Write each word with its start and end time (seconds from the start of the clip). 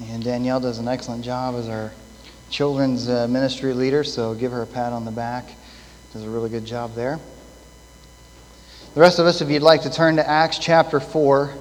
And 0.00 0.22
Danielle 0.22 0.60
does 0.60 0.78
an 0.78 0.88
excellent 0.88 1.24
job 1.24 1.54
as 1.54 1.68
our 1.68 1.92
children's 2.50 3.08
uh, 3.08 3.26
ministry 3.28 3.72
leader, 3.72 4.04
so 4.04 4.34
give 4.34 4.52
her 4.52 4.62
a 4.62 4.66
pat 4.66 4.92
on 4.92 5.04
the 5.04 5.10
back. 5.10 5.50
Does 6.12 6.22
a 6.22 6.30
really 6.30 6.50
good 6.50 6.64
job 6.64 6.94
there. 6.94 7.18
The 8.94 9.00
rest 9.00 9.18
of 9.18 9.26
us, 9.26 9.40
if 9.40 9.50
you'd 9.50 9.62
like 9.62 9.82
to 9.82 9.90
turn 9.90 10.16
to 10.16 10.28
Acts 10.28 10.58
chapter 10.58 11.00
4. 11.00 11.54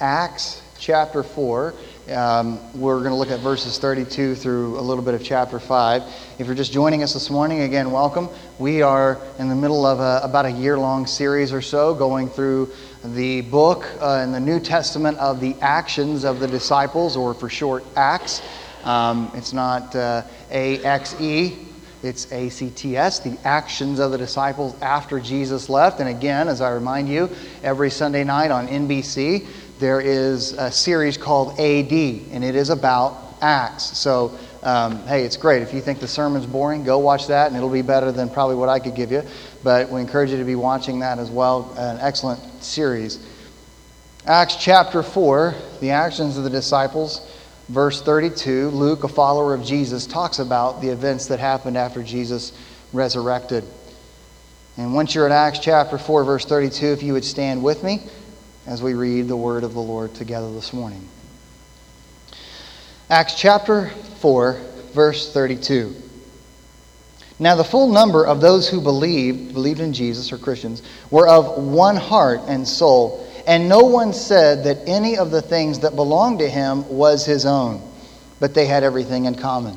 Acts 0.00 0.62
chapter 0.78 1.22
4. 1.22 1.74
Um, 2.08 2.58
we're 2.78 2.98
going 2.98 3.12
to 3.12 3.16
look 3.16 3.30
at 3.30 3.40
verses 3.40 3.78
32 3.78 4.34
through 4.34 4.78
a 4.78 4.82
little 4.82 5.02
bit 5.02 5.14
of 5.14 5.24
chapter 5.24 5.58
5. 5.58 6.02
If 6.38 6.46
you're 6.46 6.54
just 6.54 6.70
joining 6.70 7.02
us 7.02 7.14
this 7.14 7.30
morning, 7.30 7.62
again, 7.62 7.90
welcome. 7.90 8.28
We 8.58 8.82
are 8.82 9.18
in 9.38 9.48
the 9.48 9.54
middle 9.54 9.86
of 9.86 10.00
a, 10.00 10.20
about 10.22 10.44
a 10.44 10.50
year 10.50 10.76
long 10.78 11.06
series 11.06 11.50
or 11.50 11.62
so 11.62 11.94
going 11.94 12.28
through 12.28 12.70
the 13.02 13.40
book 13.40 13.86
uh, 14.02 14.20
in 14.22 14.32
the 14.32 14.40
New 14.40 14.60
Testament 14.60 15.16
of 15.16 15.40
the 15.40 15.56
actions 15.62 16.24
of 16.24 16.40
the 16.40 16.46
disciples, 16.46 17.16
or 17.16 17.32
for 17.32 17.48
short, 17.48 17.82
Acts. 17.96 18.42
Um, 18.82 19.30
it's 19.32 19.54
not 19.54 19.96
uh, 19.96 20.24
A-X-E, 20.50 21.56
it's 22.02 22.30
A-C-T-S, 22.30 23.20
the 23.20 23.38
actions 23.44 23.98
of 23.98 24.10
the 24.10 24.18
disciples 24.18 24.78
after 24.82 25.18
Jesus 25.18 25.70
left. 25.70 26.00
And 26.00 26.10
again, 26.10 26.48
as 26.48 26.60
I 26.60 26.70
remind 26.72 27.08
you, 27.08 27.30
every 27.62 27.88
Sunday 27.88 28.24
night 28.24 28.50
on 28.50 28.68
NBC, 28.68 29.46
there 29.78 30.00
is 30.00 30.52
a 30.52 30.70
series 30.70 31.16
called 31.16 31.58
AD, 31.58 31.92
and 31.92 32.44
it 32.44 32.54
is 32.54 32.70
about 32.70 33.36
Acts. 33.40 33.96
So, 33.98 34.38
um, 34.62 35.04
hey, 35.06 35.24
it's 35.24 35.36
great. 35.36 35.62
If 35.62 35.74
you 35.74 35.80
think 35.80 35.98
the 35.98 36.08
sermon's 36.08 36.46
boring, 36.46 36.84
go 36.84 36.98
watch 36.98 37.26
that, 37.26 37.48
and 37.48 37.56
it'll 37.56 37.68
be 37.68 37.82
better 37.82 38.12
than 38.12 38.30
probably 38.30 38.56
what 38.56 38.68
I 38.68 38.78
could 38.78 38.94
give 38.94 39.10
you. 39.10 39.22
But 39.62 39.90
we 39.90 40.00
encourage 40.00 40.30
you 40.30 40.38
to 40.38 40.44
be 40.44 40.54
watching 40.54 41.00
that 41.00 41.18
as 41.18 41.30
well. 41.30 41.74
An 41.76 41.98
excellent 42.00 42.40
series. 42.62 43.18
Acts 44.26 44.56
chapter 44.56 45.02
4, 45.02 45.54
the 45.80 45.90
actions 45.90 46.38
of 46.38 46.44
the 46.44 46.50
disciples, 46.50 47.30
verse 47.68 48.00
32. 48.00 48.70
Luke, 48.70 49.04
a 49.04 49.08
follower 49.08 49.54
of 49.54 49.64
Jesus, 49.64 50.06
talks 50.06 50.38
about 50.38 50.80
the 50.80 50.88
events 50.88 51.26
that 51.26 51.40
happened 51.40 51.76
after 51.76 52.02
Jesus 52.02 52.52
resurrected. 52.92 53.64
And 54.76 54.94
once 54.94 55.14
you're 55.14 55.26
at 55.26 55.32
Acts 55.32 55.58
chapter 55.58 55.98
4, 55.98 56.24
verse 56.24 56.44
32, 56.46 56.86
if 56.86 57.02
you 57.02 57.12
would 57.12 57.24
stand 57.24 57.62
with 57.62 57.82
me 57.82 58.02
as 58.66 58.82
we 58.82 58.94
read 58.94 59.28
the 59.28 59.36
word 59.36 59.62
of 59.64 59.74
the 59.74 59.80
Lord 59.80 60.14
together 60.14 60.52
this 60.52 60.72
morning. 60.72 61.06
Acts 63.10 63.34
chapter 63.34 63.90
4, 64.20 64.60
verse 64.94 65.32
32. 65.32 65.94
Now, 67.38 67.56
the 67.56 67.64
full 67.64 67.92
number 67.92 68.24
of 68.26 68.40
those 68.40 68.68
who 68.68 68.80
believed, 68.80 69.52
believed 69.52 69.80
in 69.80 69.92
Jesus, 69.92 70.32
or 70.32 70.38
Christians, 70.38 70.82
were 71.10 71.28
of 71.28 71.62
one 71.62 71.96
heart 71.96 72.40
and 72.46 72.66
soul, 72.66 73.28
and 73.46 73.68
no 73.68 73.80
one 73.80 74.12
said 74.12 74.64
that 74.64 74.88
any 74.88 75.18
of 75.18 75.30
the 75.30 75.42
things 75.42 75.80
that 75.80 75.96
belonged 75.96 76.38
to 76.38 76.48
him 76.48 76.88
was 76.88 77.26
his 77.26 77.44
own, 77.44 77.82
but 78.40 78.54
they 78.54 78.66
had 78.66 78.82
everything 78.82 79.26
in 79.26 79.34
common. 79.34 79.76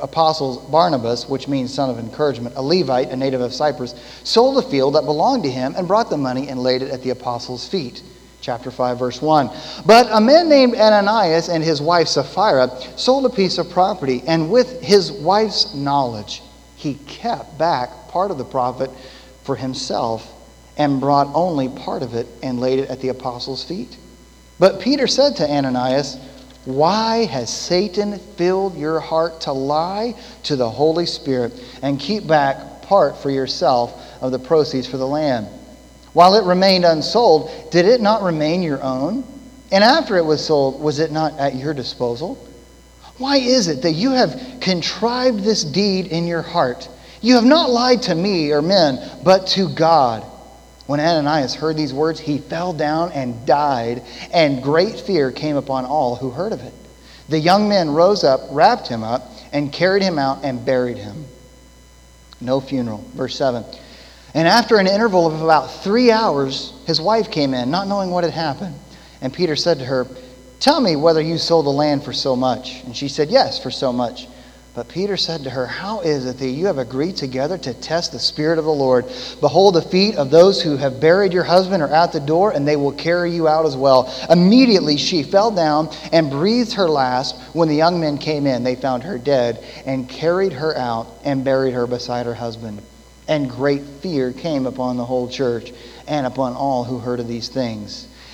apostles 0.00 0.58
Barnabas, 0.70 1.28
which 1.28 1.48
means 1.48 1.72
son 1.72 1.90
of 1.90 1.98
encouragement, 1.98 2.54
a 2.56 2.62
Levite, 2.62 3.10
a 3.10 3.16
native 3.16 3.40
of 3.40 3.52
Cyprus, 3.52 3.94
sold 4.24 4.62
a 4.62 4.68
field 4.68 4.94
that 4.94 5.04
belonged 5.04 5.42
to 5.44 5.50
him 5.50 5.74
and 5.76 5.88
brought 5.88 6.10
the 6.10 6.16
money 6.16 6.48
and 6.48 6.62
laid 6.62 6.82
it 6.82 6.90
at 6.90 7.02
the 7.02 7.10
apostles' 7.10 7.68
feet. 7.68 8.02
Chapter 8.40 8.70
5, 8.70 8.98
verse 8.98 9.22
1. 9.22 9.50
But 9.86 10.08
a 10.10 10.20
man 10.20 10.48
named 10.48 10.74
Ananias 10.74 11.48
and 11.48 11.62
his 11.62 11.80
wife 11.80 12.08
Sapphira 12.08 12.70
sold 12.96 13.26
a 13.26 13.30
piece 13.30 13.58
of 13.58 13.70
property, 13.70 14.22
and 14.26 14.50
with 14.50 14.80
his 14.80 15.12
wife's 15.12 15.74
knowledge, 15.74 16.42
he 16.74 16.94
kept 17.06 17.56
back 17.56 18.08
part 18.08 18.30
of 18.30 18.38
the 18.38 18.44
profit 18.44 18.90
for 19.44 19.54
himself 19.54 20.28
and 20.76 21.00
brought 21.00 21.28
only 21.34 21.68
part 21.68 22.02
of 22.02 22.14
it 22.14 22.26
and 22.42 22.60
laid 22.60 22.80
it 22.80 22.90
at 22.90 23.00
the 23.00 23.08
apostles' 23.08 23.62
feet. 23.62 23.96
But 24.58 24.80
Peter 24.80 25.06
said 25.06 25.36
to 25.36 25.48
Ananias, 25.48 26.16
why 26.64 27.24
has 27.24 27.52
Satan 27.52 28.18
filled 28.18 28.76
your 28.76 29.00
heart 29.00 29.42
to 29.42 29.52
lie 29.52 30.14
to 30.44 30.56
the 30.56 30.70
Holy 30.70 31.06
Spirit 31.06 31.52
and 31.82 31.98
keep 31.98 32.26
back 32.26 32.82
part 32.82 33.16
for 33.16 33.30
yourself 33.30 34.00
of 34.20 34.30
the 34.30 34.38
proceeds 34.38 34.86
for 34.86 34.96
the 34.96 35.06
land? 35.06 35.48
While 36.12 36.34
it 36.34 36.44
remained 36.44 36.84
unsold, 36.84 37.50
did 37.70 37.86
it 37.86 38.00
not 38.00 38.22
remain 38.22 38.62
your 38.62 38.82
own? 38.82 39.24
And 39.72 39.82
after 39.82 40.16
it 40.18 40.24
was 40.24 40.44
sold, 40.44 40.80
was 40.80 40.98
it 40.98 41.10
not 41.10 41.38
at 41.38 41.54
your 41.54 41.74
disposal? 41.74 42.38
Why 43.18 43.38
is 43.38 43.68
it 43.68 43.82
that 43.82 43.92
you 43.92 44.10
have 44.12 44.58
contrived 44.60 45.40
this 45.40 45.64
deed 45.64 46.08
in 46.08 46.26
your 46.26 46.42
heart? 46.42 46.88
You 47.22 47.36
have 47.36 47.44
not 47.44 47.70
lied 47.70 48.02
to 48.02 48.14
me 48.14 48.52
or 48.52 48.62
men, 48.62 48.98
but 49.24 49.46
to 49.48 49.68
God. 49.68 50.24
When 50.92 51.00
Ananias 51.00 51.54
heard 51.54 51.78
these 51.78 51.94
words, 51.94 52.20
he 52.20 52.36
fell 52.36 52.74
down 52.74 53.12
and 53.12 53.46
died, 53.46 54.02
and 54.30 54.62
great 54.62 55.00
fear 55.00 55.32
came 55.32 55.56
upon 55.56 55.86
all 55.86 56.16
who 56.16 56.28
heard 56.28 56.52
of 56.52 56.60
it. 56.60 56.74
The 57.30 57.38
young 57.38 57.66
men 57.66 57.88
rose 57.88 58.24
up, 58.24 58.42
wrapped 58.50 58.88
him 58.88 59.02
up, 59.02 59.30
and 59.54 59.72
carried 59.72 60.02
him 60.02 60.18
out 60.18 60.40
and 60.44 60.66
buried 60.66 60.98
him. 60.98 61.24
No 62.42 62.60
funeral. 62.60 63.02
Verse 63.14 63.34
7. 63.36 63.64
And 64.34 64.46
after 64.46 64.76
an 64.76 64.86
interval 64.86 65.26
of 65.26 65.40
about 65.40 65.68
three 65.82 66.10
hours, 66.10 66.74
his 66.86 67.00
wife 67.00 67.30
came 67.30 67.54
in, 67.54 67.70
not 67.70 67.88
knowing 67.88 68.10
what 68.10 68.24
had 68.24 68.34
happened. 68.34 68.78
And 69.22 69.32
Peter 69.32 69.56
said 69.56 69.78
to 69.78 69.86
her, 69.86 70.06
Tell 70.60 70.78
me 70.78 70.96
whether 70.96 71.22
you 71.22 71.38
sold 71.38 71.64
the 71.64 71.70
land 71.70 72.04
for 72.04 72.12
so 72.12 72.36
much. 72.36 72.82
And 72.84 72.94
she 72.94 73.08
said, 73.08 73.30
Yes, 73.30 73.58
for 73.58 73.70
so 73.70 73.94
much. 73.94 74.28
But 74.74 74.88
Peter 74.88 75.18
said 75.18 75.44
to 75.44 75.50
her, 75.50 75.66
How 75.66 76.00
is 76.00 76.24
it 76.24 76.38
that 76.38 76.48
you 76.48 76.66
have 76.66 76.78
agreed 76.78 77.16
together 77.16 77.58
to 77.58 77.74
test 77.74 78.12
the 78.12 78.18
Spirit 78.18 78.58
of 78.58 78.64
the 78.64 78.72
Lord? 78.72 79.04
Behold, 79.40 79.74
the 79.74 79.82
feet 79.82 80.16
of 80.16 80.30
those 80.30 80.62
who 80.62 80.78
have 80.78 80.98
buried 80.98 81.34
your 81.34 81.42
husband 81.42 81.82
are 81.82 81.92
at 81.92 82.12
the 82.12 82.20
door, 82.20 82.52
and 82.52 82.66
they 82.66 82.76
will 82.76 82.92
carry 82.92 83.32
you 83.32 83.46
out 83.46 83.66
as 83.66 83.76
well. 83.76 84.10
Immediately 84.30 84.96
she 84.96 85.24
fell 85.24 85.50
down 85.50 85.90
and 86.10 86.30
breathed 86.30 86.72
her 86.74 86.88
last. 86.88 87.36
When 87.52 87.68
the 87.68 87.76
young 87.76 88.00
men 88.00 88.16
came 88.16 88.46
in, 88.46 88.64
they 88.64 88.76
found 88.76 89.02
her 89.02 89.18
dead, 89.18 89.62
and 89.84 90.08
carried 90.08 90.54
her 90.54 90.74
out 90.74 91.06
and 91.22 91.44
buried 91.44 91.74
her 91.74 91.86
beside 91.86 92.24
her 92.24 92.34
husband. 92.34 92.80
And 93.28 93.50
great 93.50 93.82
fear 94.00 94.32
came 94.32 94.66
upon 94.66 94.96
the 94.96 95.04
whole 95.04 95.28
church 95.28 95.70
and 96.08 96.26
upon 96.26 96.54
all 96.54 96.84
who 96.84 96.98
heard 96.98 97.20
of 97.20 97.28
these 97.28 97.48
things. 97.50 98.06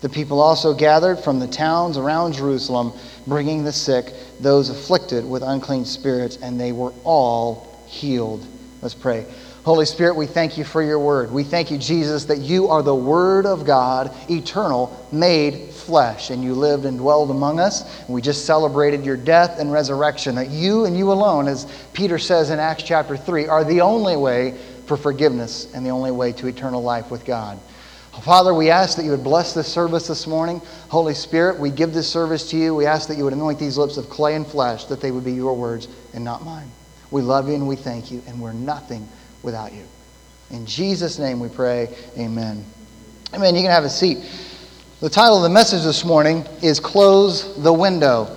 The 0.00 0.08
people 0.08 0.40
also 0.40 0.74
gathered 0.74 1.18
from 1.18 1.40
the 1.40 1.48
towns 1.48 1.96
around 1.96 2.34
Jerusalem, 2.34 2.92
bringing 3.26 3.64
the 3.64 3.72
sick, 3.72 4.12
those 4.38 4.70
afflicted 4.70 5.28
with 5.28 5.42
unclean 5.42 5.84
spirits, 5.84 6.36
and 6.40 6.60
they 6.60 6.70
were 6.70 6.92
all 7.02 7.82
healed. 7.86 8.46
Let's 8.80 8.94
pray. 8.94 9.26
Holy 9.64 9.84
Spirit, 9.84 10.14
we 10.14 10.26
thank 10.26 10.56
you 10.56 10.64
for 10.64 10.82
your 10.82 11.00
word. 11.00 11.32
We 11.32 11.42
thank 11.42 11.70
you, 11.70 11.78
Jesus, 11.78 12.24
that 12.26 12.38
you 12.38 12.68
are 12.68 12.82
the 12.82 12.94
Word 12.94 13.44
of 13.44 13.66
God, 13.66 14.14
eternal, 14.30 15.06
made 15.10 15.70
flesh, 15.70 16.30
and 16.30 16.42
you 16.44 16.54
lived 16.54 16.84
and 16.84 16.96
dwelled 16.96 17.30
among 17.30 17.58
us. 17.58 17.82
And 18.06 18.14
we 18.14 18.22
just 18.22 18.46
celebrated 18.46 19.04
your 19.04 19.16
death 19.16 19.58
and 19.58 19.70
resurrection, 19.72 20.36
that 20.36 20.48
you 20.48 20.84
and 20.84 20.96
you 20.96 21.10
alone, 21.12 21.48
as 21.48 21.66
Peter 21.92 22.18
says 22.18 22.50
in 22.50 22.60
Acts 22.60 22.84
chapter 22.84 23.16
3, 23.16 23.48
are 23.48 23.64
the 23.64 23.80
only 23.80 24.16
way 24.16 24.56
for 24.86 24.96
forgiveness 24.96 25.66
and 25.74 25.84
the 25.84 25.90
only 25.90 26.12
way 26.12 26.32
to 26.32 26.46
eternal 26.46 26.82
life 26.82 27.10
with 27.10 27.26
God. 27.26 27.58
Father, 28.22 28.52
we 28.52 28.70
ask 28.70 28.96
that 28.96 29.04
you 29.04 29.10
would 29.10 29.24
bless 29.24 29.54
this 29.54 29.68
service 29.68 30.06
this 30.08 30.26
morning. 30.26 30.60
Holy 30.88 31.14
Spirit, 31.14 31.58
we 31.58 31.70
give 31.70 31.92
this 31.92 32.08
service 32.08 32.50
to 32.50 32.56
you. 32.56 32.74
We 32.74 32.86
ask 32.86 33.08
that 33.08 33.16
you 33.16 33.24
would 33.24 33.32
anoint 33.32 33.58
these 33.58 33.78
lips 33.78 33.96
of 33.96 34.10
clay 34.10 34.34
and 34.34 34.46
flesh, 34.46 34.84
that 34.86 35.00
they 35.00 35.10
would 35.10 35.24
be 35.24 35.32
your 35.32 35.54
words 35.54 35.88
and 36.14 36.24
not 36.24 36.44
mine. 36.44 36.70
We 37.10 37.22
love 37.22 37.48
you 37.48 37.54
and 37.54 37.66
we 37.66 37.76
thank 37.76 38.10
you, 38.10 38.22
and 38.26 38.40
we're 38.40 38.52
nothing 38.52 39.08
without 39.42 39.72
you. 39.72 39.84
In 40.50 40.66
Jesus' 40.66 41.18
name 41.18 41.40
we 41.40 41.48
pray. 41.48 41.94
Amen. 42.18 42.64
Amen. 43.34 43.54
You 43.54 43.62
can 43.62 43.70
have 43.70 43.84
a 43.84 43.90
seat. 43.90 44.18
The 45.00 45.10
title 45.10 45.36
of 45.36 45.42
the 45.42 45.48
message 45.48 45.84
this 45.84 46.04
morning 46.04 46.44
is 46.62 46.80
Close 46.80 47.62
the 47.62 47.72
Window. 47.72 48.36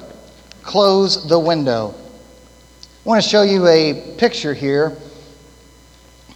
Close 0.61 1.27
the 1.27 1.39
Window. 1.39 1.95
I 3.03 3.09
want 3.09 3.23
to 3.23 3.27
show 3.27 3.41
you 3.41 3.65
a 3.67 4.15
picture 4.17 4.53
here 4.53 4.95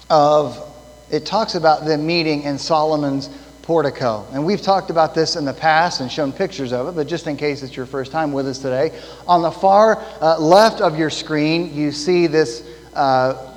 of, 0.10 0.65
it 1.12 1.26
talks 1.26 1.56
about 1.56 1.86
them 1.86 2.06
meeting 2.06 2.44
in 2.44 2.58
Solomon's 2.58 3.30
portico. 3.62 4.26
And 4.32 4.46
we've 4.46 4.62
talked 4.62 4.90
about 4.90 5.16
this 5.16 5.36
in 5.36 5.46
the 5.46 5.54
past 5.54 6.02
and 6.02 6.12
shown 6.12 6.32
pictures 6.32 6.72
of 6.72 6.88
it, 6.88 6.96
but 6.96 7.08
just 7.08 7.26
in 7.26 7.36
case 7.36 7.64
it's 7.64 7.76
your 7.76 7.86
first 7.88 8.12
time 8.12 8.32
with 8.32 8.48
us 8.48 8.60
today, 8.60 9.00
on 9.28 9.42
the 9.42 9.52
far 9.52 10.04
uh, 10.22 10.40
left 10.40 10.82
of 10.82 10.98
your 10.98 11.10
screen, 11.10 11.74
you 11.74 11.92
see 11.92 12.28
this. 12.28 12.68
Uh, 12.94 13.54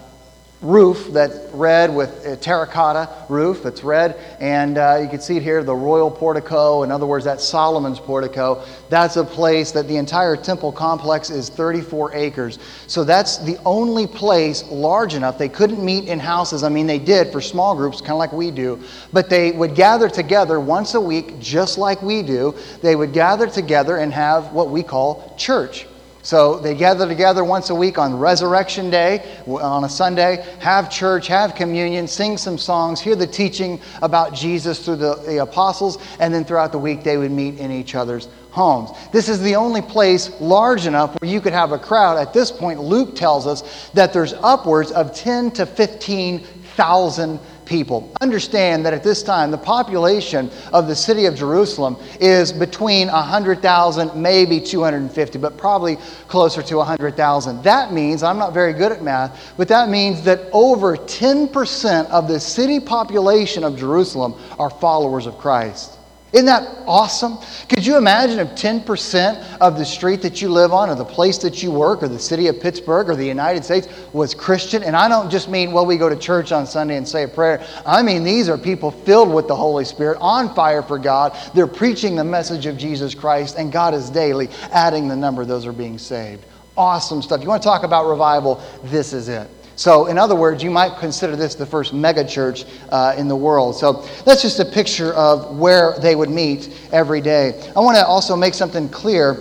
roof 0.61 1.09
that's 1.13 1.39
red 1.53 1.95
with 1.95 2.27
a 2.27 2.37
terracotta 2.37 3.09
roof 3.29 3.63
that's 3.63 3.85
red 3.85 4.17
and 4.41 4.77
uh, 4.77 4.99
you 5.01 5.09
can 5.09 5.21
see 5.21 5.37
it 5.37 5.43
here 5.43 5.63
the 5.63 5.75
royal 5.75 6.11
portico 6.11 6.83
in 6.83 6.91
other 6.91 7.07
words 7.07 7.25
that's 7.25 7.45
solomon's 7.45 8.01
portico. 8.01 8.65
That's 8.89 9.17
a 9.17 9.25
place 9.25 9.71
that 9.73 9.87
the 9.87 9.97
entire 9.97 10.37
temple 10.37 10.73
complex 10.73 11.29
is 11.29 11.49
34 11.49 12.15
acres. 12.15 12.59
So 12.87 13.05
that's 13.05 13.39
the 13.39 13.59
only 13.65 14.07
place 14.07 14.65
large 14.71 15.15
enough. 15.15 15.37
They 15.37 15.49
couldn't 15.49 15.85
meet 15.85 16.09
in 16.09 16.19
houses. 16.19 16.63
I 16.63 16.69
mean 16.69 16.87
they 16.87 16.99
did 16.99 17.33
for 17.33 17.41
small 17.41 17.75
groups 17.75 18.01
kind 18.01 18.13
of 18.13 18.19
like 18.19 18.33
we 18.33 18.51
do. 18.51 18.83
But 19.13 19.29
they 19.29 19.53
would 19.53 19.75
gather 19.75 20.09
together 20.09 20.61
once 20.61 20.95
a 20.95 21.01
week 21.01 21.39
just 21.39 21.79
like 21.79 22.01
we 22.03 22.23
do. 22.23 22.55
They 22.83 22.97
would 22.97 23.13
gather 23.13 23.47
together 23.47 23.99
and 23.99 24.13
have 24.13 24.53
what 24.53 24.71
we 24.71 24.83
call 24.83 25.35
church 25.37 25.87
so 26.23 26.59
they 26.59 26.75
gather 26.75 27.07
together 27.07 27.45
once 27.45 27.71
a 27.71 27.75
week 27.75 27.99
on 27.99 28.19
Resurrection 28.19 28.91
Day, 28.91 29.25
on 29.47 29.85
a 29.85 29.89
Sunday, 29.89 30.45
have 30.59 30.91
church, 30.91 31.27
have 31.29 31.55
communion, 31.55 32.07
sing 32.07 32.37
some 32.37 32.59
songs, 32.59 33.01
hear 33.01 33.17
the 33.17 33.27
teaching 33.27 33.81
about 34.03 34.35
Jesus 34.35 34.85
through 34.85 34.97
the, 34.97 35.15
the 35.17 35.39
apostles, 35.39 35.99
and 36.19 36.35
then 36.35 36.45
throughout 36.45 36.73
the 36.73 36.79
week 36.79 37.05
they 37.05 37.17
would 37.17 37.31
meet 37.31 37.59
in 37.59 37.71
each 37.71 37.95
other's 37.95 38.29
homes. 38.51 38.91
This 39.13 39.29
is 39.29 39.41
the 39.41 39.57
only 39.57 39.83
place 39.83 40.31
large 40.41 40.87
enough 40.87 41.21
where 41.21 41.31
you 41.31 41.41
could 41.41 41.53
have 41.53 41.73
a 41.73 41.79
crowd. 41.79 42.19
At 42.19 42.33
this 42.33 42.51
point, 42.51 42.81
Luke 42.81 43.15
tells 43.15 43.47
us 43.47 43.91
that 43.95 44.13
there's 44.13 44.33
upwards 44.35 44.91
of 44.91 45.15
10 45.15 45.53
to 45.53 45.67
15,000 45.67 47.41
people. 47.69 48.11
Understand 48.21 48.85
that 48.87 48.95
at 48.95 49.05
this 49.05 49.23
time, 49.23 49.51
the 49.51 49.59
population 49.59 50.51
of 50.73 50.89
the 50.89 50.97
city 50.97 51.27
of 51.27 51.37
Jerusalem 51.37 51.97
is 52.19 52.53
between 52.53 53.09
100,000, 53.09 54.21
maybe 54.21 54.61
250, 54.61 55.39
but 55.39 55.57
probably 55.57 55.97
closer 56.27 56.63
to 56.63 56.77
100,000. 56.77 57.63
That 57.63 57.93
means, 57.93 58.23
I'm 58.23 58.39
not 58.39 58.55
very 58.55 58.73
good 58.73 58.91
at 58.91 59.03
math, 59.03 59.55
but 59.57 59.69
that 59.69 59.89
means 59.89 60.23
that 60.23 60.41
over 60.53 60.97
10% 60.97 62.07
of 62.11 62.27
the 62.27 62.41
city 62.41 62.81
population 62.81 63.63
of 63.63 63.79
Jerusalem 63.79 64.35
are 64.59 64.71
followers 64.71 65.27
of 65.27 65.37
Christ. 65.39 65.98
Isn't 66.31 66.47
that 66.47 66.83
awesome? 66.87 67.39
Could 67.71 67.87
you 67.87 67.97
imagine 67.97 68.39
if 68.39 68.49
10% 68.51 69.59
of 69.61 69.79
the 69.79 69.85
street 69.85 70.21
that 70.23 70.43
you 70.43 70.51
live 70.51 70.75
on, 70.75 70.91
or 70.91 70.95
the 70.95 71.05
place 71.05 71.39
that 71.39 71.63
you 71.63 71.71
work, 71.71 72.03
or 72.03 72.09
the 72.09 72.19
city 72.19 72.49
of 72.49 72.61
Pittsburgh, 72.61 73.09
or 73.09 73.17
the 73.17 73.25
United 73.25 73.65
States 73.65 73.89
was 74.13 74.35
Christian? 74.35 74.83
And 74.83 74.95
I 74.95 75.09
don't 75.09 75.31
just 75.31 75.49
mean, 75.49 75.73
well, 75.73 75.87
we 75.87 75.97
go 75.97 76.11
to 76.11 76.17
church 76.17 76.53
on 76.53 76.67
Sunday 76.67 76.97
and 76.97 77.09
say 77.09 77.23
a 77.23 77.29
prayer. 77.29 77.67
I 77.87 78.03
mean, 78.03 78.25
these 78.25 78.51
are 78.51 78.59
people 78.59 78.91
filled 78.91 79.33
with 79.33 79.49
the 79.49 79.57
Holy 79.57 79.87
Spirit, 79.87 80.19
on 80.21 80.55
fire 80.55 80.83
for 80.83 80.99
God. 80.99 81.35
They're 81.55 81.67
preaching 81.67 82.15
the 82.15 82.25
message 82.25 82.67
of 82.67 82.77
Jesus 82.77 83.15
Christ, 83.15 83.57
and 83.57 83.73
God 83.73 83.95
is 83.95 84.11
daily 84.11 84.51
adding 84.71 85.09
the 85.09 85.17
number 85.17 85.47
those 85.47 85.65
are 85.65 85.73
being 85.73 85.97
saved. 85.97 86.45
Awesome 86.77 87.23
stuff. 87.23 87.41
You 87.41 87.49
want 87.49 87.63
to 87.63 87.67
talk 87.67 87.85
about 87.85 88.07
revival? 88.07 88.63
This 88.85 89.15
is 89.15 89.29
it. 89.29 89.49
So, 89.79 90.07
in 90.07 90.19
other 90.19 90.35
words, 90.35 90.61
you 90.61 90.73
might 90.73 90.99
consider 90.99 91.37
this 91.37 91.55
the 91.55 91.65
first 91.65 91.95
megachurch 91.95 92.69
uh, 92.91 93.15
in 93.17 93.29
the 93.29 93.37
world. 93.37 93.77
So, 93.77 94.05
that's 94.27 94.43
just 94.43 94.59
a 94.59 94.65
picture 94.65 95.15
of 95.15 95.57
where 95.57 95.95
they 96.03 96.17
would 96.17 96.31
meet 96.31 96.77
every 96.91 97.21
day. 97.21 97.71
I 97.77 97.79
want 97.79 97.97
to 97.97 98.05
also 98.05 98.35
make 98.35 98.55
something 98.55 98.89
clear 98.89 99.37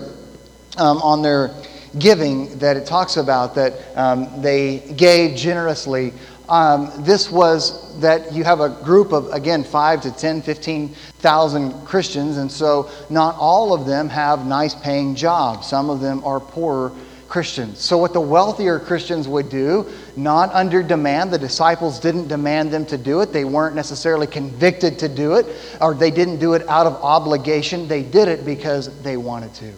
um, 0.77 0.99
on 0.99 1.23
their 1.23 1.55
giving 1.97 2.55
that 2.59 2.77
it 2.77 2.85
talks 2.85 3.17
about 3.17 3.55
that 3.55 3.73
um, 3.95 4.43
they 4.43 4.93
gave 4.95 5.35
generously. 5.35 6.13
Um, 6.49 6.91
this 6.99 7.31
was 7.31 7.99
that 7.99 8.31
you 8.31 8.43
have 8.43 8.59
a 8.59 8.69
group 8.69 9.13
of, 9.13 9.33
again, 9.33 9.63
5 9.63 10.01
to 10.03 10.11
10, 10.11 10.43
15,000 10.43 11.83
Christians, 11.83 12.37
and 12.37 12.51
so 12.51 12.91
not 13.09 13.35
all 13.39 13.73
of 13.73 13.87
them 13.87 14.07
have 14.07 14.45
nice 14.45 14.75
paying 14.75 15.15
jobs. 15.15 15.67
Some 15.67 15.89
of 15.89 15.99
them 15.99 16.23
are 16.23 16.39
poorer 16.39 16.93
Christians. 17.27 17.79
So, 17.79 17.97
what 17.97 18.13
the 18.13 18.21
wealthier 18.21 18.79
Christians 18.79 19.27
would 19.27 19.49
do, 19.49 19.85
not 20.15 20.53
under 20.53 20.81
demand, 20.81 21.31
the 21.31 21.37
disciples 21.37 21.99
didn't 21.99 22.27
demand 22.27 22.71
them 22.71 22.85
to 22.87 22.97
do 22.97 23.21
it. 23.21 23.33
They 23.33 23.45
weren't 23.45 23.75
necessarily 23.75 24.27
convicted 24.27 24.99
to 24.99 25.09
do 25.09 25.35
it, 25.35 25.45
or 25.81 25.93
they 25.93 26.11
didn't 26.11 26.39
do 26.39 26.53
it 26.53 26.67
out 26.67 26.87
of 26.87 26.93
obligation. 27.03 27.87
They 27.87 28.03
did 28.03 28.27
it 28.27 28.45
because 28.45 29.01
they 29.01 29.17
wanted 29.17 29.53
to. 29.55 29.73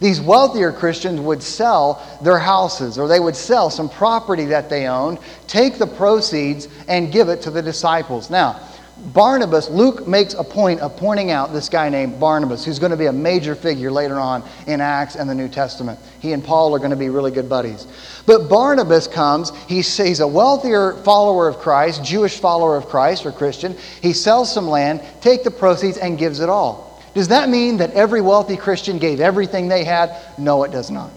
These 0.00 0.20
wealthier 0.20 0.72
Christians 0.72 1.20
would 1.20 1.42
sell 1.42 2.02
their 2.22 2.38
houses 2.38 2.98
or 2.98 3.06
they 3.06 3.20
would 3.20 3.36
sell 3.36 3.68
some 3.68 3.90
property 3.90 4.46
that 4.46 4.70
they 4.70 4.86
owned, 4.86 5.18
take 5.46 5.78
the 5.78 5.86
proceeds, 5.86 6.68
and 6.88 7.12
give 7.12 7.28
it 7.28 7.42
to 7.42 7.50
the 7.50 7.60
disciples. 7.60 8.30
Now, 8.30 8.58
Barnabas, 9.00 9.70
Luke 9.70 10.06
makes 10.06 10.34
a 10.34 10.44
point 10.44 10.80
of 10.80 10.94
pointing 10.96 11.30
out 11.30 11.54
this 11.54 11.70
guy 11.70 11.88
named 11.88 12.20
Barnabas, 12.20 12.64
who's 12.64 12.78
going 12.78 12.90
to 12.90 12.98
be 12.98 13.06
a 13.06 13.12
major 13.12 13.54
figure 13.54 13.90
later 13.90 14.20
on 14.20 14.44
in 14.66 14.82
Acts 14.82 15.16
and 15.16 15.28
the 15.28 15.34
New 15.34 15.48
Testament. 15.48 15.98
He 16.20 16.32
and 16.32 16.44
Paul 16.44 16.74
are 16.74 16.78
going 16.78 16.90
to 16.90 16.96
be 16.96 17.08
really 17.08 17.30
good 17.30 17.48
buddies. 17.48 17.86
But 18.26 18.48
Barnabas 18.48 19.06
comes, 19.06 19.52
he's, 19.66 19.96
he's 19.96 20.20
a 20.20 20.28
wealthier 20.28 20.92
follower 21.02 21.48
of 21.48 21.58
Christ, 21.58 22.04
Jewish 22.04 22.38
follower 22.38 22.76
of 22.76 22.86
Christ 22.86 23.24
or 23.24 23.32
Christian. 23.32 23.74
He 24.02 24.12
sells 24.12 24.52
some 24.52 24.68
land, 24.68 25.02
takes 25.22 25.44
the 25.44 25.50
proceeds, 25.50 25.96
and 25.96 26.18
gives 26.18 26.40
it 26.40 26.50
all. 26.50 27.02
Does 27.14 27.28
that 27.28 27.48
mean 27.48 27.78
that 27.78 27.92
every 27.92 28.20
wealthy 28.20 28.56
Christian 28.56 28.98
gave 28.98 29.18
everything 29.18 29.66
they 29.66 29.82
had? 29.82 30.14
No, 30.36 30.62
it 30.64 30.72
does 30.72 30.90
not. 30.90 31.10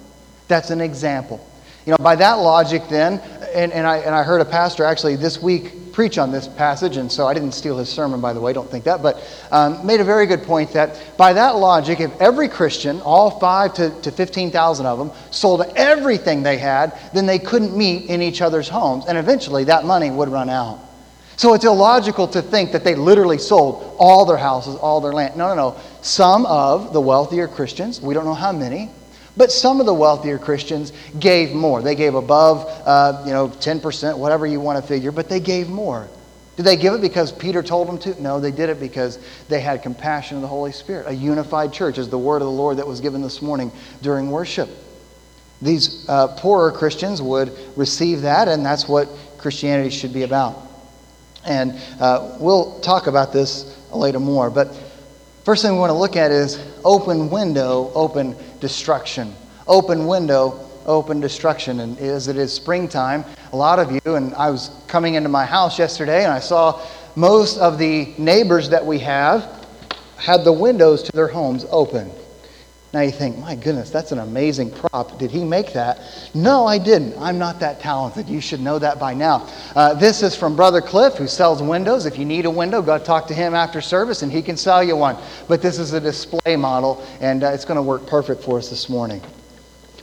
That's 0.47 0.69
an 0.69 0.80
example. 0.80 1.45
You 1.85 1.91
know, 1.91 1.97
by 1.97 2.15
that 2.15 2.35
logic, 2.35 2.83
then, 2.89 3.19
and, 3.53 3.74
and, 3.74 3.85
I, 3.85 3.97
and 3.97 4.15
I 4.15 4.24
heard 4.24 4.39
a 4.39 4.45
pastor 4.45 4.85
actually 4.85 5.18
this 5.18 5.41
week 5.41 5.74
preach 5.94 6.18
on 6.18 6.31
this 6.31 6.48
passage, 6.48 6.98
and 6.98 7.10
so 7.10 7.28
I 7.28 7.34
didn't 7.34 7.54
steal 7.54 7.78
his 7.78 7.88
sermon, 7.88 8.19
by 8.19 8.34
the 8.34 8.42
way, 8.42 8.51
don't 8.51 8.69
think 8.69 8.84
that, 8.86 9.01
but 9.01 9.24
um, 9.51 9.86
made 9.86 10.01
a 10.01 10.04
very 10.04 10.25
good 10.25 10.44
point 10.44 10.74
that 10.74 11.00
by 11.18 11.34
that 11.34 11.56
logic, 11.56 12.00
if 12.00 12.12
every 12.19 12.50
Christian, 12.50 13.00
all 13.01 13.40
five 13.40 13.75
to, 13.75 13.90
to 14.01 14.12
15,000 14.12 14.86
of 14.86 14.98
them, 14.98 15.12
sold 15.31 15.62
everything 15.75 16.44
they 16.44 16.57
had, 16.57 17.00
then 17.13 17.28
they 17.28 17.40
couldn't 17.40 17.78
meet 17.78 18.10
in 18.10 18.22
each 18.22 18.42
other's 18.42 18.68
homes, 18.68 19.06
and 19.07 19.18
eventually 19.18 19.63
that 19.66 19.86
money 19.86 20.10
would 20.10 20.30
run 20.30 20.50
out. 20.50 20.80
So 21.36 21.54
it's 21.54 21.66
illogical 21.66 22.28
to 22.30 22.42
think 22.42 22.72
that 22.72 22.84
they 22.84 22.95
literally 22.95 23.38
sold 23.38 23.95
all 23.98 24.25
their 24.25 24.38
houses, 24.38 24.75
all 24.75 25.01
their 25.01 25.13
land. 25.13 25.36
No, 25.36 25.50
no, 25.50 25.56
no. 25.56 25.80
Some 26.01 26.45
of 26.45 26.94
the 26.94 27.01
wealthier 27.01 27.48
Christians, 27.48 28.01
we 28.01 28.13
don't 28.13 28.25
know 28.25 28.34
how 28.34 28.51
many, 28.51 28.90
but 29.35 29.51
some 29.51 29.80
of 29.80 29.85
the 29.85 29.94
wealthier 29.94 30.38
Christians 30.38 30.94
gave 31.19 31.53
more. 31.53 31.81
They 31.81 31.95
gave 31.95 32.15
above, 32.15 32.65
uh, 32.85 33.23
you 33.25 33.31
know, 33.31 33.49
10%, 33.49 34.18
whatever 34.18 34.45
you 34.45 34.59
want 34.59 34.81
to 34.81 34.87
figure, 34.87 35.11
but 35.11 35.30
they 35.30 35.40
gave 35.40 35.69
more. 35.69 36.07
Did 36.56 36.63
they 36.63 36.75
give 36.75 36.94
it 36.94 37.02
because 37.02 37.31
Peter 37.31 37.63
told 37.63 37.87
them 37.87 37.97
to? 37.99 38.21
No, 38.21 38.40
they 38.40 38.52
did 38.52 38.69
it 38.69 38.80
because 38.80 39.18
they 39.47 39.59
had 39.59 39.81
compassion 39.81 40.37
of 40.37 40.42
the 40.42 40.47
Holy 40.47 40.71
Spirit. 40.71 41.07
A 41.07 41.13
unified 41.13 41.73
church 41.73 41.97
is 41.97 42.09
the 42.09 42.18
word 42.18 42.44
of 42.44 42.47
the 42.47 42.52
Lord 42.52 42.78
that 42.78 42.85
was 42.85 43.02
given 43.02 43.23
this 43.23 43.42
morning 43.42 43.71
during 44.04 44.30
worship. 44.30 44.69
These 45.63 46.07
uh, 46.07 46.28
poorer 46.37 46.71
Christians 46.71 47.21
would 47.21 47.57
receive 47.75 48.21
that, 48.21 48.47
and 48.47 48.63
that's 48.63 48.87
what 48.87 49.09
Christianity 49.40 49.90
should 49.90 50.13
be 50.13 50.23
about. 50.23 50.61
And 51.44 51.73
uh, 51.99 52.37
we'll 52.40 52.80
talk 52.81 53.07
about 53.07 53.33
this 53.33 53.78
later 53.92 54.19
more. 54.19 54.52
But 54.52 54.75
first 55.45 55.63
thing 55.63 55.73
we 55.73 55.80
want 55.80 55.90
to 55.90 55.97
look 55.97 56.16
at 56.16 56.31
is 56.31 56.59
open 56.85 57.31
window, 57.31 57.92
open 57.95 58.35
destruction. 58.64 59.36
Open 59.68 60.08
window, 60.08 60.70
open 60.86 61.20
destruction. 61.20 61.82
And 61.82 62.00
as 62.00 62.30
it 62.30 62.38
is 62.38 62.54
springtime, 62.54 63.26
a 63.52 63.58
lot 63.58 63.78
of 63.78 63.92
you, 63.92 64.16
and 64.16 64.34
I 64.36 64.50
was 64.50 64.72
coming 64.88 65.16
into 65.16 65.28
my 65.28 65.46
house 65.46 65.78
yesterday 65.78 66.24
and 66.24 66.32
I 66.32 66.40
saw 66.40 66.82
most 67.18 67.58
of 67.58 67.78
the 67.78 68.14
neighbors 68.18 68.70
that 68.70 68.86
we 68.86 69.00
have 69.00 69.68
had 70.16 70.46
the 70.46 70.54
windows 70.54 71.04
to 71.04 71.12
their 71.12 71.28
homes 71.28 71.66
open. 71.72 72.10
Now 72.94 73.02
you 73.02 73.12
think, 73.12 73.40
my 73.40 73.56
goodness, 73.56 73.90
that's 73.90 74.12
an 74.12 74.19
amazing 74.19 74.69
prop. 74.69 75.18
Did 75.18 75.31
he 75.31 75.44
make 75.44 75.73
that? 75.73 76.00
No, 76.35 76.68
I 76.68 76.78
didn't. 76.78 77.18
I'm 77.18 77.40
not 77.40 77.59
that 77.62 77.80
talented. 77.80 78.30
You 78.30 78.40
should 78.40 78.59
know 78.59 78.78
that 78.78 79.00
by 79.00 79.16
now. 79.16 79.50
Uh, 79.76 79.95
this 79.95 80.21
is 80.21 80.35
from 80.35 80.56
Brother 80.56 80.80
Cliff, 80.80 81.16
who 81.16 81.28
sells 81.28 81.59
windows. 81.59 82.06
If 82.06 82.19
you 82.19 82.26
need 82.26 82.45
a 82.45 82.52
window, 82.52 82.83
go 82.83 83.00
talk 83.00 83.26
to 83.30 83.33
him 83.33 83.56
after 83.56 83.81
service 83.81 84.21
and 84.21 84.31
he 84.31 84.44
can 84.44 84.56
sell 84.56 84.83
you 84.83 84.95
one. 84.95 85.18
But 85.47 85.59
this 85.59 85.80
is 85.80 85.94
a 85.94 86.00
display 86.00 86.56
model, 86.56 87.04
and 87.19 87.44
uh, 87.44 87.47
it's 87.47 87.66
going 87.66 87.78
to 87.78 87.81
work 87.81 88.06
perfect 88.06 88.44
for 88.44 88.59
us 88.59 88.69
this 88.69 88.88
morning. 88.90 89.23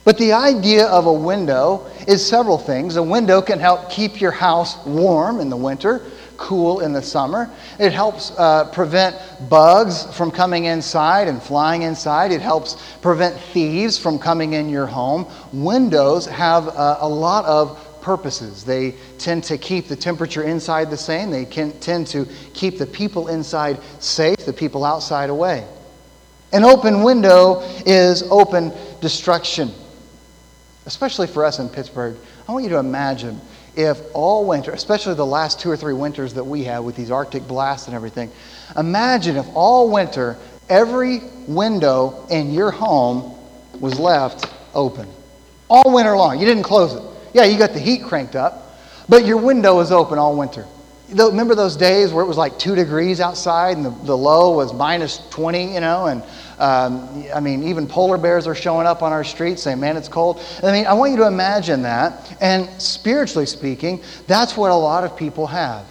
But 0.03 0.17
the 0.17 0.33
idea 0.33 0.87
of 0.87 1.05
a 1.05 1.13
window 1.13 1.89
is 2.09 2.27
several 2.27 2.57
things. 2.57 2.97
A 2.97 3.03
window 3.03 3.41
can 3.41 3.59
help 3.59 3.89
keep 3.89 4.19
your 4.19 4.31
house 4.31 4.83
warm 4.85 5.39
in 5.39 5.49
the 5.49 5.55
winter 5.55 6.01
cool 6.41 6.79
in 6.79 6.91
the 6.91 7.01
summer. 7.01 7.49
It 7.79 7.93
helps 7.93 8.31
uh, 8.31 8.65
prevent 8.71 9.15
bugs 9.47 10.03
from 10.17 10.31
coming 10.31 10.65
inside 10.65 11.27
and 11.27 11.41
flying 11.41 11.83
inside. 11.83 12.31
It 12.31 12.41
helps 12.41 12.75
prevent 13.01 13.39
thieves 13.53 13.97
from 13.97 14.17
coming 14.17 14.53
in 14.53 14.67
your 14.67 14.87
home. 14.87 15.27
Windows 15.53 16.25
have 16.25 16.67
uh, 16.67 16.97
a 16.99 17.07
lot 17.07 17.45
of 17.45 17.77
purposes. 18.01 18.63
They 18.63 18.95
tend 19.19 19.43
to 19.45 19.57
keep 19.57 19.87
the 19.87 19.95
temperature 19.95 20.43
inside 20.43 20.89
the 20.89 20.97
same, 20.97 21.29
they 21.29 21.45
can 21.45 21.71
tend 21.79 22.07
to 22.07 22.27
keep 22.53 22.79
the 22.79 22.87
people 22.87 23.27
inside 23.27 23.79
safe, 23.99 24.37
the 24.37 24.53
people 24.53 24.83
outside 24.83 25.29
away. 25.29 25.67
An 26.51 26.63
open 26.65 27.03
window 27.03 27.61
is 27.85 28.23
open 28.23 28.73
destruction. 28.99 29.71
especially 30.87 31.27
for 31.27 31.45
us 31.45 31.59
in 31.59 31.69
Pittsburgh, 31.69 32.17
I 32.47 32.51
want 32.51 32.63
you 32.63 32.71
to 32.71 32.79
imagine 32.79 33.39
if 33.75 33.99
all 34.13 34.45
winter, 34.45 34.71
especially 34.71 35.13
the 35.15 35.25
last 35.25 35.59
two 35.59 35.69
or 35.69 35.77
three 35.77 35.93
winters 35.93 36.33
that 36.33 36.43
we 36.43 36.65
have 36.65 36.83
with 36.83 36.95
these 36.95 37.11
Arctic 37.11 37.47
blasts 37.47 37.87
and 37.87 37.95
everything, 37.95 38.31
imagine 38.75 39.37
if 39.37 39.45
all 39.53 39.89
winter 39.89 40.37
every 40.69 41.21
window 41.47 42.25
in 42.29 42.51
your 42.51 42.71
home 42.71 43.37
was 43.79 43.99
left 43.99 44.51
open. 44.73 45.07
All 45.69 45.93
winter 45.93 46.15
long. 46.15 46.39
You 46.39 46.45
didn't 46.45 46.63
close 46.63 46.93
it. 46.93 47.03
Yeah, 47.33 47.45
you 47.45 47.57
got 47.57 47.73
the 47.73 47.79
heat 47.79 48.03
cranked 48.03 48.35
up, 48.35 48.77
but 49.07 49.25
your 49.25 49.37
window 49.37 49.75
was 49.75 49.91
open 49.91 50.17
all 50.17 50.35
winter. 50.35 50.65
Remember 51.09 51.55
those 51.55 51.75
days 51.75 52.13
where 52.13 52.23
it 52.23 52.27
was 52.27 52.37
like 52.37 52.57
two 52.57 52.75
degrees 52.75 53.19
outside 53.19 53.75
and 53.75 53.85
the, 53.85 53.89
the 53.89 54.17
low 54.17 54.55
was 54.55 54.73
minus 54.73 55.17
20, 55.29 55.73
you 55.73 55.79
know, 55.81 56.07
and 56.07 56.23
um, 56.61 57.25
I 57.33 57.39
mean, 57.39 57.63
even 57.63 57.87
polar 57.87 58.19
bears 58.19 58.45
are 58.45 58.53
showing 58.53 58.85
up 58.85 59.01
on 59.01 59.11
our 59.11 59.23
streets 59.23 59.63
saying, 59.63 59.79
man, 59.79 59.97
it's 59.97 60.07
cold. 60.07 60.39
I 60.61 60.71
mean, 60.71 60.85
I 60.85 60.93
want 60.93 61.11
you 61.11 61.17
to 61.17 61.27
imagine 61.27 61.81
that. 61.81 62.37
And 62.39 62.69
spiritually 62.79 63.47
speaking, 63.47 64.03
that's 64.27 64.55
what 64.55 64.69
a 64.69 64.75
lot 64.75 65.03
of 65.03 65.17
people 65.17 65.47
have. 65.47 65.87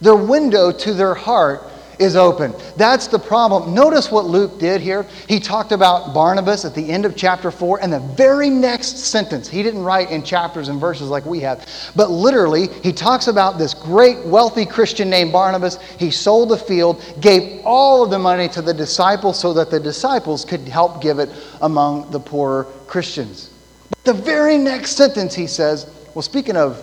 Their 0.00 0.16
window 0.16 0.72
to 0.72 0.94
their 0.94 1.12
heart 1.12 1.70
is 1.98 2.16
open. 2.16 2.54
That's 2.76 3.06
the 3.06 3.18
problem. 3.18 3.74
Notice 3.74 4.10
what 4.10 4.24
Luke 4.24 4.58
did 4.58 4.80
here. 4.80 5.06
He 5.28 5.40
talked 5.40 5.72
about 5.72 6.14
Barnabas 6.14 6.64
at 6.64 6.74
the 6.74 6.90
end 6.90 7.04
of 7.04 7.16
chapter 7.16 7.50
4, 7.50 7.82
and 7.82 7.92
the 7.92 8.00
very 8.00 8.50
next 8.50 8.98
sentence, 8.98 9.48
he 9.48 9.62
didn't 9.62 9.82
write 9.82 10.10
in 10.10 10.22
chapters 10.22 10.68
and 10.68 10.80
verses 10.80 11.08
like 11.08 11.24
we 11.24 11.40
have, 11.40 11.68
but 11.96 12.10
literally, 12.10 12.68
he 12.82 12.92
talks 12.92 13.26
about 13.26 13.58
this 13.58 13.74
great 13.74 14.24
wealthy 14.24 14.66
Christian 14.66 15.10
named 15.10 15.32
Barnabas. 15.32 15.80
He 15.98 16.10
sold 16.10 16.50
the 16.50 16.58
field, 16.58 17.02
gave 17.20 17.60
all 17.64 18.04
of 18.04 18.10
the 18.10 18.18
money 18.18 18.48
to 18.48 18.62
the 18.62 18.74
disciples 18.74 19.38
so 19.38 19.52
that 19.54 19.70
the 19.70 19.80
disciples 19.80 20.44
could 20.44 20.60
help 20.60 21.02
give 21.02 21.18
it 21.18 21.30
among 21.62 22.10
the 22.10 22.20
poorer 22.20 22.64
Christians. 22.86 23.50
But 23.90 24.04
the 24.04 24.12
very 24.12 24.58
next 24.58 24.92
sentence, 24.92 25.34
he 25.34 25.46
says, 25.46 25.90
Well, 26.14 26.22
speaking 26.22 26.56
of 26.56 26.82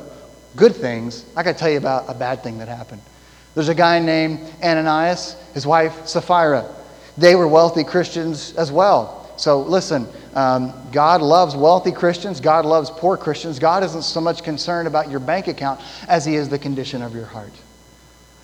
good 0.56 0.76
things, 0.76 1.26
I 1.36 1.44
got 1.44 1.54
to 1.54 1.58
tell 1.58 1.70
you 1.70 1.78
about 1.78 2.06
a 2.08 2.14
bad 2.14 2.44
thing 2.44 2.58
that 2.60 2.68
happened. 2.68 3.02
There's 3.56 3.70
a 3.70 3.76
guy 3.76 4.00
named 4.00 4.40
Ananias, 4.64 5.36
his 5.54 5.66
wife 5.66 6.08
Sapphira. 6.08 6.74
They 7.18 7.36
were 7.36 7.48
wealthy 7.48 7.84
Christians 7.84 8.56
as 8.56 8.72
well. 8.72 9.34
So 9.38 9.62
listen, 9.62 10.08
um, 10.36 10.74
God 10.92 11.22
loves 11.22 11.56
wealthy 11.56 11.92
Christians. 11.92 12.40
God 12.40 12.66
loves 12.66 12.90
poor 12.90 13.18
Christians. 13.18 13.60
God 13.60 13.84
isn't 13.84 14.04
so 14.04 14.22
much 14.22 14.44
concerned 14.44 14.88
about 14.88 15.10
your 15.10 15.20
bank 15.20 15.48
account 15.48 15.82
as 16.08 16.26
he 16.26 16.36
is 16.36 16.48
the 16.48 16.60
condition 16.60 17.02
of 17.02 17.14
your 17.14 17.26
heart. 17.26 17.52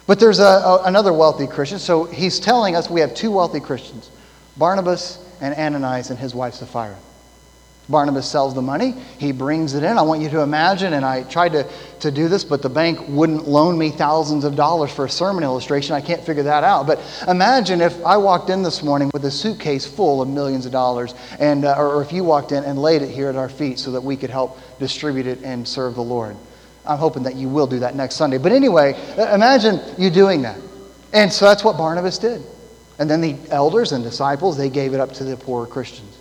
But 0.07 0.19
there's 0.19 0.39
a, 0.39 0.43
a, 0.43 0.83
another 0.85 1.13
wealthy 1.13 1.47
Christian. 1.47 1.79
So 1.79 2.05
he's 2.05 2.39
telling 2.39 2.75
us 2.75 2.89
we 2.89 3.01
have 3.01 3.13
two 3.13 3.31
wealthy 3.31 3.59
Christians 3.59 4.09
Barnabas 4.57 5.23
and 5.39 5.53
Ananias 5.53 6.09
and 6.09 6.17
his 6.17 6.33
wife 6.33 6.55
Sapphira. 6.55 6.97
Barnabas 7.89 8.29
sells 8.29 8.53
the 8.53 8.61
money. 8.61 8.93
He 9.17 9.31
brings 9.31 9.73
it 9.73 9.83
in. 9.83 9.97
I 9.97 10.01
want 10.01 10.21
you 10.21 10.29
to 10.31 10.41
imagine, 10.41 10.93
and 10.93 11.05
I 11.05 11.23
tried 11.23 11.53
to, 11.53 11.65
to 12.01 12.11
do 12.11 12.27
this, 12.27 12.43
but 12.43 12.61
the 12.61 12.69
bank 12.69 12.99
wouldn't 13.07 13.47
loan 13.47 13.77
me 13.77 13.91
thousands 13.91 14.43
of 14.43 14.55
dollars 14.55 14.91
for 14.91 15.05
a 15.05 15.09
sermon 15.09 15.43
illustration. 15.43 15.95
I 15.95 16.01
can't 16.01 16.21
figure 16.21 16.43
that 16.43 16.65
out. 16.65 16.85
But 16.85 16.99
imagine 17.27 17.79
if 17.79 18.03
I 18.05 18.17
walked 18.17 18.49
in 18.49 18.61
this 18.61 18.83
morning 18.83 19.09
with 19.13 19.23
a 19.23 19.31
suitcase 19.31 19.85
full 19.85 20.21
of 20.21 20.27
millions 20.27 20.65
of 20.65 20.73
dollars, 20.73 21.15
and, 21.39 21.63
uh, 21.63 21.77
or 21.77 22.01
if 22.01 22.11
you 22.11 22.25
walked 22.25 22.51
in 22.51 22.65
and 22.65 22.77
laid 22.77 23.01
it 23.01 23.09
here 23.09 23.29
at 23.29 23.37
our 23.37 23.49
feet 23.49 23.79
so 23.79 23.91
that 23.91 24.01
we 24.01 24.17
could 24.17 24.29
help 24.29 24.59
distribute 24.79 25.25
it 25.25 25.41
and 25.43 25.65
serve 25.65 25.95
the 25.95 26.03
Lord. 26.03 26.35
I'm 26.85 26.97
hoping 26.97 27.23
that 27.23 27.35
you 27.35 27.47
will 27.47 27.67
do 27.67 27.79
that 27.79 27.95
next 27.95 28.15
Sunday. 28.15 28.37
But 28.37 28.51
anyway, 28.51 28.95
imagine 29.17 29.79
you 29.97 30.09
doing 30.09 30.41
that. 30.41 30.59
And 31.13 31.31
so 31.31 31.45
that's 31.45 31.63
what 31.63 31.77
Barnabas 31.77 32.17
did. 32.17 32.41
And 32.99 33.09
then 33.09 33.21
the 33.21 33.37
elders 33.49 33.91
and 33.91 34.03
disciples, 34.03 34.57
they 34.57 34.69
gave 34.69 34.93
it 34.93 34.99
up 34.99 35.13
to 35.13 35.23
the 35.23 35.37
poor 35.37 35.65
Christians. 35.65 36.16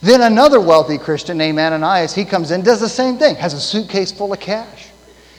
Then 0.00 0.22
another 0.22 0.60
wealthy 0.60 0.98
Christian 0.98 1.38
named 1.38 1.58
Ananias, 1.58 2.14
he 2.14 2.24
comes 2.24 2.50
in, 2.50 2.62
does 2.62 2.80
the 2.80 2.88
same 2.88 3.18
thing, 3.18 3.36
has 3.36 3.54
a 3.54 3.60
suitcase 3.60 4.12
full 4.12 4.32
of 4.32 4.40
cash. 4.40 4.88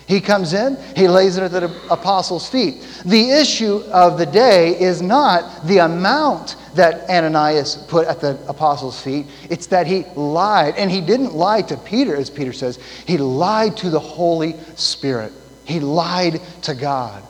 He 0.10 0.20
comes 0.20 0.54
in, 0.54 0.76
he 0.96 1.08
lays 1.08 1.38
it 1.38 1.44
at 1.44 1.52
the 1.52 1.72
apostles' 1.92 2.50
feet. 2.50 2.84
The 3.06 3.30
issue 3.30 3.84
of 3.92 4.18
the 4.18 4.26
day 4.26 4.80
is 4.80 5.04
not 5.04 5.68
the 5.68 5.78
amount 5.78 6.56
that 6.74 7.08
Ananias 7.08 7.76
put 7.88 8.08
at 8.08 8.20
the 8.20 8.40
apostles' 8.48 9.00
feet, 9.00 9.28
it's 9.52 9.68
that 9.68 9.86
he 9.86 10.06
lied. 10.16 10.76
And 10.78 10.90
he 10.90 11.00
didn't 11.00 11.36
lie 11.36 11.62
to 11.62 11.78
Peter, 11.78 12.16
as 12.16 12.32
Peter 12.32 12.54
says, 12.54 12.80
he 13.06 13.18
lied 13.18 13.78
to 13.78 13.92
the 13.92 14.00
Holy 14.00 14.56
Spirit. 14.76 15.32
He 15.66 15.80
lied 15.80 16.42
to 16.64 16.74
God. 16.74 17.24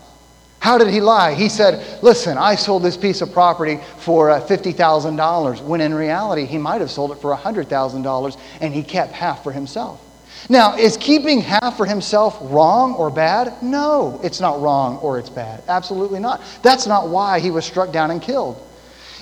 How 0.59 0.77
did 0.77 0.89
he 0.89 0.99
lie? 0.99 1.33
He 1.33 1.47
said, 1.49 2.03
Listen, 2.03 2.37
I 2.37 2.55
sold 2.55 2.83
this 2.83 2.97
piece 2.97 3.21
of 3.21 3.31
property 3.31 3.79
for 3.97 4.29
uh, 4.29 4.41
$50,000, 4.41 5.61
when 5.63 5.81
in 5.81 5.93
reality, 5.93 6.45
he 6.45 6.57
might 6.57 6.81
have 6.81 6.91
sold 6.91 7.11
it 7.11 7.15
for 7.15 7.35
$100,000 7.35 8.37
and 8.61 8.73
he 8.73 8.83
kept 8.83 9.13
half 9.13 9.43
for 9.43 9.51
himself. 9.51 10.05
Now, 10.47 10.77
is 10.77 10.97
keeping 10.97 11.41
half 11.41 11.77
for 11.77 11.85
himself 11.85 12.37
wrong 12.41 12.93
or 12.95 13.09
bad? 13.09 13.61
No, 13.61 14.19
it's 14.23 14.39
not 14.39 14.61
wrong 14.61 14.97
or 14.97 15.19
it's 15.19 15.29
bad. 15.29 15.63
Absolutely 15.67 16.19
not. 16.19 16.41
That's 16.61 16.87
not 16.87 17.09
why 17.09 17.39
he 17.39 17.51
was 17.51 17.65
struck 17.65 17.91
down 17.91 18.11
and 18.11 18.21
killed. 18.21 18.65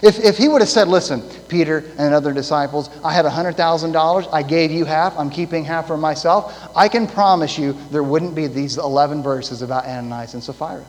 If, 0.03 0.19
if 0.19 0.37
he 0.37 0.47
would 0.47 0.61
have 0.61 0.69
said, 0.69 0.87
Listen, 0.87 1.21
Peter 1.47 1.83
and 1.97 2.13
other 2.13 2.33
disciples, 2.33 2.89
I 3.03 3.13
had 3.13 3.25
$100,000, 3.25 4.29
I 4.31 4.43
gave 4.43 4.71
you 4.71 4.85
half, 4.85 5.17
I'm 5.17 5.29
keeping 5.29 5.65
half 5.65 5.87
for 5.87 5.97
myself, 5.97 6.71
I 6.75 6.87
can 6.87 7.07
promise 7.07 7.57
you 7.57 7.73
there 7.89 8.03
wouldn't 8.03 8.35
be 8.35 8.47
these 8.47 8.77
11 8.77 9.23
verses 9.23 9.61
about 9.61 9.85
Ananias 9.85 10.33
and 10.35 10.43
Sapphira. 10.43 10.85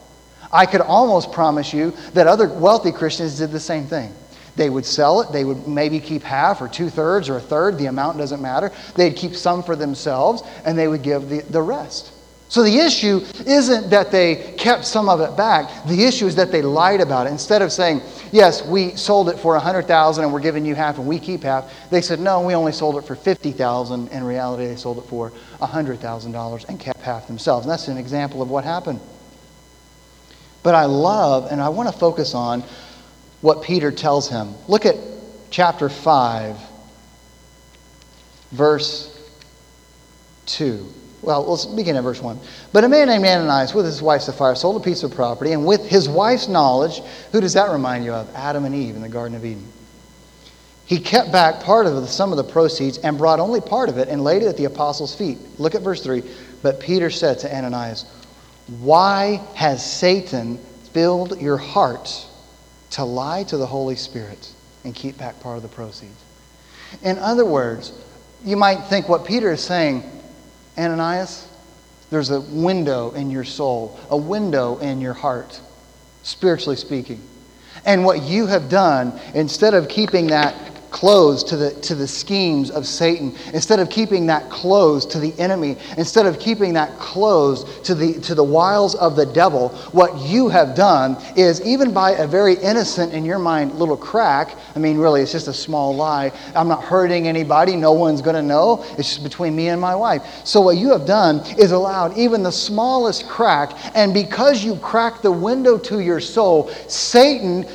I 0.53 0.67
could 0.67 0.81
almost 0.81 1.33
promise 1.33 1.73
you 1.73 1.93
that 2.15 2.27
other 2.27 2.49
wealthy 2.49 2.93
Christians 2.93 3.39
did 3.39 3.51
the 3.51 3.61
same 3.61 3.87
thing. 3.87 4.13
They 4.57 4.71
would 4.71 4.85
sell 4.85 5.21
it, 5.21 5.31
they 5.31 5.45
would 5.45 5.69
maybe 5.69 6.01
keep 6.01 6.23
half 6.23 6.61
or 6.61 6.69
two 6.69 6.91
thirds 6.91 7.29
or 7.29 7.37
a 7.37 7.41
third, 7.41 7.79
the 7.79 7.87
amount 7.87 8.19
doesn't 8.19 8.43
matter. 8.43 8.73
They'd 8.97 9.15
keep 9.15 9.37
some 9.37 9.63
for 9.63 9.77
themselves 9.77 10.43
and 10.65 10.77
they 10.77 10.89
would 10.89 11.03
give 11.03 11.29
the, 11.29 11.43
the 11.43 11.63
rest. 11.63 12.13
So 12.49 12.63
the 12.63 12.79
issue 12.79 13.21
isn't 13.47 13.91
that 13.91 14.11
they 14.11 14.55
kept 14.57 14.87
some 14.87 15.11
of 15.11 15.21
it 15.21 15.37
back. 15.37 15.87
The 15.87 16.05
issue 16.05 16.27
is 16.27 16.35
that 16.37 16.51
they 16.51 16.63
lied 16.63 17.03
about 17.03 17.27
it. 17.27 17.31
Instead 17.31 17.61
of 17.61 17.71
saying, 17.71 18.01
yes, 18.33 18.67
we 18.67 18.97
sold 18.97 19.29
it 19.29 19.39
for 19.39 19.53
100000 19.53 20.25
and 20.25 20.33
we're 20.33 20.41
giving 20.41 20.65
you 20.65 20.75
half 20.75 20.97
and 20.97 21.07
we 21.07 21.19
keep 21.19 21.43
half, 21.43 21.71
they 21.91 22.01
said, 22.01 22.19
no, 22.19 22.41
we 22.41 22.55
only 22.55 22.73
sold 22.73 22.97
it 22.97 23.03
for 23.03 23.15
50000 23.15 24.09
In 24.09 24.25
reality, 24.25 24.67
they 24.67 24.77
sold 24.77 24.99
it 24.99 25.05
for 25.05 25.31
$100,000 25.61 26.69
and 26.69 26.81
kept 26.81 27.01
half 27.03 27.27
themselves. 27.27 27.67
And 27.67 27.73
that's 27.73 27.89
an 27.89 27.99
example 27.99 28.41
of 28.41 28.49
what 28.49 28.65
happened. 28.65 28.99
But 30.63 30.75
I 30.75 30.85
love, 30.87 31.51
and 31.51 31.61
I 31.61 31.69
want 31.69 31.91
to 31.93 31.97
focus 31.97 32.35
on 32.35 32.65
what 33.41 33.63
Peter 33.63 33.91
tells 33.91 34.29
him. 34.29 34.55
Look 34.67 34.87
at 34.87 34.97
chapter 35.51 35.89
5, 35.89 36.57
verse 38.53 39.15
2. 40.47 40.87
Well, 41.21 41.45
let's 41.45 41.67
begin 41.67 41.97
at 41.97 42.03
verse 42.03 42.21
1. 42.21 42.39
But 42.73 42.85
a 42.85 42.89
man 42.89 43.09
named 43.09 43.25
Ananias, 43.25 43.75
with 43.75 43.85
his 43.85 44.01
wife 44.01 44.23
Sapphira, 44.23 44.55
sold 44.55 44.81
a 44.81 44.85
piece 44.85 45.03
of 45.03 45.15
property, 45.15 45.53
and 45.53 45.67
with 45.67 45.87
his 45.89 46.09
wife's 46.09 46.49
knowledge, 46.49 47.03
who 47.33 47.41
does 47.41 47.55
that 47.55 47.71
remind 47.71 48.05
you 48.05 48.13
of? 48.13 48.33
Adam 48.35 48.65
and 48.65 48.75
Eve 48.75 48.95
in 48.95 49.03
the 49.03 49.09
Garden 49.09 49.37
of 49.37 49.45
Eden. 49.45 49.67
He 50.87 50.99
kept 50.99 51.31
back 51.31 51.61
part 51.61 51.87
of 51.87 51.97
the, 51.97 52.07
some 52.07 52.31
of 52.31 52.39
the 52.39 52.45
proceeds 52.45 52.99
and 52.99 53.19
brought 53.19 53.41
only 53.41 53.61
part 53.61 53.91
of 53.91 53.99
it 53.99 54.09
and 54.09 54.25
laid 54.25 54.43
it 54.43 54.47
at 54.47 54.57
the 54.57 54.65
apostles' 54.65 55.15
feet. 55.15 55.39
Look 55.59 55.75
at 55.75 55.83
verse 55.83 56.03
3. 56.03 56.23
But 56.63 56.81
Peter 56.81 57.11
said 57.11 57.39
to 57.41 57.55
Ananias, 57.55 58.07
why 58.69 59.41
has 59.55 59.85
Satan 59.85 60.59
filled 60.93 61.41
your 61.41 61.57
heart 61.57 62.27
to 62.91 63.05
lie 63.05 63.45
to 63.45 63.57
the 63.57 63.67
Holy 63.67 63.97
Spirit 63.97 64.53
and 64.85 64.95
keep 64.95 65.19
back 65.19 65.41
part 65.41 65.57
of 65.57 65.63
the 65.63 65.69
proceeds? 65.69 66.23
In 67.03 67.19
other 67.19 67.45
words, 67.45 67.93
you 68.45 68.57
might 68.57 68.85
think 68.85 69.09
what 69.09 69.25
Peter 69.25 69.51
is 69.53 69.63
saying, 69.63 70.03
Ananias, 70.77 71.49
there's 72.11 72.31
a 72.31 72.41
window 72.41 73.11
in 73.13 73.31
your 73.31 73.45
soul, 73.45 73.99
a 74.11 74.17
window 74.17 74.79
in 74.79 75.01
your 75.01 75.13
heart, 75.13 75.61
spiritually 76.23 76.77
speaking. 76.77 77.21
And 77.85 78.05
what 78.05 78.23
you 78.23 78.47
have 78.47 78.69
done, 78.69 79.19
instead 79.35 79.75
of 79.75 79.89
keeping 79.89 80.29
that 80.29 80.68
closed 80.91 81.49
to 81.49 81.57
the, 81.57 81.71
to 81.81 81.95
the 81.95 82.07
schemes 82.07 82.71
of 82.71 82.87
Satan, 82.87 83.35
instead 83.53 83.79
of 83.79 83.91
keeping 83.91 84.27
that 84.27 84.51
closed 84.51 85.11
to 85.13 85.19
the 85.19 85.39
enemy, 85.39 85.77
instead 85.97 86.27
of 86.27 86.39
keeping 86.39 86.73
that 86.75 86.99
closed 86.99 87.85
to 87.85 87.95
the, 87.95 88.15
to 88.21 88.35
the 88.35 88.45
wiles 88.45 88.95
of 88.95 89.17
the 89.17 89.27
devil, 89.27 89.71
what 89.93 90.17
you 90.19 90.49
have 90.49 90.75
done 90.75 91.17
is, 91.37 91.61
even 91.63 91.93
by 91.93 92.13
a 92.13 92.27
very 92.27 92.55
innocent, 92.55 93.13
in 93.13 93.25
your 93.25 93.39
mind, 93.39 93.75
little 93.79 93.97
crack, 93.97 94.57
I 94.75 94.79
mean, 94.79 94.99
really, 94.99 95.23
it's 95.23 95.33
just 95.33 95.49
a 95.49 95.53
small 95.53 95.95
lie. 95.95 96.33
I'm 96.55 96.69
not 96.69 96.83
hurting 96.85 97.27
anybody. 97.27 97.77
No 97.77 97.93
one's 97.93 98.23
going 98.23 98.37
to 98.37 98.43
know. 98.43 98.85
It's 98.99 99.09
just 99.09 99.23
between 99.23 99.57
me 99.57 99.69
and 99.69 99.81
my 99.81 99.95
wife. 99.95 100.23
So, 100.45 100.61
what 100.61 100.77
you 100.77 100.91
have 100.91 101.07
done 101.07 101.41
is 101.59 101.73
allowed 101.73 102.17
even 102.17 102.43
the 102.43 102.53
smallest 102.53 103.29
crack, 103.29 103.73
and 103.95 104.15
because 104.15 104.65
you 104.65 104.77
cracked 104.77 105.23
the 105.23 105.33
window 105.33 105.79
to 105.79 106.01
your 106.01 106.21
soul, 106.21 106.71
Satan, 106.87 107.67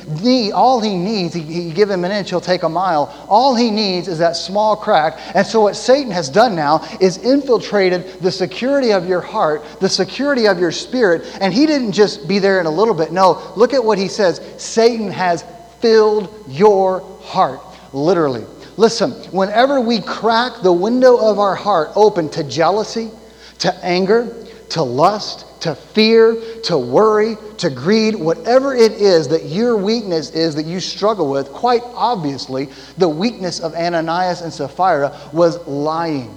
all 0.52 0.80
he 0.80 0.96
needs, 0.96 1.34
he, 1.34 1.72
give 1.72 1.90
him 1.90 2.04
an 2.04 2.12
inch, 2.12 2.30
he'll 2.30 2.40
take 2.40 2.62
a 2.62 2.68
mile 2.68 3.03
all 3.28 3.54
he 3.54 3.70
needs 3.70 4.08
is 4.08 4.18
that 4.18 4.36
small 4.36 4.76
crack. 4.76 5.18
And 5.34 5.46
so, 5.46 5.62
what 5.62 5.76
Satan 5.76 6.10
has 6.10 6.28
done 6.28 6.54
now 6.54 6.86
is 7.00 7.18
infiltrated 7.18 8.20
the 8.20 8.30
security 8.30 8.92
of 8.92 9.08
your 9.08 9.20
heart, 9.20 9.64
the 9.80 9.88
security 9.88 10.46
of 10.46 10.58
your 10.58 10.72
spirit. 10.72 11.24
And 11.40 11.52
he 11.52 11.66
didn't 11.66 11.92
just 11.92 12.26
be 12.28 12.38
there 12.38 12.60
in 12.60 12.66
a 12.66 12.70
little 12.70 12.94
bit. 12.94 13.12
No, 13.12 13.52
look 13.56 13.72
at 13.72 13.84
what 13.84 13.98
he 13.98 14.08
says 14.08 14.40
Satan 14.58 15.10
has 15.10 15.44
filled 15.80 16.32
your 16.48 17.00
heart, 17.22 17.60
literally. 17.92 18.44
Listen, 18.76 19.12
whenever 19.32 19.80
we 19.80 20.00
crack 20.00 20.62
the 20.62 20.72
window 20.72 21.16
of 21.16 21.38
our 21.38 21.54
heart 21.54 21.90
open 21.94 22.28
to 22.30 22.42
jealousy, 22.42 23.10
to 23.58 23.72
anger, 23.84 24.34
to 24.70 24.82
lust, 24.82 25.46
to 25.64 25.74
fear, 25.74 26.36
to 26.64 26.76
worry, 26.76 27.38
to 27.56 27.70
greed, 27.70 28.14
whatever 28.14 28.74
it 28.74 28.92
is 28.92 29.28
that 29.28 29.46
your 29.46 29.78
weakness 29.78 30.28
is 30.32 30.54
that 30.56 30.66
you 30.66 30.78
struggle 30.78 31.30
with, 31.30 31.48
quite 31.52 31.80
obviously, 31.94 32.68
the 32.98 33.08
weakness 33.08 33.60
of 33.60 33.72
Ananias 33.74 34.42
and 34.42 34.52
Sapphira 34.52 35.18
was 35.32 35.66
lying. 35.66 36.36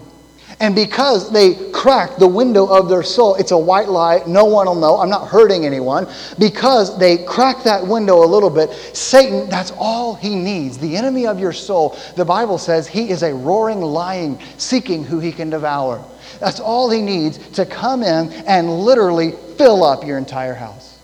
And 0.59 0.73
because 0.73 1.31
they 1.31 1.69
cracked 1.71 2.17
the 2.17 2.27
window 2.27 2.65
of 2.65 2.89
their 2.89 3.03
soul, 3.03 3.35
it's 3.35 3.51
a 3.51 3.57
white 3.57 3.89
lie, 3.89 4.23
no 4.25 4.45
one 4.45 4.65
will 4.65 4.73
know, 4.73 4.97
I'm 4.97 5.09
not 5.09 5.27
hurting 5.27 5.67
anyone. 5.67 6.07
Because 6.39 6.97
they 6.97 7.23
cracked 7.25 7.63
that 7.65 7.85
window 7.85 8.23
a 8.23 8.25
little 8.25 8.49
bit, 8.49 8.71
Satan, 8.71 9.47
that's 9.49 9.71
all 9.77 10.15
he 10.15 10.33
needs. 10.33 10.79
The 10.79 10.97
enemy 10.97 11.27
of 11.27 11.39
your 11.39 11.53
soul, 11.53 11.95
the 12.15 12.25
Bible 12.25 12.57
says 12.57 12.87
he 12.87 13.11
is 13.11 13.21
a 13.21 13.33
roaring 13.35 13.81
lion 13.81 14.39
seeking 14.57 15.03
who 15.03 15.19
he 15.19 15.31
can 15.31 15.51
devour. 15.51 16.03
That's 16.39 16.59
all 16.59 16.89
he 16.89 17.03
needs 17.03 17.37
to 17.51 17.65
come 17.65 18.01
in 18.01 18.31
and 18.47 18.79
literally 18.79 19.33
fill 19.57 19.83
up 19.83 20.03
your 20.03 20.17
entire 20.17 20.55
house. 20.55 20.99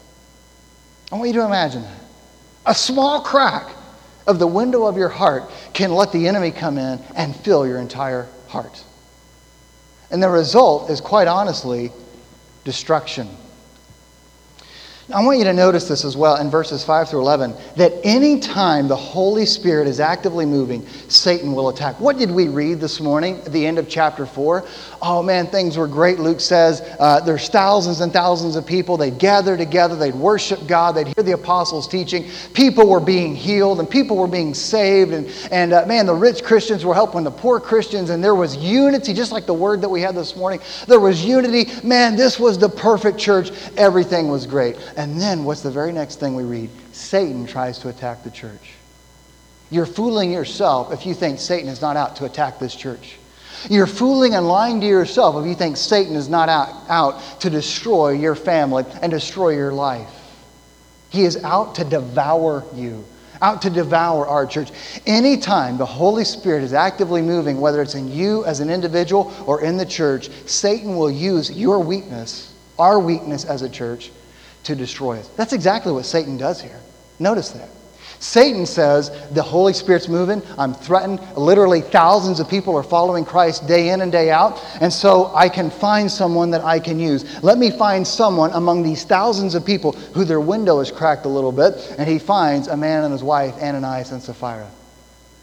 I 1.12 1.16
want 1.16 1.28
you 1.28 1.34
to 1.42 1.46
imagine 1.46 1.84
that. 1.84 2.00
A 2.66 2.74
small 2.74 3.22
crack 3.22 3.70
of 4.26 4.40
the 4.40 4.48
window 4.48 4.86
of 4.88 4.98
your 4.98 5.10
heart 5.10 5.44
can 5.74 5.92
let 5.92 6.12
the 6.12 6.28
enemy 6.28 6.50
come 6.50 6.80
in 6.80 7.00
and 7.16 7.36
fill 7.36 7.68
your 7.68 7.78
entire 7.78 8.28
heart. 8.48 8.84
And 10.14 10.22
the 10.22 10.30
result 10.30 10.92
is 10.92 11.02
quite 11.02 11.28
honestly 11.28 11.92
destruction. 12.66 13.28
I 15.12 15.22
want 15.22 15.38
you 15.38 15.44
to 15.44 15.54
notice 15.54 15.90
this 15.90 16.06
as 16.06 16.16
well 16.16 16.38
in 16.38 16.50
verses 16.50 16.86
5 16.86 17.10
through 17.10 17.20
11 17.20 17.54
that 17.76 17.92
any 18.06 18.40
time 18.40 18.88
the 18.88 18.96
Holy 18.96 19.46
Spirit 19.46 19.86
is 19.86 20.00
actively 20.00 20.46
moving, 20.46 20.88
Satan 21.10 21.52
will 21.52 21.68
attack. 21.68 22.00
What 22.00 22.18
did 22.18 22.32
we 22.32 22.48
read 22.48 22.80
this 22.80 23.02
morning 23.02 23.36
at 23.40 23.52
the 23.52 23.66
end 23.66 23.80
of 23.80 23.90
chapter 23.90 24.26
4? 24.26 24.66
Oh 25.02 25.22
man, 25.22 25.48
things 25.48 25.76
were 25.76 25.90
great. 25.90 26.20
Luke 26.20 26.40
says 26.40 26.80
uh, 27.02 27.20
there's 27.20 27.50
thousands 27.50 28.00
and 28.00 28.14
thousands 28.14 28.56
of 28.56 28.66
people. 28.66 28.96
They'd 28.96 29.20
gather 29.20 29.58
together, 29.58 29.98
they'd 29.98 30.16
worship 30.16 30.66
God, 30.68 30.94
they'd 30.94 31.08
hear 31.08 31.24
the 31.24 31.34
apostles 31.34 31.86
teaching. 31.86 32.30
People 32.54 32.88
were 32.88 33.02
being 33.02 33.36
healed 33.36 33.82
and 33.82 33.90
people 33.90 34.16
were 34.16 34.26
being 34.26 34.54
saved. 34.54 35.12
And, 35.12 35.30
and 35.52 35.74
uh, 35.74 35.86
man, 35.86 36.06
the 36.06 36.16
rich 36.16 36.46
Christians 36.46 36.86
were 36.86 36.94
helping 36.94 37.26
the 37.26 37.32
poor 37.32 37.60
Christians, 37.60 38.10
and 38.10 38.24
there 38.24 38.36
was 38.36 38.56
unity, 38.56 39.14
just 39.14 39.34
like 39.34 39.48
the 39.48 39.54
word 39.54 39.82
that 39.82 39.90
we 39.90 40.00
had 40.00 40.16
this 40.16 40.38
morning. 40.38 40.62
There 40.88 41.02
was 41.02 41.26
unity. 41.26 41.70
Man, 41.86 42.16
this 42.16 42.40
was 42.40 42.58
the 42.58 42.70
perfect 42.70 43.18
church. 43.18 43.52
Everything 43.76 44.30
was 44.30 44.48
great. 44.48 44.78
And 44.96 45.20
then 45.20 45.44
what's 45.44 45.62
the 45.62 45.72
very 45.72 45.92
next 45.92 46.20
thing 46.20 46.36
we 46.36 46.44
read? 46.44 46.70
Satan 46.92 47.46
tries 47.46 47.80
to 47.80 47.90
attack 47.90 48.24
the 48.24 48.32
church. 48.32 48.74
You're 49.70 49.86
fooling 49.86 50.32
yourself 50.32 50.94
if 50.94 51.06
you 51.06 51.14
think 51.14 51.40
Satan 51.40 51.70
is 51.70 51.82
not 51.82 51.98
out 51.98 52.18
to 52.18 52.26
attack 52.26 52.60
this 52.60 52.76
church. 52.76 53.18
You're 53.70 53.88
fooling 53.88 54.36
and 54.36 54.48
lying 54.48 54.82
to 54.82 54.88
yourself 54.88 55.36
if 55.44 55.48
you 55.48 55.56
think 55.56 55.78
Satan 55.78 56.16
is 56.16 56.30
not 56.30 56.50
out, 56.50 56.90
out 56.90 57.40
to 57.42 57.50
destroy 57.50 58.12
your 58.12 58.36
family 58.36 58.84
and 59.02 59.12
destroy 59.12 59.50
your 59.50 59.72
life. 59.72 60.10
He 61.10 61.24
is 61.24 61.44
out 61.44 61.76
to 61.76 61.86
devour 61.86 62.66
you, 62.76 63.06
out 63.42 63.62
to 63.62 63.70
devour 63.70 64.28
our 64.28 64.46
church. 64.46 64.72
Anytime 65.06 65.78
the 65.78 65.86
Holy 65.86 66.26
Spirit 66.26 66.64
is 66.64 66.74
actively 66.74 67.22
moving, 67.22 67.62
whether 67.62 67.82
it's 67.82 67.96
in 67.96 68.12
you 68.12 68.44
as 68.46 68.60
an 68.60 68.70
individual 68.70 69.34
or 69.46 69.62
in 69.62 69.78
the 69.78 69.86
church, 69.86 70.30
Satan 70.46 70.98
will 70.98 71.12
use 71.12 71.52
your 71.52 71.80
weakness, 71.80 72.54
our 72.78 73.00
weakness 73.00 73.46
as 73.46 73.62
a 73.62 73.70
church, 73.70 74.12
to 74.64 74.76
destroy 74.76 75.20
us. 75.20 75.28
That's 75.30 75.54
exactly 75.54 75.92
what 75.92 76.06
Satan 76.06 76.38
does 76.38 76.62
here. 76.62 76.80
Notice 77.20 77.50
that. 77.52 77.70
Satan 78.24 78.66
says, 78.66 79.12
The 79.32 79.44
Holy 79.44 79.74
Spirit's 79.74 80.08
moving. 80.08 80.42
I'm 80.58 80.74
threatened. 80.74 81.20
Literally, 81.36 81.82
thousands 81.82 82.40
of 82.40 82.50
people 82.50 82.76
are 82.78 82.84
following 82.84 83.26
Christ 83.26 83.68
day 83.68 83.90
in 83.90 84.00
and 84.00 84.12
day 84.12 84.32
out. 84.32 84.64
And 84.80 84.92
so 84.92 85.36
I 85.36 85.50
can 85.50 85.70
find 85.70 86.10
someone 86.10 86.50
that 86.52 86.62
I 86.62 86.80
can 86.80 87.00
use. 87.00 87.44
Let 87.44 87.58
me 87.58 87.70
find 87.70 88.08
someone 88.08 88.52
among 88.54 88.82
these 88.82 89.04
thousands 89.04 89.56
of 89.56 89.66
people 89.66 89.92
who 89.92 90.24
their 90.24 90.40
window 90.40 90.80
is 90.80 90.90
cracked 90.90 91.26
a 91.26 91.30
little 91.30 91.52
bit. 91.52 91.96
And 91.98 92.08
he 92.08 92.18
finds 92.18 92.70
a 92.70 92.78
man 92.78 93.04
and 93.04 93.12
his 93.12 93.24
wife, 93.24 93.56
Ananias 93.56 94.14
and 94.14 94.22
Sapphira. 94.22 94.72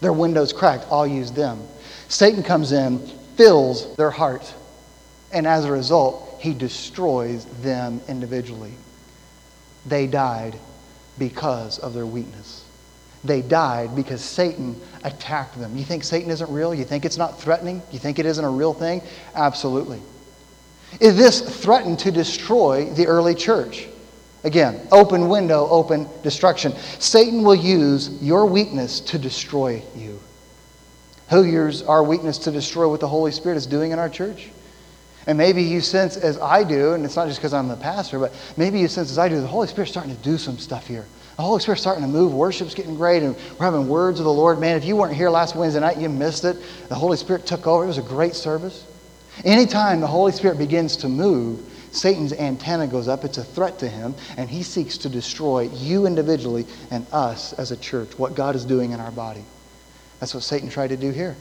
Their 0.01 0.13
window's 0.13 0.51
cracked. 0.51 0.85
I'll 0.89 1.05
use 1.05 1.31
them. 1.31 1.61
Satan 2.07 2.41
comes 2.41 2.71
in, 2.71 2.97
fills 3.37 3.95
their 3.95 4.11
heart. 4.11 4.51
And 5.31 5.45
as 5.45 5.65
a 5.65 5.71
result, 5.71 6.39
he 6.41 6.55
destroys 6.55 7.45
them 7.61 8.01
individually. 8.07 8.73
They 9.85 10.07
died 10.07 10.57
because 11.17 11.79
of 11.79 11.93
their 11.93 12.05
weakness. 12.05 12.65
They 13.23 13.41
died 13.41 13.95
because 13.95 14.21
Satan 14.21 14.75
attacked 15.03 15.59
them. 15.59 15.77
You 15.77 15.83
think 15.83 16.03
Satan 16.03 16.31
isn't 16.31 16.51
real? 16.51 16.73
You 16.73 16.83
think 16.83 17.05
it's 17.05 17.17
not 17.17 17.39
threatening? 17.39 17.81
You 17.91 17.99
think 17.99 18.17
it 18.17 18.25
isn't 18.25 18.43
a 18.43 18.49
real 18.49 18.73
thing? 18.73 19.01
Absolutely. 19.35 20.01
Is 20.99 21.15
this 21.15 21.41
threatened 21.63 21.99
to 21.99 22.11
destroy 22.11 22.89
the 22.89 23.07
early 23.07 23.35
church? 23.35 23.87
Again, 24.43 24.87
open 24.91 25.29
window, 25.29 25.67
open 25.69 26.09
destruction. 26.23 26.73
Satan 26.99 27.43
will 27.43 27.55
use 27.55 28.21
your 28.21 28.47
weakness 28.47 28.99
to 29.01 29.19
destroy 29.19 29.83
you. 29.95 30.19
Who 31.29 31.43
use 31.43 31.83
our 31.83 32.03
weakness 32.03 32.39
to 32.39 32.51
destroy 32.51 32.89
what 32.89 32.99
the 32.99 33.07
Holy 33.07 33.31
Spirit 33.31 33.55
is 33.55 33.67
doing 33.67 33.91
in 33.91 33.99
our 33.99 34.09
church? 34.09 34.49
And 35.27 35.37
maybe 35.37 35.61
you 35.61 35.81
sense, 35.81 36.17
as 36.17 36.39
I 36.39 36.63
do, 36.63 36.93
and 36.93 37.05
it's 37.05 37.15
not 37.15 37.27
just 37.27 37.39
because 37.39 37.53
I'm 37.53 37.67
the 37.67 37.75
pastor, 37.75 38.19
but 38.19 38.33
maybe 38.57 38.79
you 38.79 38.87
sense, 38.87 39.11
as 39.11 39.17
I 39.17 39.29
do, 39.29 39.39
the 39.39 39.47
Holy 39.47 39.67
Spirit's 39.67 39.91
starting 39.91 40.15
to 40.15 40.21
do 40.23 40.37
some 40.37 40.57
stuff 40.57 40.87
here. 40.87 41.05
The 41.37 41.43
Holy 41.43 41.59
Spirit's 41.59 41.81
starting 41.81 42.03
to 42.03 42.09
move. 42.09 42.33
Worship's 42.33 42.73
getting 42.73 42.95
great, 42.95 43.23
and 43.23 43.35
we're 43.57 43.65
having 43.65 43.87
words 43.87 44.19
of 44.19 44.25
the 44.25 44.33
Lord. 44.33 44.59
Man, 44.59 44.77
if 44.77 44.85
you 44.85 44.95
weren't 44.95 45.15
here 45.15 45.29
last 45.29 45.55
Wednesday 45.55 45.79
night, 45.79 45.97
you 45.97 46.09
missed 46.09 46.43
it. 46.43 46.57
The 46.89 46.95
Holy 46.95 47.17
Spirit 47.17 47.45
took 47.45 47.67
over. 47.67 47.83
It 47.83 47.87
was 47.87 47.97
a 47.97 48.03
great 48.03 48.35
service. 48.35 48.85
Anytime 49.45 50.01
the 50.01 50.07
Holy 50.07 50.31
Spirit 50.31 50.57
begins 50.57 50.97
to 50.97 51.07
move, 51.07 51.61
Satan's 51.91 52.33
antenna 52.33 52.87
goes 52.87 53.07
up. 53.07 53.23
It's 53.23 53.37
a 53.37 53.43
threat 53.43 53.79
to 53.79 53.87
him, 53.87 54.15
and 54.37 54.49
he 54.49 54.63
seeks 54.63 54.97
to 54.99 55.09
destroy 55.09 55.69
you 55.73 56.05
individually 56.05 56.65
and 56.89 57.05
us 57.11 57.53
as 57.53 57.71
a 57.71 57.77
church, 57.77 58.17
what 58.17 58.35
God 58.35 58.55
is 58.55 58.65
doing 58.65 58.91
in 58.91 58.99
our 58.99 59.11
body. 59.11 59.43
That's 60.19 60.33
what 60.33 60.43
Satan 60.43 60.69
tried 60.69 60.89
to 60.89 60.97
do 60.97 61.11
here. 61.11 61.35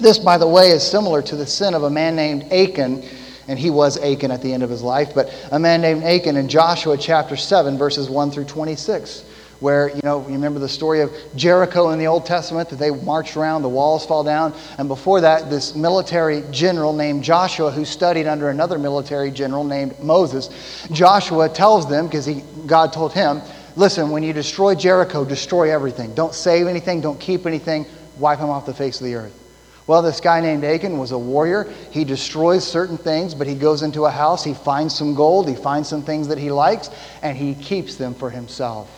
This, 0.00 0.18
by 0.18 0.38
the 0.38 0.46
way, 0.46 0.70
is 0.70 0.88
similar 0.88 1.22
to 1.22 1.34
the 1.34 1.46
sin 1.46 1.74
of 1.74 1.82
a 1.82 1.90
man 1.90 2.14
named 2.14 2.52
Achan, 2.52 3.02
and 3.48 3.58
he 3.58 3.68
was 3.68 3.98
Achan 3.98 4.30
at 4.30 4.40
the 4.42 4.52
end 4.52 4.62
of 4.62 4.70
his 4.70 4.80
life, 4.80 5.12
but 5.12 5.28
a 5.50 5.58
man 5.58 5.80
named 5.80 6.04
Achan 6.04 6.36
in 6.36 6.48
Joshua 6.48 6.96
chapter 6.96 7.36
7, 7.36 7.76
verses 7.76 8.08
1 8.08 8.30
through 8.30 8.44
26, 8.44 9.24
where, 9.58 9.88
you 9.88 10.00
know, 10.04 10.24
you 10.28 10.34
remember 10.34 10.60
the 10.60 10.68
story 10.68 11.00
of 11.00 11.10
Jericho 11.34 11.90
in 11.90 11.98
the 11.98 12.06
Old 12.06 12.26
Testament, 12.26 12.68
that 12.68 12.76
they 12.76 12.90
marched 12.90 13.36
around, 13.36 13.62
the 13.62 13.68
walls 13.68 14.06
fall 14.06 14.22
down, 14.22 14.54
and 14.78 14.86
before 14.86 15.20
that, 15.20 15.50
this 15.50 15.74
military 15.74 16.44
general 16.52 16.92
named 16.92 17.24
Joshua, 17.24 17.72
who 17.72 17.84
studied 17.84 18.28
under 18.28 18.50
another 18.50 18.78
military 18.78 19.32
general 19.32 19.64
named 19.64 19.98
Moses, 19.98 20.86
Joshua 20.92 21.48
tells 21.48 21.88
them, 21.88 22.06
because 22.06 22.28
God 22.66 22.92
told 22.92 23.12
him, 23.12 23.42
listen, 23.74 24.10
when 24.10 24.22
you 24.22 24.32
destroy 24.32 24.76
Jericho, 24.76 25.24
destroy 25.24 25.72
everything. 25.72 26.14
Don't 26.14 26.34
save 26.34 26.68
anything, 26.68 27.00
don't 27.00 27.18
keep 27.18 27.46
anything, 27.46 27.84
wipe 28.16 28.38
them 28.38 28.48
off 28.48 28.64
the 28.64 28.72
face 28.72 29.00
of 29.00 29.04
the 29.04 29.16
earth. 29.16 29.46
Well, 29.88 30.02
this 30.02 30.20
guy 30.20 30.42
named 30.42 30.64
Achan 30.64 30.98
was 30.98 31.12
a 31.12 31.18
warrior. 31.18 31.64
He 31.90 32.04
destroys 32.04 32.62
certain 32.62 32.98
things, 32.98 33.34
but 33.34 33.46
he 33.46 33.54
goes 33.54 33.82
into 33.82 34.04
a 34.04 34.10
house, 34.10 34.44
he 34.44 34.52
finds 34.52 34.94
some 34.94 35.14
gold, 35.14 35.48
he 35.48 35.56
finds 35.56 35.88
some 35.88 36.02
things 36.02 36.28
that 36.28 36.36
he 36.36 36.50
likes, 36.50 36.90
and 37.22 37.36
he 37.36 37.54
keeps 37.54 37.96
them 37.96 38.14
for 38.14 38.28
himself. 38.28 38.88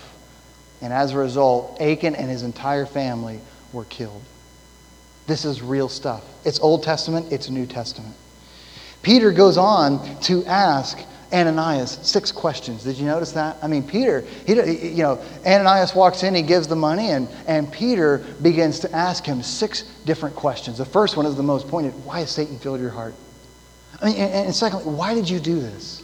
And 0.82 0.92
as 0.92 1.12
a 1.12 1.18
result, 1.18 1.80
Achan 1.80 2.16
and 2.16 2.28
his 2.28 2.42
entire 2.42 2.86
family 2.86 3.38
were 3.72 3.84
killed. 3.84 4.20
This 5.28 5.44
is 5.44 5.62
real 5.62 5.88
stuff. 5.88 6.24
It's 6.44 6.58
Old 6.58 6.82
Testament, 6.82 7.30
it's 7.30 7.48
New 7.48 7.66
Testament. 7.66 8.16
Peter 9.02 9.30
goes 9.30 9.56
on 9.56 10.20
to 10.22 10.44
ask 10.44 10.98
Ananias 11.32 11.98
six 12.02 12.32
questions. 12.32 12.84
Did 12.84 12.96
you 12.96 13.06
notice 13.06 13.32
that? 13.32 13.56
I 13.62 13.66
mean, 13.68 13.82
Peter, 13.82 14.22
he, 14.46 14.54
you 14.88 15.02
know, 15.02 15.22
Ananias 15.46 15.94
walks 15.94 16.22
in, 16.22 16.34
he 16.34 16.42
gives 16.42 16.66
the 16.66 16.76
money, 16.76 17.10
and, 17.10 17.28
and 17.46 17.70
Peter 17.72 18.18
begins 18.42 18.80
to 18.80 18.94
ask 18.94 19.24
him 19.24 19.42
six 19.42 19.82
different 20.04 20.34
questions. 20.34 20.78
The 20.78 20.84
first 20.84 21.16
one 21.16 21.26
is 21.26 21.36
the 21.36 21.42
most 21.42 21.68
pointed 21.68 21.92
Why 22.04 22.20
has 22.20 22.30
Satan 22.30 22.58
filled 22.58 22.80
your 22.80 22.90
heart? 22.90 23.14
I 24.00 24.06
mean, 24.06 24.16
and, 24.16 24.46
and 24.46 24.54
secondly, 24.54 24.92
why 24.92 25.14
did 25.14 25.28
you 25.28 25.38
do 25.38 25.60
this? 25.60 25.99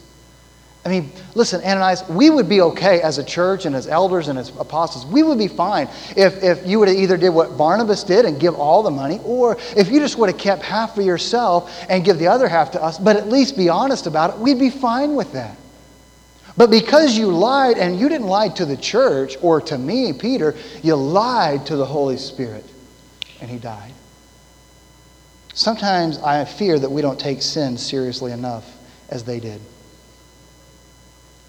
I 0.87 0.89
mean, 0.89 1.11
listen, 1.35 1.65
Ananias, 1.65 2.09
we 2.09 2.31
would 2.31 2.49
be 2.49 2.61
okay 2.61 3.03
as 3.03 3.19
a 3.19 3.25
church 3.25 3.67
and 3.67 3.75
as 3.75 3.89
elders 3.89 4.29
and 4.29 4.39
as 4.39 4.51
apostles. 4.51 5.05
We 5.05 5.25
would 5.25 5.37
be 5.37 5.49
fine 5.49 5.89
if, 6.17 6.41
if 6.45 6.65
you 6.65 6.79
would 6.79 6.87
have 6.87 6.97
either 6.97 7.17
did 7.17 7.31
what 7.31 7.59
Barnabas 7.59 8.05
did 8.05 8.25
and 8.25 8.39
give 8.39 8.55
all 8.55 8.85
the 8.85 8.91
money, 8.93 9.19
or 9.25 9.57
if 9.77 9.91
you 9.91 9.99
just 9.99 10.17
would 10.17 10.31
have 10.31 10.39
kept 10.39 10.63
half 10.63 10.95
for 10.95 11.03
yourself 11.03 11.77
and 11.89 12.05
give 12.05 12.21
the 12.21 12.29
other 12.29 12.47
half 12.47 12.71
to 12.71 12.81
us, 12.81 13.01
but 13.01 13.17
at 13.17 13.29
least 13.29 13.57
be 13.57 13.69
honest 13.69 14.07
about 14.07 14.35
it, 14.35 14.39
we'd 14.39 14.61
be 14.61 14.71
fine 14.71 15.17
with 15.17 15.33
that. 15.33 15.57
But 16.57 16.71
because 16.71 17.19
you 17.19 17.33
lied, 17.33 17.79
and 17.79 17.99
you 17.99 18.09
didn't 18.09 18.29
lie 18.29 18.51
to 18.51 18.65
the 18.65 18.77
church 18.77 19.37
or 19.43 19.61
to 19.63 19.77
me, 19.77 20.13
Peter, 20.13 20.55
you 20.85 20.95
lied 20.95 21.67
to 21.67 21.75
the 21.75 21.85
Holy 21.85 22.17
Spirit, 22.17 22.65
and 23.41 23.51
he 23.51 23.59
died. 23.59 23.93
Sometimes 25.53 26.19
I 26.19 26.45
fear 26.45 26.79
that 26.79 26.91
we 26.91 27.03
don't 27.03 27.19
take 27.19 27.43
sin 27.43 27.77
seriously 27.77 28.31
enough 28.31 28.73
as 29.09 29.25
they 29.25 29.41
did. 29.41 29.61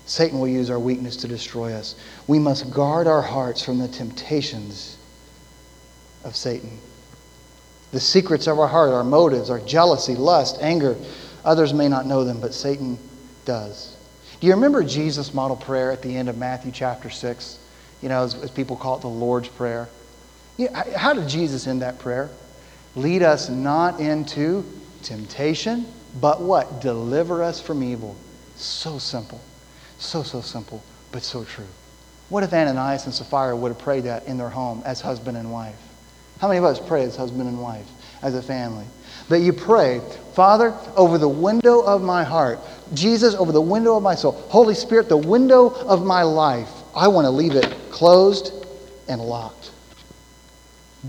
Satan 0.08 0.40
will 0.40 0.48
use 0.48 0.70
our 0.70 0.80
weakness 0.80 1.18
to 1.18 1.28
destroy 1.28 1.74
us. 1.74 1.96
We 2.28 2.40
must 2.40 2.72
guard 2.72 3.08
our 3.08 3.22
hearts 3.22 3.62
from 3.62 3.78
the 3.78 3.90
temptations 3.90 4.98
of 6.24 6.36
Satan. 6.36 6.80
The 7.92 8.00
secrets 8.00 8.48
of 8.48 8.58
our 8.58 8.68
heart, 8.68 8.92
our 8.92 9.04
motives, 9.04 9.50
our 9.50 9.60
jealousy, 9.60 10.16
lust, 10.16 10.58
anger, 10.62 10.96
others 11.44 11.74
may 11.74 11.90
not 11.90 12.06
know 12.06 12.24
them, 12.24 12.40
but 12.40 12.54
Satan 12.54 12.98
does. 13.46 13.96
Do 14.40 14.48
you 14.48 14.54
remember 14.54 14.84
Jesus' 14.84 15.34
model 15.34 15.58
prayer 15.58 15.92
at 15.92 16.02
the 16.02 16.16
end 16.16 16.30
of 16.30 16.38
Matthew 16.38 16.72
chapter 16.72 17.10
6? 17.10 17.60
You 18.02 18.10
know, 18.10 18.24
as, 18.24 18.36
as 18.36 18.52
people 18.52 18.78
call 18.78 18.98
it 18.98 19.02
the 19.02 19.08
Lord's 19.08 19.50
Prayer. 19.50 19.90
Yeah, 20.56 20.98
how 20.98 21.14
did 21.14 21.28
Jesus 21.28 21.68
end 21.68 21.82
that 21.82 22.00
prayer? 22.00 22.30
Lead 22.96 23.24
us 23.24 23.50
not 23.50 24.00
into 24.00 24.64
temptation, 25.04 25.86
but 26.22 26.42
what? 26.42 26.82
Deliver 26.82 27.44
us 27.44 27.62
from 27.62 27.84
evil. 27.84 28.16
So 28.56 29.00
simple. 29.00 29.42
So, 30.00 30.24
so 30.24 30.42
simple, 30.42 30.84
but 31.12 31.24
so 31.24 31.44
true. 31.44 31.68
What 32.30 32.44
if 32.44 32.54
Ananias 32.54 33.06
and 33.06 33.14
Sapphira 33.14 33.56
would 33.56 33.70
have 33.70 33.80
prayed 33.80 34.04
that 34.04 34.26
in 34.26 34.38
their 34.38 34.50
home 34.50 34.82
as 34.86 35.02
husband 35.02 35.38
and 35.38 35.52
wife? 35.52 35.76
How 36.40 36.48
many 36.48 36.60
of 36.60 36.66
us 36.66 36.80
pray 36.80 37.04
as 37.04 37.16
husband 37.16 37.48
and 37.48 37.62
wife, 37.62 37.88
as 38.22 38.36
a 38.36 38.42
family? 38.42 38.86
That 39.30 39.40
you 39.40 39.54
pray, 39.54 40.02
Father, 40.34 40.74
over 40.96 41.18
the 41.18 41.28
window 41.30 41.82
of 41.82 42.02
my 42.02 42.24
heart, 42.24 42.60
Jesus, 42.94 43.34
over 43.34 43.52
the 43.52 43.62
window 43.62 43.98
of 43.98 44.04
my 44.04 44.14
soul, 44.14 44.34
Holy 44.50 44.76
Spirit, 44.76 45.10
the 45.10 45.18
window 45.18 45.70
of 45.70 46.06
my 46.06 46.24
life, 46.24 46.70
I 46.96 47.08
want 47.08 47.26
to 47.26 47.32
leave 47.32 47.56
it 47.56 47.76
closed 47.90 48.54
and 49.08 49.22
locked. 49.22 49.72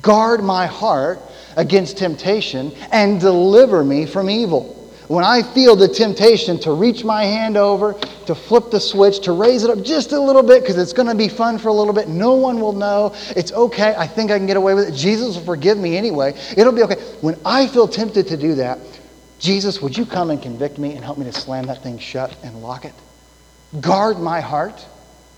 Guard 0.01 0.43
my 0.43 0.67
heart 0.67 1.21
against 1.57 1.99
temptation 1.99 2.73
and 2.93 3.21
deliver 3.21 3.83
me 3.85 4.07
from 4.07 4.31
evil. 4.31 4.78
When 5.09 5.25
I 5.25 5.43
feel 5.43 5.75
the 5.75 5.89
temptation 5.89 6.59
to 6.61 6.73
reach 6.73 7.03
my 7.03 7.25
hand 7.25 7.57
over, 7.57 7.95
to 8.27 8.35
flip 8.35 8.71
the 8.71 8.79
switch, 8.79 9.21
to 9.21 9.33
raise 9.33 9.65
it 9.65 9.71
up 9.71 9.83
just 9.83 10.13
a 10.13 10.21
little 10.21 10.43
bit 10.43 10.63
because 10.63 10.77
it's 10.77 10.93
going 10.93 11.09
to 11.09 11.15
be 11.15 11.29
fun 11.29 11.59
for 11.59 11.69
a 11.69 11.73
little 11.73 11.95
bit, 11.95 12.09
no 12.09 12.35
one 12.35 12.61
will 12.61 12.75
know. 12.75 13.15
It's 13.35 13.51
okay. 13.53 13.95
I 13.97 14.07
think 14.07 14.31
I 14.31 14.37
can 14.37 14.47
get 14.47 14.59
away 14.59 14.75
with 14.75 14.89
it. 14.89 14.95
Jesus 14.95 15.37
will 15.37 15.45
forgive 15.45 15.79
me 15.79 15.97
anyway. 15.97 16.39
It'll 16.59 16.75
be 16.75 16.83
okay. 16.83 17.01
When 17.23 17.39
I 17.47 17.67
feel 17.69 17.89
tempted 17.89 18.29
to 18.29 18.37
do 18.37 18.55
that, 18.57 18.79
Jesus, 19.39 19.81
would 19.81 19.97
you 19.97 20.05
come 20.05 20.31
and 20.31 20.43
convict 20.43 20.79
me 20.79 20.93
and 20.95 21.03
help 21.03 21.17
me 21.17 21.25
to 21.25 21.33
slam 21.33 21.67
that 21.67 21.83
thing 21.83 21.99
shut 21.99 22.37
and 22.45 22.61
lock 22.63 22.85
it? 22.85 22.95
Guard 23.81 24.19
my 24.19 24.41
heart. 24.41 24.85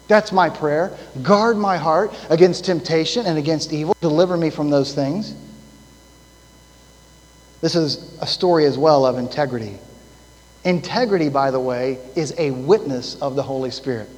That's 0.09 0.33
my 0.33 0.51
prayer. 0.51 0.99
Guard 1.23 1.57
my 1.57 1.77
heart 1.77 2.13
against 2.29 2.65
temptation 2.65 3.27
and 3.27 3.39
against 3.39 3.73
evil. 3.73 3.95
Deliver 4.01 4.37
me 4.37 4.51
from 4.51 4.69
those 4.69 4.93
things. 4.93 5.35
This 7.61 7.75
is 7.75 8.19
a 8.21 8.27
story 8.27 8.65
as 8.65 8.79
well 8.79 9.05
of 9.05 9.19
integrity. 9.19 9.79
Integrity, 10.65 11.29
by 11.29 11.51
the 11.51 11.61
way, 11.61 11.99
is 12.17 12.35
a 12.39 12.51
witness 12.51 13.21
of 13.21 13.35
the 13.35 13.43
Holy 13.43 13.71
Spirit. 13.71 14.09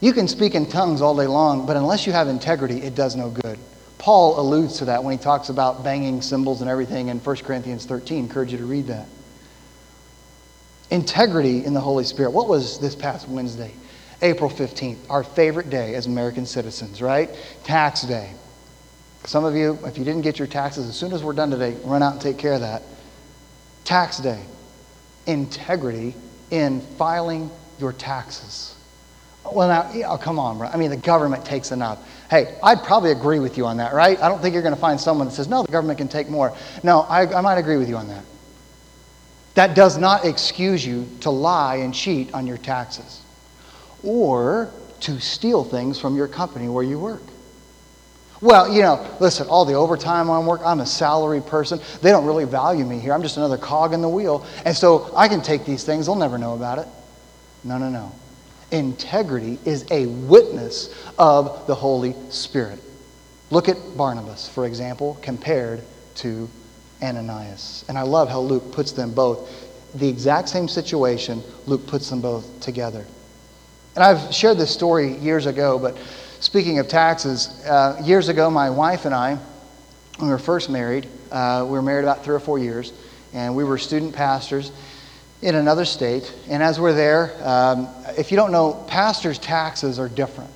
You 0.00 0.12
can 0.12 0.28
speak 0.28 0.54
in 0.54 0.66
tongues 0.66 1.00
all 1.00 1.16
day 1.16 1.26
long, 1.26 1.66
but 1.66 1.76
unless 1.76 2.06
you 2.06 2.12
have 2.12 2.28
integrity, 2.28 2.82
it 2.82 2.94
does 2.94 3.16
no 3.16 3.30
good. 3.30 3.58
Paul 3.98 4.38
alludes 4.38 4.78
to 4.78 4.86
that 4.86 5.02
when 5.02 5.16
he 5.16 5.22
talks 5.22 5.48
about 5.48 5.82
banging 5.82 6.20
cymbals 6.20 6.60
and 6.60 6.68
everything 6.68 7.08
in 7.08 7.18
1 7.18 7.36
Corinthians 7.36 7.86
13. 7.86 8.18
I 8.18 8.20
encourage 8.20 8.52
you 8.52 8.58
to 8.58 8.66
read 8.66 8.88
that. 8.88 9.06
Integrity 10.90 11.64
in 11.64 11.72
the 11.72 11.80
Holy 11.80 12.04
Spirit. 12.04 12.32
What 12.32 12.46
was 12.46 12.78
this 12.78 12.94
past 12.94 13.28
Wednesday? 13.28 13.72
April 14.20 14.50
15th, 14.50 14.98
our 15.08 15.24
favorite 15.24 15.70
day 15.70 15.94
as 15.94 16.06
American 16.06 16.44
citizens, 16.44 17.00
right? 17.00 17.30
Tax 17.64 18.02
day. 18.02 18.30
Some 19.24 19.44
of 19.44 19.54
you, 19.54 19.78
if 19.84 19.96
you 19.96 20.04
didn't 20.04 20.22
get 20.22 20.38
your 20.38 20.48
taxes, 20.48 20.88
as 20.88 20.96
soon 20.96 21.12
as 21.12 21.22
we're 21.22 21.32
done 21.32 21.50
today, 21.50 21.76
run 21.84 22.02
out 22.02 22.12
and 22.12 22.20
take 22.20 22.36
care 22.38 22.52
of 22.52 22.60
that. 22.60 22.82
Tax 23.84 24.18
day. 24.18 24.42
Integrity 25.26 26.14
in 26.50 26.80
filing 26.98 27.50
your 27.78 27.92
taxes. 27.92 28.76
Well, 29.50 29.68
now, 29.68 30.10
oh, 30.10 30.18
come 30.18 30.38
on, 30.38 30.58
bro. 30.58 30.68
I 30.68 30.76
mean, 30.76 30.90
the 30.90 30.96
government 30.96 31.44
takes 31.44 31.70
enough. 31.70 31.98
Hey, 32.30 32.56
I'd 32.62 32.82
probably 32.82 33.12
agree 33.12 33.38
with 33.38 33.58
you 33.58 33.66
on 33.66 33.76
that, 33.78 33.92
right? 33.92 34.18
I 34.22 34.28
don't 34.28 34.40
think 34.40 34.54
you're 34.54 34.62
going 34.62 34.74
to 34.74 34.80
find 34.80 34.98
someone 34.98 35.26
that 35.26 35.34
says, 35.34 35.48
no, 35.48 35.62
the 35.62 35.72
government 35.72 35.98
can 35.98 36.08
take 36.08 36.28
more. 36.28 36.56
No, 36.82 37.00
I, 37.00 37.34
I 37.34 37.40
might 37.40 37.56
agree 37.56 37.76
with 37.76 37.88
you 37.88 37.96
on 37.96 38.08
that. 38.08 38.24
That 39.54 39.74
does 39.74 39.98
not 39.98 40.24
excuse 40.24 40.84
you 40.84 41.08
to 41.20 41.30
lie 41.30 41.76
and 41.76 41.94
cheat 41.94 42.32
on 42.34 42.46
your 42.46 42.58
taxes 42.58 43.20
or 44.02 44.70
to 45.00 45.20
steal 45.20 45.64
things 45.64 46.00
from 46.00 46.16
your 46.16 46.28
company 46.28 46.68
where 46.68 46.84
you 46.84 46.98
work. 46.98 47.22
Well, 48.40 48.72
you 48.72 48.82
know, 48.82 49.06
listen, 49.20 49.46
all 49.46 49.64
the 49.64 49.74
overtime 49.74 50.28
on 50.28 50.44
work, 50.44 50.60
I'm 50.64 50.80
a 50.80 50.86
salary 50.86 51.40
person. 51.40 51.80
They 52.02 52.10
don't 52.10 52.26
really 52.26 52.44
value 52.44 52.84
me 52.84 52.98
here. 52.98 53.12
I'm 53.12 53.22
just 53.22 53.36
another 53.36 53.56
cog 53.56 53.92
in 53.92 54.02
the 54.02 54.08
wheel. 54.08 54.44
And 54.64 54.76
so 54.76 55.10
I 55.16 55.28
can 55.28 55.40
take 55.40 55.64
these 55.64 55.84
things, 55.84 56.06
they'll 56.06 56.14
never 56.16 56.38
know 56.38 56.54
about 56.54 56.78
it. 56.78 56.88
No, 57.62 57.78
no, 57.78 57.88
no. 57.88 58.12
Integrity 58.70 59.58
is 59.64 59.86
a 59.90 60.06
witness 60.06 60.94
of 61.18 61.66
the 61.66 61.74
Holy 61.74 62.14
Spirit. 62.28 62.80
Look 63.50 63.68
at 63.68 63.76
Barnabas, 63.96 64.48
for 64.48 64.66
example, 64.66 65.18
compared 65.22 65.82
to 66.16 66.48
Ananias. 67.02 67.84
And 67.88 67.96
I 67.96 68.02
love 68.02 68.28
how 68.28 68.40
Luke 68.40 68.72
puts 68.72 68.92
them 68.92 69.14
both, 69.14 69.48
the 69.94 70.08
exact 70.08 70.48
same 70.48 70.66
situation, 70.66 71.42
Luke 71.66 71.86
puts 71.86 72.10
them 72.10 72.20
both 72.20 72.60
together. 72.60 73.06
And 73.94 74.02
I've 74.02 74.34
shared 74.34 74.58
this 74.58 74.72
story 74.74 75.16
years 75.18 75.46
ago, 75.46 75.78
but 75.78 75.96
Speaking 76.44 76.78
of 76.78 76.88
taxes, 76.88 77.64
uh, 77.64 77.98
years 78.04 78.28
ago, 78.28 78.50
my 78.50 78.68
wife 78.68 79.06
and 79.06 79.14
I, 79.14 79.36
when 80.18 80.28
we 80.28 80.28
were 80.28 80.38
first 80.38 80.68
married, 80.68 81.08
uh, 81.32 81.62
we 81.64 81.70
were 81.70 81.80
married 81.80 82.02
about 82.02 82.22
three 82.22 82.34
or 82.34 82.38
four 82.38 82.58
years, 82.58 82.92
and 83.32 83.56
we 83.56 83.64
were 83.64 83.78
student 83.78 84.14
pastors 84.14 84.70
in 85.40 85.54
another 85.54 85.86
state. 85.86 86.34
And 86.50 86.62
as 86.62 86.78
we're 86.78 86.92
there, 86.92 87.34
um, 87.42 87.88
if 88.18 88.30
you 88.30 88.36
don't 88.36 88.52
know, 88.52 88.74
pastors' 88.88 89.38
taxes 89.38 89.98
are 89.98 90.10
different. 90.10 90.50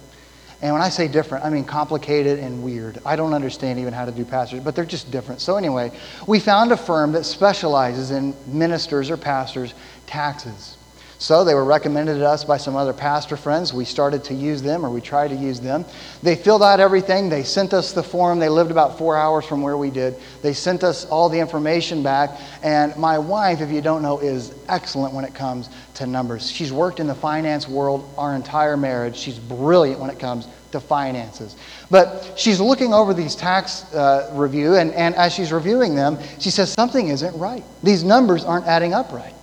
And 0.61 0.75
when 0.75 0.83
I 0.83 0.91
say 0.91 1.09
different, 1.09 1.47
I 1.47 1.49
mean 1.49 1.65
complicated 1.65 2.39
and 2.39 2.63
weird. 2.63 2.99
I 3.07 3.17
don't 3.17 3.33
understand 3.33 3.79
even 3.79 3.95
how 3.95 4.05
to 4.05 4.13
do 4.13 4.27
pastors, 4.27 4.61
but 4.61 4.77
they're 4.77 4.85
just 4.85 5.11
different. 5.11 5.41
So, 5.41 5.57
anyway, 5.57 5.91
we 6.27 6.39
found 6.39 6.71
a 6.71 6.77
firm 6.77 7.13
that 7.13 7.25
specializes 7.25 8.11
in 8.11 8.35
ministers 8.47 9.09
or 9.09 9.17
pastors' 9.17 9.73
taxes. 10.07 10.78
So 11.21 11.43
they 11.43 11.55
were 11.55 11.65
recommended 11.65 12.19
to 12.19 12.29
us 12.29 12.45
by 12.45 12.59
some 12.59 12.77
other 12.77 12.93
pastor 12.93 13.37
friends. 13.37 13.75
We 13.75 13.85
started 13.85 14.23
to 14.25 14.35
use 14.35 14.63
them, 14.63 14.87
or 14.87 14.91
we 14.91 15.01
tried 15.01 15.29
to 15.29 15.35
use 15.35 15.59
them. 15.59 15.85
They 16.23 16.37
filled 16.37 16.63
out 16.63 16.79
everything. 16.79 17.29
They 17.29 17.43
sent 17.43 17.75
us 17.75 17.93
the 17.93 18.05
form. 18.05 18.39
They 18.39 18.49
lived 18.49 18.71
about 18.71 18.99
four 18.99 19.17
hours 19.17 19.45
from 19.45 19.61
where 19.61 19.77
we 19.77 19.91
did. 19.91 20.15
They 20.43 20.53
sent 20.53 20.85
us 20.85 21.07
all 21.07 21.29
the 21.29 21.41
information 21.41 22.05
back. 22.05 22.39
And 22.63 22.97
my 22.97 23.19
wife, 23.19 23.61
if 23.61 23.69
you 23.69 23.81
don't 23.81 24.01
know, 24.01 24.21
is 24.21 24.55
excellent 24.69 25.13
when 25.13 25.25
it 25.25 25.35
comes 25.35 25.71
to 25.95 26.07
numbers. 26.07 26.53
She's 26.53 26.73
worked 26.73 27.01
in 27.01 27.09
the 27.09 27.17
finance 27.17 27.67
world 27.67 28.09
our 28.17 28.37
entire 28.37 28.77
marriage. 28.77 29.17
She's 29.17 29.41
brilliant 29.41 30.01
when 30.01 30.11
it 30.11 30.21
comes 30.21 30.47
to 30.71 30.79
finances. 30.79 31.57
But 31.91 32.35
she's 32.37 32.61
looking 32.61 32.95
over 32.95 33.13
these 33.13 33.35
tax 33.35 33.93
uh, 33.93 34.31
review, 34.35 34.77
and, 34.77 34.93
and 34.93 35.17
as 35.17 35.35
she's 35.35 35.51
reviewing 35.51 35.97
them, 35.97 36.19
she 36.39 36.51
says, 36.51 36.73
Something 36.73 37.09
isn't 37.09 37.37
right. 37.37 37.65
These 37.83 38.05
numbers 38.05 38.45
aren't 38.45 38.67
adding 38.67 38.95
up 38.95 39.11
right. 39.11 39.35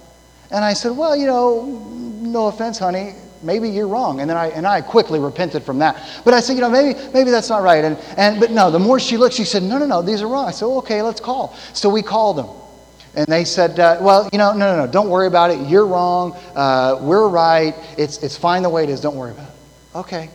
And 0.56 0.64
I 0.64 0.72
said, 0.72 0.96
Well, 0.96 1.18
you 1.18 1.28
know, 1.28 1.64
no 2.22 2.48
offense, 2.48 2.80
honey, 2.80 3.14
maybe 3.44 3.70
you're 3.70 3.90
wrong. 3.90 4.22
And 4.22 4.30
then 4.30 4.38
I, 4.38 4.48
and 4.48 4.66
I 4.66 4.80
quickly 4.80 5.20
repented 5.20 5.64
from 5.64 5.80
that. 5.80 6.02
But 6.24 6.34
I 6.34 6.40
said, 6.40 6.54
you 6.54 6.62
know, 6.62 6.70
maybe, 6.70 6.98
maybe 7.14 7.30
that's 7.30 7.50
not 7.50 7.62
right. 7.62 7.84
And, 7.84 7.98
and, 8.16 8.40
but 8.40 8.52
no, 8.52 8.72
the 8.72 8.80
more 8.80 8.98
she 8.98 9.18
looked, 9.18 9.36
she 9.36 9.44
said, 9.44 9.64
no, 9.64 9.78
no, 9.78 9.86
no, 9.86 10.02
these 10.02 10.22
are 10.22 10.30
wrong. 10.30 10.48
I 10.48 10.52
said, 10.52 10.68
okay, 10.68 11.02
let's 11.02 11.20
call. 11.20 11.54
So 11.74 11.90
we 11.90 12.02
called 12.02 12.38
them. 12.38 12.48
And 13.16 13.28
they 13.28 13.44
said, 13.44 13.78
uh, 13.82 13.98
well, 14.00 14.30
you 14.32 14.38
know, 14.38 14.54
no, 14.54 14.78
no, 14.78 14.86
no, 14.86 14.92
don't 14.92 15.10
worry 15.10 15.28
about 15.28 15.52
it. 15.52 15.68
You're 15.68 15.86
wrong. 15.86 16.38
Uh, 16.56 17.00
we're 17.02 17.28
right. 17.28 17.76
It's, 17.98 18.24
it's 18.24 18.38
fine 18.38 18.64
the 18.64 18.70
way 18.70 18.84
it 18.84 18.90
is. 18.90 19.02
Don't 19.02 19.18
worry 19.18 19.32
about 19.32 19.50
it. 19.50 19.98
Okay. 19.98 20.30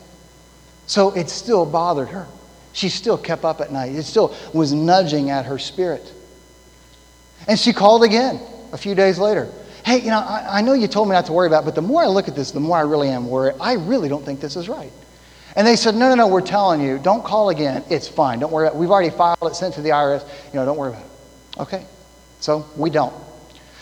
So 0.87 1.13
it 1.13 1.31
still 1.31 1.65
bothered 1.65 2.09
her. 2.09 2.27
She 2.75 2.91
still 2.91 3.17
kept 3.17 3.47
up 3.47 3.63
at 3.63 3.73
night. 3.73 3.95
It 3.95 4.03
still 4.03 4.35
was 4.53 4.75
nudging 4.75 5.31
at 5.31 5.47
her 5.47 5.59
spirit. 5.59 6.13
And 7.49 7.59
she 7.59 7.73
called 7.73 8.05
again 8.05 8.39
a 8.73 8.77
few 8.77 8.95
days 8.95 9.19
later 9.19 9.51
hey, 9.85 9.99
you 9.99 10.11
know, 10.11 10.21
I, 10.21 10.59
I 10.59 10.61
know 10.61 10.73
you 10.73 10.89
told 10.89 11.09
me 11.09 11.15
not 11.15 11.27
to 11.27 11.33
worry 11.33 11.47
about 11.47 11.63
it, 11.63 11.67
but 11.67 11.75
the 11.75 11.83
more 11.83 12.03
I 12.03 12.07
look 12.07 12.29
at 12.29 12.35
this, 12.35 12.51
the 12.51 12.61
more 12.61 12.77
I 12.77 12.83
really 12.83 13.09
am 13.09 13.29
worried. 13.29 13.57
I 13.61 13.75
really 13.75 14.09
don't 14.09 14.25
think 14.25 14.41
this 14.41 14.57
is 14.57 14.69
right. 14.69 14.93
And 15.57 15.67
they 15.67 15.77
said, 15.77 15.95
no, 15.95 16.09
no, 16.09 16.15
no, 16.15 16.29
we're 16.29 16.41
telling 16.41 16.81
you, 16.81 16.99
don't 16.99 17.25
call 17.25 17.51
again. 17.51 17.85
It's 17.91 18.07
fine. 18.07 18.39
Don't 18.39 18.53
worry. 18.53 18.67
about 18.67 18.77
it. 18.77 18.79
We've 18.81 18.91
already 18.91 19.11
filed 19.11 19.39
it, 19.43 19.57
sent 19.57 19.75
to 19.75 19.83
the 19.83 19.91
IRS. 19.91 20.27
You 20.53 20.61
know, 20.61 20.65
don't 20.65 20.77
worry 20.77 20.91
about 20.91 21.03
it. 21.03 21.61
Okay. 21.61 21.85
So 22.41 22.67
we 22.77 22.91
don't. 22.91 23.13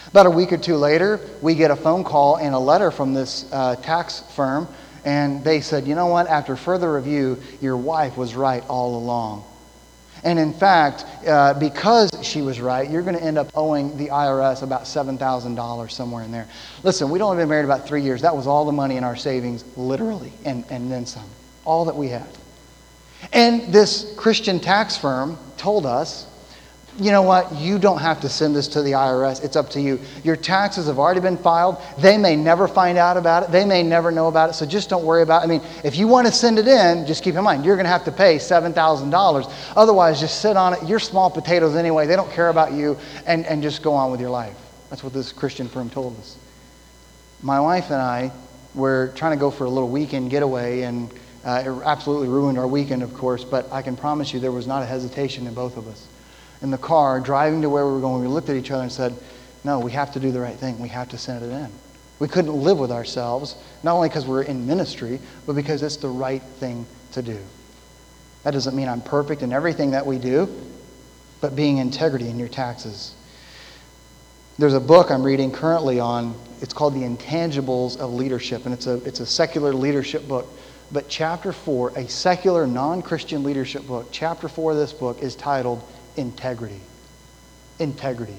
About 0.08 0.26
a 0.26 0.30
week 0.30 0.52
or 0.52 0.56
two 0.56 0.76
later, 0.76 1.20
we 1.42 1.54
get 1.54 1.70
a 1.70 1.76
phone 1.76 2.02
call 2.02 2.36
and 2.36 2.54
a 2.54 2.58
letter 2.58 2.90
from 2.90 3.12
this 3.12 3.50
uh, 3.52 3.76
tax 3.76 4.20
firm, 4.34 4.66
and 5.04 5.44
they 5.44 5.60
said, 5.60 5.86
you 5.86 5.94
know 5.94 6.06
what? 6.06 6.26
After 6.26 6.56
further 6.56 6.92
review, 6.94 7.40
your 7.60 7.76
wife 7.76 8.16
was 8.16 8.34
right 8.34 8.64
all 8.68 8.96
along. 8.96 9.44
And 10.24 10.38
in 10.38 10.52
fact, 10.52 11.04
uh, 11.26 11.54
because 11.54 12.10
she 12.22 12.42
was 12.42 12.60
right, 12.60 12.88
you're 12.88 13.02
going 13.02 13.16
to 13.16 13.22
end 13.22 13.38
up 13.38 13.50
owing 13.54 13.96
the 13.96 14.08
IRS 14.08 14.62
about 14.62 14.82
$7,000 14.82 15.90
somewhere 15.90 16.24
in 16.24 16.32
there. 16.32 16.48
Listen, 16.82 17.10
we'd 17.10 17.22
only 17.22 17.36
been 17.36 17.48
married 17.48 17.64
about 17.64 17.86
three 17.86 18.02
years. 18.02 18.22
That 18.22 18.36
was 18.36 18.46
all 18.46 18.64
the 18.64 18.72
money 18.72 18.96
in 18.96 19.04
our 19.04 19.16
savings, 19.16 19.64
literally, 19.76 20.32
and, 20.44 20.64
and 20.70 20.90
then 20.90 21.06
some. 21.06 21.28
All 21.64 21.84
that 21.84 21.96
we 21.96 22.08
had. 22.08 22.28
And 23.32 23.72
this 23.72 24.14
Christian 24.16 24.60
tax 24.60 24.96
firm 24.96 25.38
told 25.56 25.86
us 25.86 26.26
you 26.98 27.12
know 27.12 27.22
what? 27.22 27.54
You 27.54 27.78
don't 27.78 28.00
have 28.00 28.20
to 28.22 28.28
send 28.28 28.56
this 28.56 28.66
to 28.68 28.82
the 28.82 28.92
IRS. 28.92 29.44
It's 29.44 29.54
up 29.54 29.70
to 29.70 29.80
you. 29.80 30.00
Your 30.24 30.34
taxes 30.34 30.88
have 30.88 30.98
already 30.98 31.20
been 31.20 31.36
filed. 31.36 31.80
They 31.98 32.18
may 32.18 32.34
never 32.34 32.66
find 32.66 32.98
out 32.98 33.16
about 33.16 33.44
it. 33.44 33.52
They 33.52 33.64
may 33.64 33.84
never 33.84 34.10
know 34.10 34.26
about 34.26 34.50
it. 34.50 34.54
So 34.54 34.66
just 34.66 34.90
don't 34.90 35.04
worry 35.04 35.22
about 35.22 35.42
it. 35.42 35.44
I 35.44 35.46
mean, 35.46 35.62
if 35.84 35.96
you 35.96 36.08
want 36.08 36.26
to 36.26 36.32
send 36.32 36.58
it 36.58 36.66
in, 36.66 37.06
just 37.06 37.22
keep 37.22 37.36
in 37.36 37.44
mind, 37.44 37.64
you're 37.64 37.76
going 37.76 37.84
to 37.84 37.90
have 37.90 38.04
to 38.04 38.12
pay 38.12 38.36
$7,000. 38.36 39.52
Otherwise, 39.76 40.18
just 40.18 40.42
sit 40.42 40.56
on 40.56 40.74
it. 40.74 40.88
You're 40.88 40.98
small 40.98 41.30
potatoes 41.30 41.76
anyway. 41.76 42.06
They 42.06 42.16
don't 42.16 42.32
care 42.32 42.48
about 42.48 42.72
you. 42.72 42.98
And, 43.26 43.46
and 43.46 43.62
just 43.62 43.82
go 43.82 43.94
on 43.94 44.10
with 44.10 44.20
your 44.20 44.30
life. 44.30 44.56
That's 44.90 45.04
what 45.04 45.12
this 45.12 45.30
Christian 45.30 45.68
firm 45.68 45.90
told 45.90 46.18
us. 46.18 46.36
My 47.42 47.60
wife 47.60 47.90
and 47.90 48.02
I 48.02 48.32
were 48.74 49.12
trying 49.14 49.32
to 49.32 49.40
go 49.40 49.52
for 49.52 49.64
a 49.64 49.70
little 49.70 49.88
weekend 49.88 50.30
getaway, 50.30 50.82
and 50.82 51.12
uh, 51.44 51.62
it 51.64 51.82
absolutely 51.84 52.28
ruined 52.28 52.58
our 52.58 52.66
weekend, 52.66 53.04
of 53.04 53.14
course, 53.14 53.44
but 53.44 53.70
I 53.70 53.82
can 53.82 53.96
promise 53.96 54.34
you 54.34 54.40
there 54.40 54.50
was 54.50 54.66
not 54.66 54.82
a 54.82 54.86
hesitation 54.86 55.46
in 55.46 55.54
both 55.54 55.76
of 55.76 55.86
us 55.86 56.08
in 56.62 56.70
the 56.70 56.78
car 56.78 57.20
driving 57.20 57.62
to 57.62 57.68
where 57.68 57.86
we 57.86 57.92
were 57.92 58.00
going, 58.00 58.20
we 58.22 58.28
looked 58.28 58.48
at 58.48 58.56
each 58.56 58.70
other 58.70 58.82
and 58.82 58.92
said, 58.92 59.14
No, 59.64 59.78
we 59.78 59.92
have 59.92 60.12
to 60.12 60.20
do 60.20 60.32
the 60.32 60.40
right 60.40 60.56
thing. 60.56 60.78
We 60.78 60.88
have 60.88 61.08
to 61.10 61.18
send 61.18 61.44
it 61.44 61.50
in. 61.50 61.70
We 62.18 62.26
couldn't 62.26 62.54
live 62.54 62.78
with 62.78 62.90
ourselves, 62.90 63.54
not 63.82 63.94
only 63.94 64.08
because 64.08 64.26
we're 64.26 64.42
in 64.42 64.66
ministry, 64.66 65.20
but 65.46 65.54
because 65.54 65.82
it's 65.82 65.96
the 65.96 66.08
right 66.08 66.42
thing 66.42 66.84
to 67.12 67.22
do. 67.22 67.38
That 68.42 68.52
doesn't 68.52 68.74
mean 68.74 68.88
I'm 68.88 69.00
perfect 69.00 69.42
in 69.42 69.52
everything 69.52 69.92
that 69.92 70.04
we 70.04 70.18
do, 70.18 70.48
but 71.40 71.54
being 71.54 71.78
integrity 71.78 72.28
in 72.28 72.38
your 72.38 72.48
taxes. 72.48 73.14
There's 74.58 74.74
a 74.74 74.80
book 74.80 75.12
I'm 75.12 75.22
reading 75.22 75.52
currently 75.52 76.00
on, 76.00 76.34
it's 76.60 76.72
called 76.72 76.94
The 76.94 77.02
Intangibles 77.02 77.96
of 77.98 78.12
Leadership, 78.12 78.64
and 78.64 78.74
it's 78.74 78.88
a, 78.88 78.94
it's 79.04 79.20
a 79.20 79.26
secular 79.26 79.72
leadership 79.72 80.26
book. 80.26 80.48
But 80.90 81.08
chapter 81.08 81.52
four, 81.52 81.90
a 81.90 82.08
secular 82.08 82.66
non 82.66 83.02
Christian 83.02 83.44
leadership 83.44 83.86
book, 83.86 84.08
chapter 84.10 84.48
four 84.48 84.72
of 84.72 84.78
this 84.78 84.92
book 84.92 85.22
is 85.22 85.36
titled 85.36 85.82
integrity. 86.18 86.80
Integrity. 87.78 88.36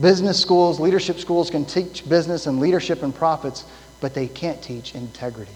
Business 0.00 0.40
schools, 0.40 0.80
leadership 0.80 1.18
schools 1.18 1.50
can 1.50 1.64
teach 1.64 2.08
business 2.08 2.46
and 2.46 2.58
leadership 2.58 3.02
and 3.02 3.14
profits, 3.14 3.64
but 4.00 4.14
they 4.14 4.26
can't 4.26 4.60
teach 4.62 4.94
integrity. 4.94 5.52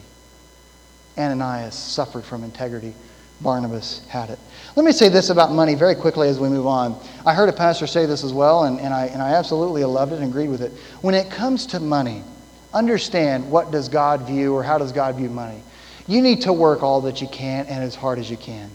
Ananias 1.19 1.75
suffered 1.75 2.25
from 2.25 2.45
integrity. 2.45 2.95
Barnabas 3.41 4.07
had 4.09 4.31
it. 4.31 4.39
Let 4.77 4.85
me 4.85 4.93
say 4.93 5.09
this 5.09 5.31
about 5.31 5.53
money 5.53 5.75
very 5.75 5.95
quickly 5.95 6.29
as 6.29 6.39
we 6.39 6.49
move 6.49 6.67
on. 6.67 6.99
I 7.25 7.35
heard 7.35 7.49
a 7.49 7.53
pastor 7.53 7.87
say 7.87 8.07
this 8.07 8.25
as 8.25 8.33
well, 8.33 8.65
and, 8.65 8.81
and, 8.81 8.95
I, 8.95 9.07
and 9.07 9.21
I 9.21 9.35
absolutely 9.35 9.85
loved 9.85 10.13
it 10.13 10.21
and 10.21 10.25
agreed 10.31 10.49
with 10.49 10.63
it. 10.63 10.73
When 11.03 11.15
it 11.15 11.31
comes 11.31 11.67
to 11.67 11.81
money, 11.81 12.23
understand 12.73 13.51
what 13.51 13.71
does 13.71 13.89
God 13.89 14.23
view 14.27 14.55
or 14.55 14.63
how 14.63 14.79
does 14.79 14.93
God 14.93 15.17
view 15.17 15.29
money. 15.29 15.63
You 16.07 16.23
need 16.23 16.43
to 16.43 16.53
work 16.53 16.83
all 16.83 17.01
that 17.03 17.21
you 17.21 17.29
can 17.29 17.67
and 17.67 17.83
as 17.83 17.95
hard 17.95 18.19
as 18.19 18.31
you 18.31 18.37
can. 18.37 18.71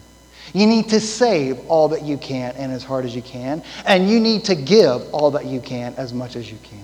You 0.54 0.68
need 0.68 0.90
to 0.90 1.00
save 1.00 1.60
all 1.68 1.90
that 1.90 2.04
you 2.04 2.18
can 2.18 2.56
and 2.56 2.72
as 2.72 2.84
hard 2.84 3.06
as 3.06 3.16
you 3.16 3.22
can. 3.22 3.64
And 3.86 4.10
you 4.10 4.20
need 4.20 4.46
to 4.46 4.56
give 4.56 5.14
all 5.14 5.32
that 5.32 5.46
you 5.46 5.60
can 5.62 5.94
as 5.96 6.14
much 6.14 6.36
as 6.36 6.52
you 6.52 6.58
can. 6.64 6.84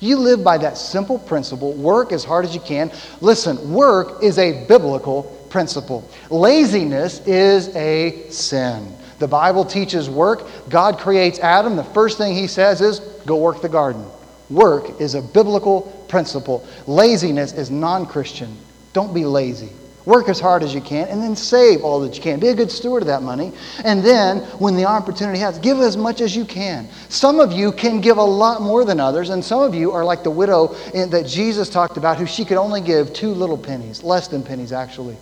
You 0.00 0.16
live 0.16 0.42
by 0.42 0.58
that 0.58 0.76
simple 0.76 1.18
principle 1.18 1.72
work 1.74 2.10
as 2.10 2.24
hard 2.24 2.44
as 2.44 2.54
you 2.54 2.60
can. 2.60 2.90
Listen, 3.20 3.72
work 3.72 4.22
is 4.22 4.38
a 4.38 4.66
biblical 4.66 5.24
principle, 5.48 6.08
laziness 6.30 7.24
is 7.26 7.74
a 7.76 8.28
sin. 8.30 8.96
The 9.18 9.28
Bible 9.28 9.64
teaches 9.64 10.10
work. 10.10 10.48
God 10.68 10.98
creates 10.98 11.38
Adam. 11.38 11.76
The 11.76 11.84
first 11.84 12.18
thing 12.18 12.34
he 12.34 12.48
says 12.48 12.80
is, 12.80 12.98
go 13.24 13.36
work 13.36 13.62
the 13.62 13.68
garden. 13.68 14.04
Work 14.50 15.00
is 15.00 15.14
a 15.14 15.22
biblical 15.22 15.82
principle. 16.08 16.66
Laziness 16.88 17.52
is 17.52 17.70
non 17.70 18.04
Christian. 18.06 18.56
Don't 18.92 19.14
be 19.14 19.24
lazy. 19.24 19.70
Work 20.04 20.28
as 20.28 20.40
hard 20.40 20.64
as 20.64 20.74
you 20.74 20.80
can 20.80 21.06
and 21.08 21.22
then 21.22 21.36
save 21.36 21.84
all 21.84 22.00
that 22.00 22.16
you 22.16 22.22
can. 22.22 22.40
Be 22.40 22.48
a 22.48 22.54
good 22.54 22.72
steward 22.72 23.02
of 23.02 23.06
that 23.06 23.22
money. 23.22 23.52
And 23.84 24.02
then, 24.02 24.38
when 24.58 24.74
the 24.74 24.84
opportunity 24.84 25.38
has, 25.38 25.58
give 25.60 25.78
as 25.78 25.96
much 25.96 26.20
as 26.20 26.34
you 26.34 26.44
can. 26.44 26.88
Some 27.08 27.38
of 27.38 27.52
you 27.52 27.70
can 27.70 28.00
give 28.00 28.16
a 28.16 28.24
lot 28.24 28.62
more 28.62 28.84
than 28.84 28.98
others, 28.98 29.30
and 29.30 29.44
some 29.44 29.62
of 29.62 29.74
you 29.76 29.92
are 29.92 30.04
like 30.04 30.24
the 30.24 30.30
widow 30.30 30.74
that 30.92 31.26
Jesus 31.26 31.68
talked 31.68 31.96
about, 31.96 32.18
who 32.18 32.26
she 32.26 32.44
could 32.44 32.56
only 32.56 32.80
give 32.80 33.12
two 33.12 33.30
little 33.30 33.58
pennies, 33.58 34.02
less 34.02 34.26
than 34.26 34.42
pennies 34.42 34.72
actually. 34.72 35.16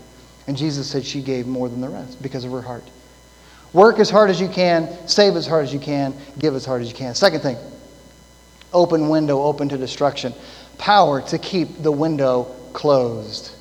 And 0.46 0.56
Jesus 0.56 0.90
said 0.90 1.04
she 1.04 1.22
gave 1.22 1.46
more 1.46 1.68
than 1.68 1.82
the 1.82 1.88
rest 1.88 2.20
because 2.22 2.44
of 2.44 2.52
her 2.52 2.62
heart. 2.62 2.84
Work 3.74 3.98
as 3.98 4.08
hard 4.08 4.30
as 4.30 4.40
you 4.40 4.48
can, 4.48 5.06
save 5.06 5.36
as 5.36 5.46
hard 5.46 5.64
as 5.64 5.74
you 5.74 5.78
can, 5.78 6.14
give 6.38 6.54
as 6.54 6.64
hard 6.64 6.80
as 6.80 6.88
you 6.88 6.96
can. 6.96 7.14
Second 7.14 7.40
thing 7.40 7.58
open 8.72 9.10
window, 9.10 9.42
open 9.42 9.68
to 9.68 9.76
destruction. 9.76 10.32
Power 10.78 11.20
to 11.22 11.38
keep 11.38 11.82
the 11.82 11.92
window 11.92 12.44
closed 12.72 13.52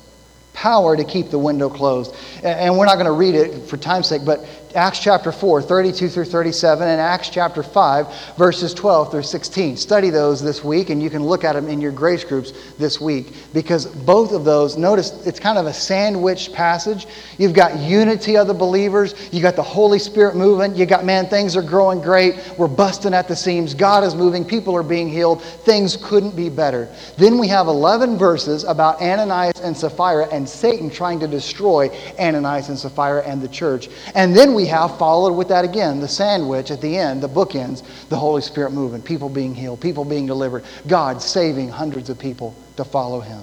power 0.52 0.96
to 0.96 1.04
keep 1.04 1.30
the 1.30 1.38
window 1.38 1.68
closed. 1.68 2.14
And 2.42 2.76
we're 2.76 2.86
not 2.86 2.94
going 2.94 3.06
to 3.06 3.12
read 3.12 3.34
it 3.34 3.68
for 3.68 3.76
time's 3.76 4.08
sake, 4.08 4.22
but 4.24 4.44
Acts 4.74 5.00
chapter 5.00 5.32
4, 5.32 5.62
32 5.62 6.08
through 6.08 6.24
37, 6.26 6.86
and 6.86 7.00
Acts 7.00 7.28
chapter 7.28 7.62
5, 7.62 8.36
verses 8.36 8.72
12 8.72 9.10
through 9.10 9.22
16. 9.22 9.76
Study 9.76 10.10
those 10.10 10.40
this 10.40 10.62
week, 10.62 10.90
and 10.90 11.02
you 11.02 11.10
can 11.10 11.24
look 11.24 11.42
at 11.42 11.54
them 11.54 11.68
in 11.68 11.80
your 11.80 11.90
grace 11.90 12.22
groups 12.22 12.52
this 12.78 13.00
week 13.00 13.34
because 13.52 13.86
both 13.86 14.30
of 14.32 14.44
those, 14.44 14.76
notice 14.76 15.26
it's 15.26 15.40
kind 15.40 15.58
of 15.58 15.66
a 15.66 15.72
sandwich 15.72 16.52
passage. 16.52 17.06
You've 17.36 17.52
got 17.52 17.78
unity 17.80 18.36
of 18.36 18.46
the 18.46 18.54
believers, 18.54 19.14
you 19.32 19.42
got 19.42 19.56
the 19.56 19.62
Holy 19.62 19.98
Spirit 19.98 20.36
moving, 20.36 20.76
you 20.76 20.86
got, 20.86 21.04
man, 21.04 21.26
things 21.26 21.56
are 21.56 21.62
growing 21.62 22.00
great, 22.00 22.36
we're 22.56 22.68
busting 22.68 23.12
at 23.12 23.26
the 23.26 23.36
seams, 23.36 23.74
God 23.74 24.04
is 24.04 24.14
moving, 24.14 24.44
people 24.44 24.76
are 24.76 24.84
being 24.84 25.08
healed, 25.08 25.42
things 25.42 25.96
couldn't 25.96 26.36
be 26.36 26.48
better. 26.48 26.88
Then 27.18 27.38
we 27.38 27.48
have 27.48 27.66
11 27.66 28.18
verses 28.18 28.62
about 28.62 29.00
Ananias 29.02 29.60
and 29.60 29.76
Sapphira 29.76 30.28
and 30.28 30.48
Satan 30.48 30.90
trying 30.90 31.18
to 31.20 31.26
destroy 31.26 31.88
Ananias 32.20 32.68
and 32.68 32.78
Sapphira 32.78 33.22
and 33.24 33.42
the 33.42 33.48
church. 33.48 33.88
And 34.14 34.36
then 34.36 34.54
we 34.54 34.59
we 34.60 34.66
have 34.66 34.98
followed 34.98 35.32
with 35.32 35.48
that 35.48 35.64
again 35.64 36.00
the 36.00 36.08
sandwich 36.08 36.70
at 36.70 36.82
the 36.82 36.94
end, 36.94 37.22
the 37.22 37.28
bookends, 37.28 37.82
the 38.10 38.16
Holy 38.16 38.42
Spirit 38.42 38.72
moving, 38.72 39.00
people 39.00 39.30
being 39.30 39.54
healed, 39.54 39.80
people 39.80 40.04
being 40.04 40.26
delivered, 40.26 40.64
God 40.86 41.22
saving 41.22 41.70
hundreds 41.70 42.10
of 42.10 42.18
people 42.18 42.54
to 42.76 42.84
follow 42.84 43.20
Him. 43.20 43.42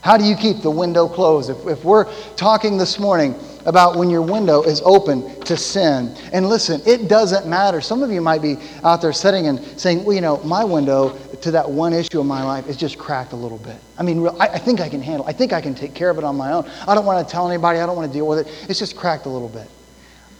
How 0.00 0.16
do 0.16 0.24
you 0.24 0.34
keep 0.34 0.62
the 0.62 0.70
window 0.70 1.06
closed? 1.06 1.48
If, 1.48 1.64
if 1.68 1.84
we're 1.84 2.12
talking 2.34 2.76
this 2.76 2.98
morning 2.98 3.36
about 3.66 3.96
when 3.96 4.10
your 4.10 4.22
window 4.22 4.62
is 4.62 4.82
open 4.84 5.40
to 5.42 5.56
sin, 5.56 6.12
and 6.32 6.48
listen, 6.48 6.82
it 6.84 7.06
doesn't 7.06 7.46
matter. 7.46 7.80
Some 7.80 8.02
of 8.02 8.10
you 8.10 8.20
might 8.20 8.42
be 8.42 8.56
out 8.82 9.00
there 9.00 9.12
sitting 9.12 9.46
and 9.46 9.60
saying, 9.80 10.02
well, 10.02 10.16
you 10.16 10.20
know, 10.20 10.38
my 10.38 10.64
window 10.64 11.16
to 11.42 11.52
that 11.52 11.70
one 11.70 11.92
issue 11.92 12.18
of 12.18 12.26
my 12.26 12.42
life 12.42 12.66
is 12.66 12.76
just 12.76 12.98
cracked 12.98 13.32
a 13.32 13.36
little 13.36 13.58
bit. 13.58 13.76
I 13.96 14.02
mean, 14.02 14.26
I 14.40 14.58
think 14.58 14.80
I 14.80 14.88
can 14.88 15.00
handle 15.00 15.24
it. 15.24 15.30
I 15.30 15.34
think 15.34 15.52
I 15.52 15.60
can 15.60 15.76
take 15.76 15.94
care 15.94 16.10
of 16.10 16.18
it 16.18 16.24
on 16.24 16.34
my 16.34 16.50
own. 16.50 16.68
I 16.88 16.96
don't 16.96 17.06
want 17.06 17.24
to 17.24 17.30
tell 17.30 17.48
anybody. 17.48 17.78
I 17.78 17.86
don't 17.86 17.94
want 17.94 18.10
to 18.10 18.12
deal 18.12 18.26
with 18.26 18.40
it. 18.40 18.52
It's 18.68 18.80
just 18.80 18.96
cracked 18.96 19.26
a 19.26 19.28
little 19.28 19.48
bit. 19.48 19.68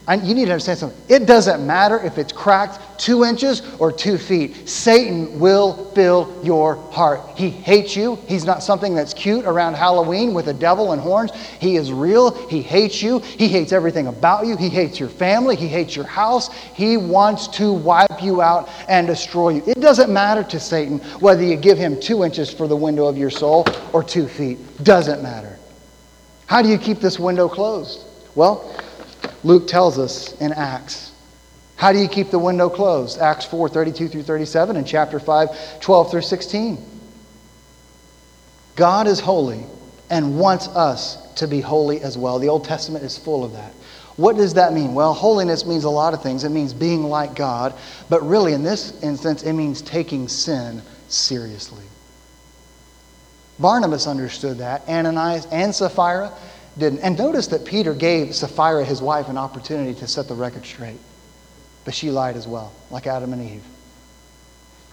And 0.08 0.26
you 0.26 0.34
need 0.34 0.46
to 0.46 0.50
understand 0.50 0.80
something. 0.80 1.00
It 1.08 1.26
doesn't 1.26 1.64
matter 1.64 2.00
if 2.00 2.18
it's 2.18 2.32
cracked 2.32 2.98
two 2.98 3.24
inches 3.24 3.62
or 3.78 3.92
two 3.92 4.18
feet. 4.18 4.68
Satan 4.68 5.38
will 5.38 5.92
fill 5.92 6.40
your 6.42 6.74
heart. 6.90 7.20
He 7.36 7.50
hates 7.50 7.94
you. 7.94 8.16
He's 8.26 8.44
not 8.44 8.64
something 8.64 8.96
that's 8.96 9.14
cute 9.14 9.44
around 9.44 9.74
Halloween 9.74 10.34
with 10.34 10.48
a 10.48 10.54
devil 10.54 10.90
and 10.90 11.00
horns. 11.00 11.30
He 11.60 11.76
is 11.76 11.92
real. 11.92 12.48
He 12.48 12.62
hates 12.62 13.00
you. 13.00 13.20
He 13.20 13.46
hates 13.46 13.70
everything 13.70 14.08
about 14.08 14.44
you. 14.46 14.56
He 14.56 14.68
hates 14.68 14.98
your 14.98 15.08
family. 15.08 15.54
He 15.54 15.68
hates 15.68 15.94
your 15.94 16.06
house. 16.06 16.52
He 16.52 16.96
wants 16.96 17.46
to 17.48 17.72
wipe 17.72 18.22
you 18.22 18.42
out 18.42 18.68
and 18.88 19.06
destroy 19.06 19.50
you. 19.50 19.62
It 19.68 19.80
doesn't 19.80 20.12
matter 20.12 20.42
to 20.42 20.58
Satan 20.58 20.98
whether 21.20 21.44
you 21.44 21.56
give 21.56 21.78
him 21.78 22.00
two 22.00 22.24
inches 22.24 22.52
for 22.52 22.66
the 22.66 22.76
window 22.76 23.06
of 23.06 23.16
your 23.16 23.30
soul 23.30 23.66
or 23.92 24.02
two 24.02 24.26
feet. 24.26 24.58
Doesn't 24.82 25.22
matter. 25.22 25.56
How 26.46 26.60
do 26.60 26.68
you 26.68 26.78
keep 26.78 26.98
this 26.98 27.20
window 27.20 27.48
closed? 27.48 28.04
Well, 28.34 28.74
Luke 29.44 29.66
tells 29.66 29.98
us 29.98 30.38
in 30.40 30.52
Acts. 30.52 31.12
How 31.76 31.92
do 31.92 31.98
you 31.98 32.08
keep 32.08 32.30
the 32.30 32.38
window 32.38 32.68
closed? 32.68 33.18
Acts 33.18 33.44
4 33.44 33.68
32 33.68 34.08
through 34.08 34.22
37 34.22 34.76
and 34.76 34.86
chapter 34.86 35.18
5 35.18 35.80
12 35.80 36.10
through 36.10 36.22
16. 36.22 36.78
God 38.76 39.06
is 39.06 39.20
holy 39.20 39.64
and 40.10 40.38
wants 40.38 40.68
us 40.68 41.32
to 41.34 41.46
be 41.46 41.60
holy 41.60 42.00
as 42.00 42.16
well. 42.16 42.38
The 42.38 42.48
Old 42.48 42.64
Testament 42.64 43.04
is 43.04 43.18
full 43.18 43.44
of 43.44 43.52
that. 43.52 43.72
What 44.16 44.36
does 44.36 44.54
that 44.54 44.72
mean? 44.72 44.94
Well, 44.94 45.14
holiness 45.14 45.64
means 45.64 45.84
a 45.84 45.90
lot 45.90 46.12
of 46.14 46.22
things. 46.22 46.44
It 46.44 46.50
means 46.50 46.74
being 46.74 47.04
like 47.04 47.34
God, 47.34 47.74
but 48.10 48.22
really, 48.26 48.52
in 48.52 48.62
this 48.62 49.02
instance, 49.02 49.42
it 49.42 49.54
means 49.54 49.80
taking 49.80 50.28
sin 50.28 50.82
seriously. 51.08 51.84
Barnabas 53.58 54.06
understood 54.06 54.58
that. 54.58 54.86
Ananias 54.88 55.46
and 55.46 55.74
Sapphira, 55.74 56.32
didn't. 56.78 57.00
And 57.00 57.18
notice 57.18 57.48
that 57.48 57.64
Peter 57.64 57.94
gave 57.94 58.34
Sapphira, 58.34 58.84
his 58.84 59.02
wife, 59.02 59.28
an 59.28 59.36
opportunity 59.36 59.94
to 60.00 60.06
set 60.06 60.28
the 60.28 60.34
record 60.34 60.64
straight. 60.64 60.98
But 61.84 61.94
she 61.94 62.10
lied 62.10 62.36
as 62.36 62.46
well, 62.46 62.72
like 62.90 63.06
Adam 63.06 63.32
and 63.32 63.42
Eve. 63.42 63.64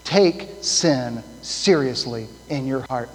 Take 0.04 0.48
sin 0.60 1.22
seriously 1.42 2.26
in 2.48 2.66
your 2.66 2.80
heart. 2.88 3.08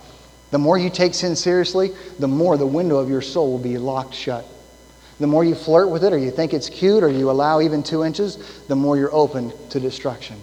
The 0.51 0.57
more 0.57 0.77
you 0.77 0.89
take 0.89 1.13
sin 1.13 1.35
seriously, 1.35 1.91
the 2.19 2.27
more 2.27 2.57
the 2.57 2.65
window 2.65 2.97
of 2.97 3.09
your 3.09 3.21
soul 3.21 3.51
will 3.51 3.59
be 3.59 3.77
locked 3.77 4.13
shut. 4.13 4.45
The 5.19 5.27
more 5.27 5.43
you 5.43 5.55
flirt 5.55 5.89
with 5.89 6.03
it, 6.03 6.13
or 6.13 6.17
you 6.17 6.31
think 6.31 6.53
it's 6.53 6.69
cute, 6.69 7.03
or 7.03 7.09
you 7.09 7.29
allow 7.31 7.61
even 7.61 7.83
two 7.83 8.03
inches, 8.03 8.61
the 8.67 8.75
more 8.75 8.97
you're 8.97 9.13
open 9.13 9.51
to 9.69 9.79
destruction. 9.79 10.39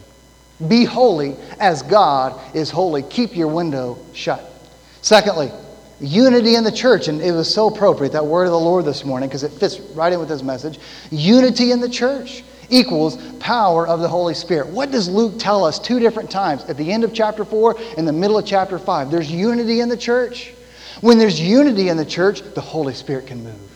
Be 0.69 0.85
holy 0.85 1.37
as 1.59 1.83
God 1.83 2.39
is 2.55 2.71
holy. 2.71 3.03
Keep 3.03 3.37
your 3.37 3.49
window 3.49 3.99
shut. 4.13 4.45
Secondly, 5.03 5.51
Unity 6.03 6.57
in 6.57 6.65
the 6.65 6.73
church, 6.73 7.09
and 7.09 7.23
it 7.23 7.33
was 7.33 7.53
so 7.53 7.69
appropriate, 7.69 8.13
that 8.13 8.27
word 8.27 8.45
of 8.45 8.51
the 8.51 8.59
Lord 8.59 8.85
this 8.85 9.05
morning, 9.05 9.29
because 9.29 9.45
it 9.45 9.53
fits 9.53 9.79
right 9.95 10.13
in 10.13 10.19
with 10.19 10.29
this 10.29 10.43
message. 10.43 10.79
Unity 11.11 11.71
in 11.71 11.81
the 11.81 11.89
church. 11.89 12.43
equals 12.73 13.17
power 13.39 13.87
of 13.87 14.01
the 14.01 14.09
Holy 14.09 14.35
Spirit. 14.35 14.69
What 14.69 14.91
does 14.91 15.09
Luke 15.09 15.35
tell 15.39 15.65
us 15.65 15.79
two 15.79 16.01
different 16.01 16.31
times? 16.31 16.65
At 16.65 16.77
the 16.77 16.91
end 16.91 17.05
of 17.05 17.13
chapter 17.13 17.45
4 17.45 17.77
and 17.99 18.09
the 18.09 18.13
middle 18.13 18.39
of 18.39 18.47
chapter 18.47 18.79
5. 18.79 19.11
There's 19.11 19.31
unity 19.31 19.81
in 19.81 19.89
the 19.89 19.97
church. 19.97 20.55
When 21.01 21.19
there's 21.19 21.41
unity 21.41 21.89
in 21.89 21.97
the 21.97 22.05
church, 22.05 22.43
the 22.55 22.61
Holy 22.61 22.95
Spirit 22.95 23.27
can 23.27 23.45
move. 23.45 23.72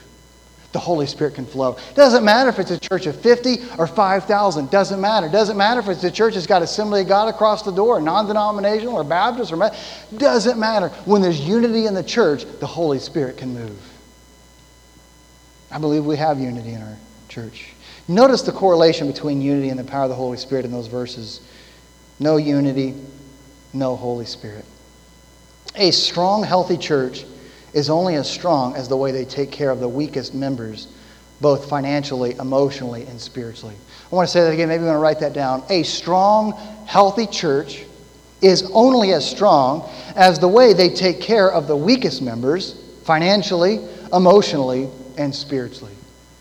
The 0.77 0.81
Holy 0.81 1.07
Spirit 1.07 1.37
can 1.37 1.47
flow. 1.47 1.79
Doesn't 1.95 2.23
matter 2.23 2.51
if 2.51 2.59
it's 2.59 2.71
a 2.71 2.79
church 2.79 3.07
of 3.07 3.19
50 3.19 3.61
or 3.79 3.87
5,000. 3.87 4.71
Doesn't 4.71 5.01
matter. 5.01 5.27
Doesn't 5.27 5.57
matter 5.57 5.81
if 5.81 5.89
it's 5.89 6.05
a 6.05 6.11
church 6.11 6.35
that's 6.35 6.47
got 6.47 6.61
Assembly 6.61 7.01
of 7.01 7.09
God 7.09 7.35
across 7.35 7.63
the 7.63 7.71
door, 7.71 7.99
non 7.99 8.27
denominational 8.27 8.93
or 8.93 9.03
Baptist 9.03 9.55
or. 9.55 9.71
Doesn't 10.19 10.61
matter. 10.61 10.91
When 11.07 11.23
there's 11.23 11.41
unity 11.41 11.87
in 11.87 11.95
the 11.95 12.03
church, 12.03 12.45
the 12.61 12.67
Holy 12.67 12.99
Spirit 12.99 13.39
can 13.39 13.55
move. 13.55 13.81
I 15.71 15.79
believe 15.79 16.05
we 16.05 16.19
have 16.19 16.39
unity 16.39 16.75
in 16.75 16.83
our 16.83 16.99
church. 17.31 17.73
Notice 18.07 18.43
the 18.43 18.53
correlation 18.53 19.07
between 19.07 19.41
unity 19.41 19.71
and 19.71 19.79
the 19.79 19.85
power 19.85 20.03
of 20.03 20.11
the 20.11 20.15
Holy 20.15 20.37
Spirit 20.37 20.67
in 20.67 20.73
those 20.73 20.89
verses. 20.89 21.41
No 22.21 22.37
unity, 22.37 22.93
no 23.73 23.97
Holy 23.97 24.27
Spirit. 24.27 24.67
A 25.75 25.91
strong, 25.91 26.45
healthy 26.45 26.77
church 26.77 27.25
is 27.77 27.91
only 27.91 28.15
as 28.15 28.29
strong 28.29 28.75
as 28.75 28.89
the 28.89 28.97
way 28.97 29.13
they 29.13 29.27
take 29.27 29.53
care 29.53 29.71
of 29.71 29.81
the 29.81 29.89
weakest 29.89 30.35
members, 30.35 30.89
both 31.43 31.69
financially, 31.69 32.35
emotionally, 32.37 33.03
and 33.03 33.21
spiritually. 33.21 33.75
I 34.11 34.15
want 34.15 34.27
to 34.27 34.33
say 34.33 34.41
that 34.41 34.55
again. 34.55 34.69
Maybe 34.69 34.81
you 34.81 34.87
want 34.87 34.97
to 34.97 35.01
write 35.01 35.21
that 35.21 35.35
down. 35.35 35.63
A 35.69 35.83
strong, 35.83 36.53
healthy 36.87 37.27
church 37.27 37.85
is 38.41 38.71
only 38.73 39.13
as 39.13 39.29
strong 39.29 39.87
as 40.15 40.39
the 40.39 40.49
way 40.49 40.73
they 40.73 40.89
take 40.89 41.21
care 41.21 41.53
of 41.53 41.67
the 41.67 41.77
weakest 41.77 42.23
members, 42.23 42.83
financially, 43.05 43.87
emotionally, 44.11 44.89
and 45.19 45.35
spiritually. 45.35 45.93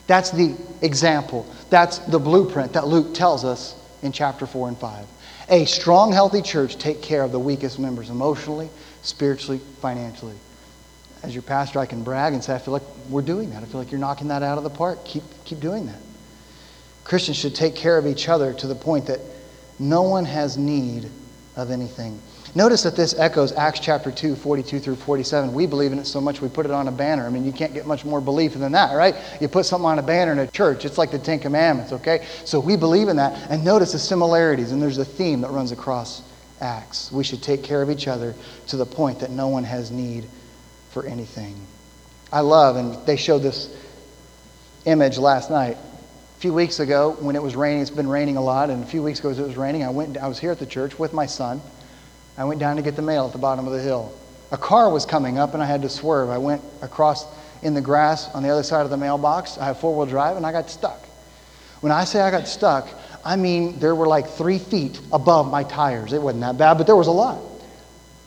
That's 0.08 0.32
the 0.32 0.56
example. 0.82 1.45
That's 1.69 1.98
the 1.98 2.19
blueprint 2.19 2.71
that 2.74 2.88
Luke 2.88 3.13
tells 3.13 3.43
us 3.43 3.76
in 4.04 4.13
chapter 4.13 4.48
4 4.48 4.69
and 4.69 4.78
5. 4.78 5.06
A 5.50 5.65
strong, 5.65 6.13
healthy 6.13 6.41
church 6.41 6.78
take 6.78 7.02
care 7.02 7.24
of 7.24 7.34
the 7.34 7.39
weakest 7.39 7.78
members 7.78 8.10
emotionally, 8.10 8.69
spiritually, 9.02 9.60
financially. 9.82 10.36
As 11.23 11.34
your 11.34 11.43
pastor, 11.43 11.80
I 11.80 11.86
can 11.86 12.04
brag 12.04 12.34
and 12.34 12.43
say, 12.43 12.54
I 12.54 12.60
feel 12.60 12.73
like 12.73 12.84
we're 13.10 13.21
doing 13.21 13.49
that. 13.51 13.63
I 13.63 13.65
feel 13.65 13.80
like 13.80 13.91
you're 13.91 13.99
knocking 13.99 14.28
that 14.28 14.43
out 14.43 14.58
of 14.58 14.63
the 14.63 14.69
park. 14.69 15.04
Keep, 15.06 15.23
keep 15.43 15.60
doing 15.60 15.88
that. 15.88 15.99
Christians 17.04 17.38
should 17.38 17.56
take 17.56 17.75
care 17.75 17.97
of 17.97 18.06
each 18.08 18.30
other 18.30 18.54
to 18.54 18.67
the 18.67 18.75
point 18.75 19.08
that 19.08 19.19
no 19.80 20.04
one 20.04 20.25
has 20.25 20.58
need 20.58 21.10
of 21.56 21.71
anything. 21.71 22.19
Notice 22.56 22.84
that 22.84 22.95
this 22.95 23.13
echoes 23.19 23.51
Acts 23.51 23.82
chapter 23.82 24.12
2, 24.12 24.36
42 24.36 24.80
through 24.80 24.95
47. 24.95 25.54
We 25.54 25.65
believe 25.67 25.91
in 25.91 25.99
it 25.99 26.08
so 26.08 26.21
much 26.21 26.39
we 26.41 26.47
put 26.47 26.65
it 26.65 26.71
on 26.71 26.88
a 26.88 26.91
banner. 26.91 27.25
I 27.25 27.30
mean, 27.30 27.43
you 27.43 27.51
can't 27.51 27.73
get 27.73 27.86
much 27.86 28.06
more 28.06 28.21
belief 28.21 28.54
than 28.54 28.71
that, 28.71 28.95
right? 28.95 29.13
You 29.41 29.49
put 29.49 29.65
something 29.65 29.86
on 29.86 29.99
a 29.99 30.04
banner 30.04 30.32
in 30.32 30.39
a 30.39 30.47
church, 30.47 30.86
it's 30.86 30.97
like 30.97 31.12
the 31.12 31.19
Ten 31.19 31.39
Commandments, 31.39 31.91
okay? 31.91 32.25
So 32.45 32.62
we 32.62 32.78
believe 32.78 33.10
in 33.10 33.17
that. 33.17 33.51
And 33.51 33.63
notice 33.65 33.91
the 33.91 33.99
similarities, 33.99 34.71
and 34.71 34.82
there's 34.82 34.97
a 34.97 35.06
theme 35.06 35.41
that 35.41 35.51
runs 35.51 35.73
across 35.73 36.21
Acts. 36.62 37.12
We 37.12 37.25
should 37.25 37.43
take 37.43 37.62
care 37.62 37.82
of 37.82 37.89
each 37.89 38.08
other 38.08 38.34
to 38.67 38.78
the 38.78 38.86
point 38.86 39.19
that 39.19 39.32
no 39.32 39.49
one 39.49 39.65
has 39.65 39.91
need 39.91 40.25
for 40.95 41.05
anything. 41.05 41.53
I 42.31 42.39
love, 42.39 42.77
and 42.77 43.05
they 43.05 43.17
showed 43.17 43.39
this 43.39 43.69
image 44.86 45.17
last 45.17 45.51
night. 45.51 45.75
A 45.75 46.39
few 46.39 46.53
weeks 46.53 46.79
ago, 46.79 47.17
when 47.19 47.36
it 47.36 47.43
was 47.43 47.53
raining, 47.53 47.81
it's 47.81 47.89
been 47.89 48.08
raining 48.08 48.38
a 48.38 48.41
lot, 48.41 48.69
and 48.69 48.81
a 48.81 48.88
few 48.88 49.03
weeks 49.03 49.19
ago 49.19 49.29
as 49.29 49.38
it 49.38 49.43
was 49.43 49.58
raining, 49.58 49.84
I 49.84 49.89
went. 49.89 50.17
I 50.17 50.29
was 50.29 50.39
here 50.39 50.51
at 50.51 50.60
the 50.60 50.65
church 50.65 50.97
with 50.97 51.12
my 51.12 51.25
son. 51.25 51.60
I 52.38 52.45
went 52.45 52.62
down 52.62 52.77
to 52.77 52.81
get 52.81 52.95
the 52.95 53.01
mail 53.01 53.25
at 53.25 53.34
the 53.34 53.38
bottom 53.38 53.67
of 53.67 53.73
the 53.73 53.81
hill. 53.81 54.13
A 54.53 54.58
car 54.58 54.89
was 54.89 55.05
coming 55.05 55.38
up 55.38 55.53
and 55.53 55.62
I 55.62 55.65
had 55.65 55.81
to 55.81 55.89
swerve. 55.89 56.29
I 56.29 56.38
went 56.38 56.62
across 56.81 57.25
in 57.62 57.73
the 57.73 57.81
grass 57.81 58.29
on 58.34 58.41
the 58.41 58.49
other 58.49 58.63
side 58.63 58.84
of 58.84 58.89
the 58.89 58.97
mailbox. 58.97 59.58
I 59.58 59.65
have 59.65 59.81
four 59.81 59.93
wheel 59.97 60.05
drive 60.05 60.38
and 60.38 60.45
I 60.45 60.53
got 60.53 60.69
stuck. 60.69 61.05
When 61.81 61.91
I 61.91 62.05
say 62.05 62.21
I 62.21 62.31
got 62.31 62.47
stuck, 62.47 62.88
I 63.25 63.36
mean 63.36 63.79
there 63.79 63.95
were 63.95 64.08
like 64.08 64.29
three 64.29 64.60
feet 64.60 64.97
above 65.12 65.51
my 65.51 65.63
tires. 65.63 66.13
It 66.13 66.21
wasn't 66.21 66.41
that 66.41 66.58
bad, 66.58 66.77
but 66.77 66.88
there 66.88 66.95
was 66.95 67.08
a 67.08 67.12
lot. 67.12 67.55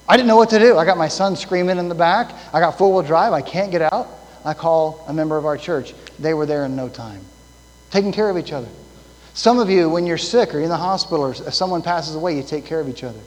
I 0.09 0.17
didn't 0.17 0.29
know 0.29 0.37
what 0.37 0.51
to 0.51 0.59
do. 0.59 0.79
I 0.79 0.85
got 0.85 0.97
my 0.97 1.09
son 1.09 1.37
screaming 1.37 1.79
in 1.79 1.89
the 1.89 1.95
back. 1.95 2.33
I 2.53 2.61
got 2.61 2.79
four 2.79 2.93
wheel 2.93 3.03
drive. 3.03 3.33
I 3.33 3.43
can't 3.43 3.71
get 3.71 3.83
out. 3.83 4.09
I 4.45 4.55
call 4.55 5.05
a 5.07 5.13
member 5.13 5.37
of 5.37 5.45
our 5.45 5.59
church. 5.59 5.95
They 6.19 6.33
were 6.33 6.47
there 6.47 6.65
in 6.65 6.75
no 6.75 6.89
time, 6.89 7.21
taking 7.91 8.13
care 8.13 8.31
of 8.31 8.39
each 8.39 8.53
other. 8.53 8.69
Some 9.35 9.59
of 9.59 9.69
you, 9.69 9.89
when 9.89 10.07
you're 10.07 10.19
sick 10.19 10.55
or 10.55 10.61
in 10.61 10.69
the 10.69 10.77
hospital 10.77 11.25
or 11.25 11.31
if 11.33 11.55
someone 11.55 11.83
passes 11.83 12.15
away, 12.15 12.37
you 12.37 12.43
take 12.43 12.65
care 12.65 12.81
of 12.81 12.89
each 12.89 13.05
other. 13.05 13.21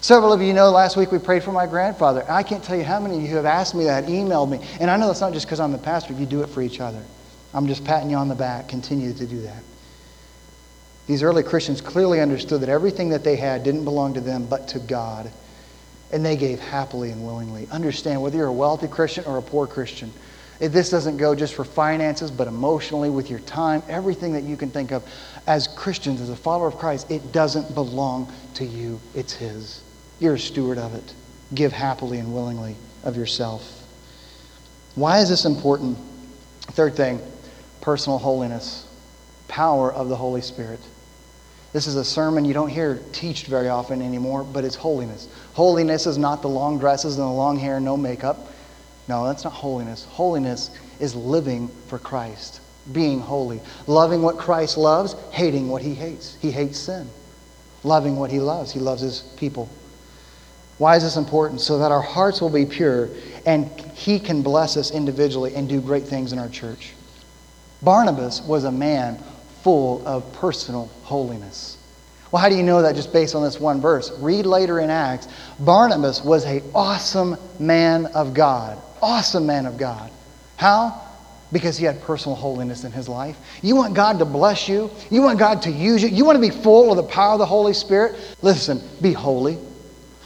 Several 0.00 0.32
of 0.32 0.42
you 0.42 0.52
know 0.52 0.70
last 0.70 0.96
week 0.96 1.12
we 1.12 1.18
prayed 1.18 1.44
for 1.44 1.52
my 1.52 1.66
grandfather. 1.66 2.24
I 2.28 2.42
can't 2.42 2.64
tell 2.64 2.76
you 2.76 2.84
how 2.84 2.98
many 2.98 3.16
of 3.18 3.22
you 3.22 3.36
have 3.36 3.44
asked 3.44 3.74
me 3.74 3.84
that, 3.84 4.04
emailed 4.04 4.50
me. 4.50 4.66
And 4.80 4.90
I 4.90 4.96
know 4.96 5.06
that's 5.06 5.20
not 5.20 5.32
just 5.32 5.46
because 5.46 5.60
I'm 5.60 5.72
the 5.72 5.78
pastor, 5.78 6.14
you 6.14 6.26
do 6.26 6.42
it 6.42 6.48
for 6.48 6.62
each 6.62 6.80
other. 6.80 7.02
I'm 7.52 7.66
just 7.66 7.84
patting 7.84 8.10
you 8.10 8.16
on 8.16 8.28
the 8.28 8.34
back. 8.34 8.68
Continue 8.68 9.12
to 9.12 9.26
do 9.26 9.42
that. 9.42 9.62
These 11.06 11.22
early 11.22 11.42
Christians 11.42 11.80
clearly 11.80 12.20
understood 12.20 12.62
that 12.62 12.68
everything 12.68 13.10
that 13.10 13.22
they 13.22 13.36
had 13.36 13.62
didn't 13.62 13.84
belong 13.84 14.14
to 14.14 14.20
them 14.20 14.46
but 14.46 14.68
to 14.68 14.78
God. 14.78 15.30
And 16.14 16.24
they 16.24 16.36
gave 16.36 16.60
happily 16.60 17.10
and 17.10 17.26
willingly. 17.26 17.66
Understand 17.70 18.22
whether 18.22 18.38
you're 18.38 18.46
a 18.46 18.52
wealthy 18.52 18.86
Christian 18.86 19.24
or 19.24 19.36
a 19.36 19.42
poor 19.42 19.66
Christian. 19.66 20.12
This 20.60 20.88
doesn't 20.88 21.16
go 21.16 21.34
just 21.34 21.54
for 21.54 21.64
finances, 21.64 22.30
but 22.30 22.46
emotionally, 22.46 23.10
with 23.10 23.28
your 23.28 23.40
time, 23.40 23.82
everything 23.88 24.32
that 24.34 24.44
you 24.44 24.56
can 24.56 24.70
think 24.70 24.92
of. 24.92 25.02
As 25.48 25.66
Christians, 25.66 26.20
as 26.20 26.30
a 26.30 26.36
follower 26.36 26.68
of 26.68 26.76
Christ, 26.76 27.10
it 27.10 27.32
doesn't 27.32 27.74
belong 27.74 28.32
to 28.54 28.64
you, 28.64 29.00
it's 29.14 29.32
His. 29.32 29.82
You're 30.20 30.34
a 30.34 30.38
steward 30.38 30.78
of 30.78 30.94
it. 30.94 31.12
Give 31.52 31.72
happily 31.72 32.18
and 32.18 32.32
willingly 32.32 32.76
of 33.02 33.16
yourself. 33.16 33.82
Why 34.94 35.18
is 35.18 35.28
this 35.28 35.44
important? 35.44 35.98
Third 36.68 36.94
thing 36.94 37.20
personal 37.80 38.18
holiness, 38.18 38.86
power 39.48 39.92
of 39.92 40.08
the 40.08 40.16
Holy 40.16 40.40
Spirit. 40.40 40.80
This 41.74 41.88
is 41.88 41.96
a 41.96 42.04
sermon 42.04 42.44
you 42.44 42.54
don't 42.54 42.68
hear 42.68 43.00
teached 43.10 43.48
very 43.48 43.68
often 43.68 44.00
anymore, 44.00 44.44
but 44.44 44.64
it's 44.64 44.76
holiness. 44.76 45.28
Holiness 45.54 46.06
is 46.06 46.16
not 46.16 46.40
the 46.40 46.48
long 46.48 46.78
dresses 46.78 47.18
and 47.18 47.26
the 47.26 47.32
long 47.32 47.58
hair, 47.58 47.76
and 47.76 47.84
no 47.84 47.96
makeup. 47.96 48.46
No, 49.08 49.26
that's 49.26 49.42
not 49.42 49.52
holiness. 49.52 50.04
Holiness 50.04 50.70
is 51.00 51.16
living 51.16 51.66
for 51.88 51.98
Christ, 51.98 52.60
being 52.92 53.18
holy, 53.18 53.60
loving 53.88 54.22
what 54.22 54.38
Christ 54.38 54.78
loves, 54.78 55.16
hating 55.32 55.68
what 55.68 55.82
he 55.82 55.96
hates. 55.96 56.36
He 56.40 56.52
hates 56.52 56.78
sin. 56.78 57.08
Loving 57.82 58.14
what 58.14 58.30
he 58.30 58.38
loves. 58.38 58.70
He 58.70 58.78
loves 58.78 59.02
his 59.02 59.22
people. 59.36 59.68
Why 60.78 60.94
is 60.94 61.02
this 61.02 61.16
important? 61.16 61.60
So 61.60 61.78
that 61.78 61.90
our 61.90 62.00
hearts 62.00 62.40
will 62.40 62.50
be 62.50 62.66
pure 62.66 63.08
and 63.46 63.68
He 63.94 64.18
can 64.18 64.42
bless 64.42 64.76
us 64.76 64.90
individually 64.92 65.54
and 65.56 65.68
do 65.68 65.80
great 65.80 66.04
things 66.04 66.32
in 66.32 66.38
our 66.38 66.48
church. 66.48 66.94
Barnabas 67.82 68.42
was 68.42 68.64
a 68.64 68.72
man 68.72 69.22
full 69.64 70.06
of 70.06 70.30
personal 70.34 70.90
holiness. 71.02 71.78
Well, 72.30 72.42
how 72.42 72.50
do 72.50 72.54
you 72.54 72.62
know 72.62 72.82
that 72.82 72.96
just 72.96 73.12
based 73.14 73.34
on 73.34 73.42
this 73.42 73.58
one 73.58 73.80
verse? 73.80 74.12
Read 74.18 74.44
later 74.44 74.78
in 74.78 74.90
Acts. 74.90 75.26
Barnabas 75.58 76.22
was 76.22 76.44
an 76.44 76.62
awesome 76.74 77.36
man 77.58 78.06
of 78.06 78.34
God. 78.34 78.76
Awesome 79.00 79.46
man 79.46 79.64
of 79.64 79.78
God. 79.78 80.10
How? 80.56 81.00
Because 81.50 81.78
he 81.78 81.86
had 81.86 82.02
personal 82.02 82.36
holiness 82.36 82.84
in 82.84 82.92
his 82.92 83.08
life. 83.08 83.38
You 83.62 83.74
want 83.74 83.94
God 83.94 84.18
to 84.18 84.26
bless 84.26 84.68
you? 84.68 84.90
You 85.10 85.22
want 85.22 85.38
God 85.38 85.62
to 85.62 85.70
use 85.70 86.02
you? 86.02 86.10
You 86.10 86.26
want 86.26 86.36
to 86.36 86.42
be 86.42 86.50
full 86.50 86.90
of 86.90 86.96
the 86.98 87.02
power 87.02 87.32
of 87.32 87.38
the 87.38 87.46
Holy 87.46 87.72
Spirit? 87.72 88.16
Listen, 88.42 88.82
be 89.00 89.12
holy. 89.12 89.56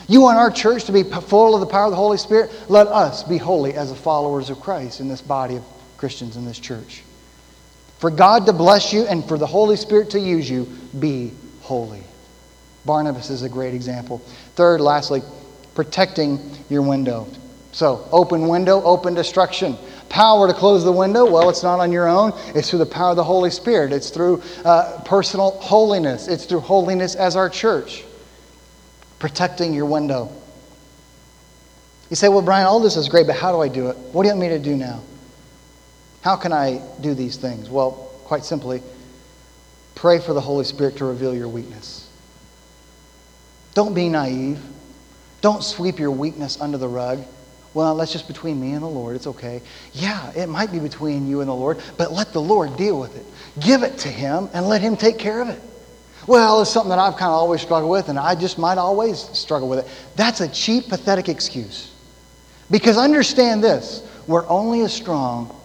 You 0.09 0.23
want 0.23 0.39
our 0.39 0.51
church 0.51 0.85
to 0.85 0.93
be 0.93 1.05
full 1.05 1.55
of 1.55 1.61
the 1.61 1.67
power 1.67 1.85
of 1.85 1.91
the 1.91 1.97
Holy 1.97 2.19
Spirit? 2.19 2.51
Let 2.69 2.89
us 2.89 3.23
be 3.23 3.37
holy 3.37 3.75
as 3.75 3.91
the 3.91 3.97
followers 3.97 4.51
of 4.51 4.59
Christ 4.59 5.01
in 5.01 5.09
this 5.09 5.21
body 5.21 5.57
of 5.57 5.65
Christians 5.97 6.37
in 6.37 6.45
this 6.45 6.59
church. 6.59 7.03
For 7.99 8.11
God 8.11 8.47
to 8.47 8.53
bless 8.53 8.93
you 8.93 9.07
and 9.07 9.25
for 9.27 9.39
the 9.39 9.47
Holy 9.47 9.77
Spirit 9.77 10.11
to 10.11 10.21
use 10.21 10.49
you, 10.49 10.69
be 10.99 11.33
holy. 11.63 12.03
Barnabas 12.85 13.29
is 13.31 13.43
a 13.43 13.49
great 13.49 13.75
example. 13.75 14.19
Third, 14.55 14.81
lastly, 14.81 15.23
protecting 15.75 16.39
your 16.71 16.83
window. 16.83 17.27
So, 17.73 18.09
open 18.11 18.49
window, 18.49 18.83
open 18.83 19.15
destruction. 19.15 19.77
Power 20.09 20.49
to 20.49 20.55
close 20.55 20.85
the 20.85 20.93
window, 20.93 21.31
well, 21.31 21.51
it's 21.51 21.63
not 21.63 21.81
on 21.81 21.93
your 21.93 22.09
own. 22.09 22.33
It's 22.55 22.71
through 22.71 22.79
the 22.79 22.87
power 22.87 23.11
of 23.11 23.17
the 23.17 23.25
Holy 23.25 23.51
Spirit. 23.51 23.93
It's 23.93 24.11
through 24.11 24.43
uh, 24.65 25.03
personal 25.05 25.51
holiness. 25.51 26.29
It's 26.29 26.47
through 26.47 26.61
holiness 26.61 27.15
as 27.15 27.37
our 27.37 27.51
church 27.51 28.05
protecting 29.19 29.75
your 29.75 29.87
window. 29.87 30.31
You 32.11 32.17
say, 32.17 32.29
Well, 32.29 32.43
Brian, 32.43 32.67
all 32.67 32.81
this 32.81 32.97
is 32.97 33.09
great, 33.09 33.27
but 33.27 33.37
how 33.37 33.53
do 33.53 33.61
I 33.61 33.69
do 33.69 33.91
it? 33.91 33.97
What 34.13 34.23
do 34.23 34.29
you 34.29 34.35
want 34.35 34.41
me 34.41 34.49
to 34.49 34.59
do 34.59 34.77
now? 34.77 35.03
How 36.29 36.37
can 36.37 36.53
I 36.53 36.83
do 37.01 37.15
these 37.15 37.39
things? 37.39 37.71
Well, 37.71 37.93
quite 38.25 38.45
simply, 38.45 38.83
pray 39.95 40.19
for 40.19 40.35
the 40.35 40.43
Holy 40.43 40.67
Spirit 40.67 40.99
to 40.99 41.07
reveal 41.07 41.35
your 41.35 41.49
weakness. 41.49 42.07
Don't 43.73 43.95
be 43.95 44.11
naive. 44.11 44.61
Don't 45.41 45.65
sweep 45.65 45.99
your 45.99 46.11
weakness 46.11 46.61
under 46.61 46.77
the 46.77 46.87
rug. 46.87 47.25
Well, 47.73 47.97
that's 47.97 48.13
just 48.13 48.29
between 48.29 48.61
me 48.61 48.73
and 48.73 48.83
the 48.83 48.89
Lord. 48.89 49.17
It's 49.17 49.27
okay. 49.27 49.63
Yeah, 49.95 50.31
it 50.37 50.51
might 50.51 50.71
be 50.71 50.79
between 50.79 51.27
you 51.27 51.41
and 51.41 51.49
the 51.49 51.55
Lord, 51.55 51.79
but 51.97 52.13
let 52.13 52.35
the 52.35 52.43
Lord 52.43 52.77
deal 52.77 53.01
with 53.01 53.17
it. 53.17 53.25
Give 53.59 53.83
it 53.83 53.97
to 54.01 54.09
Him 54.09 54.51
and 54.53 54.69
let 54.69 54.83
Him 54.83 54.99
take 54.99 55.19
care 55.19 55.41
of 55.41 55.49
it. 55.49 55.63
Well, 56.27 56.61
it's 56.61 56.71
something 56.71 56.91
that 56.91 56.99
I've 56.99 57.17
kind 57.17 57.31
of 57.31 57.37
always 57.37 57.63
struggled 57.63 57.91
with, 57.91 58.11
and 58.11 58.19
I 58.19 58.35
just 58.35 58.59
might 58.59 58.77
always 58.77 59.19
struggle 59.19 59.71
with 59.71 59.79
it. 59.79 59.87
That's 60.15 60.43
a 60.43 60.49
cheap, 60.49 60.91
pathetic 60.91 61.31
excuse. 61.31 61.91
Because 62.71 62.99
understand 62.99 63.65
this 63.65 64.07
we're 64.27 64.47
only 64.47 64.83
as 64.83 64.93
strong 64.93 65.58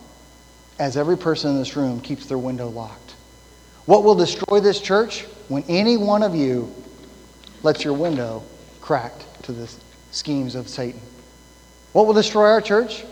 as 0.79 0.97
every 0.97 1.17
person 1.17 1.51
in 1.51 1.57
this 1.57 1.75
room 1.75 1.99
keeps 2.01 2.25
their 2.25 2.37
window 2.37 2.67
locked. 2.69 3.15
What 3.85 4.03
will 4.03 4.15
destroy 4.15 4.59
this 4.59 4.79
church? 4.79 5.23
When 5.49 5.63
any 5.67 5.97
one 5.97 6.23
of 6.23 6.35
you 6.35 6.73
lets 7.63 7.83
your 7.83 7.93
window 7.93 8.43
cracked 8.81 9.43
to 9.43 9.51
the 9.51 9.71
schemes 10.11 10.55
of 10.55 10.67
Satan. 10.67 11.01
What 11.91 12.05
will 12.05 12.13
destroy 12.13 12.49
our 12.49 12.61
church? 12.61 13.03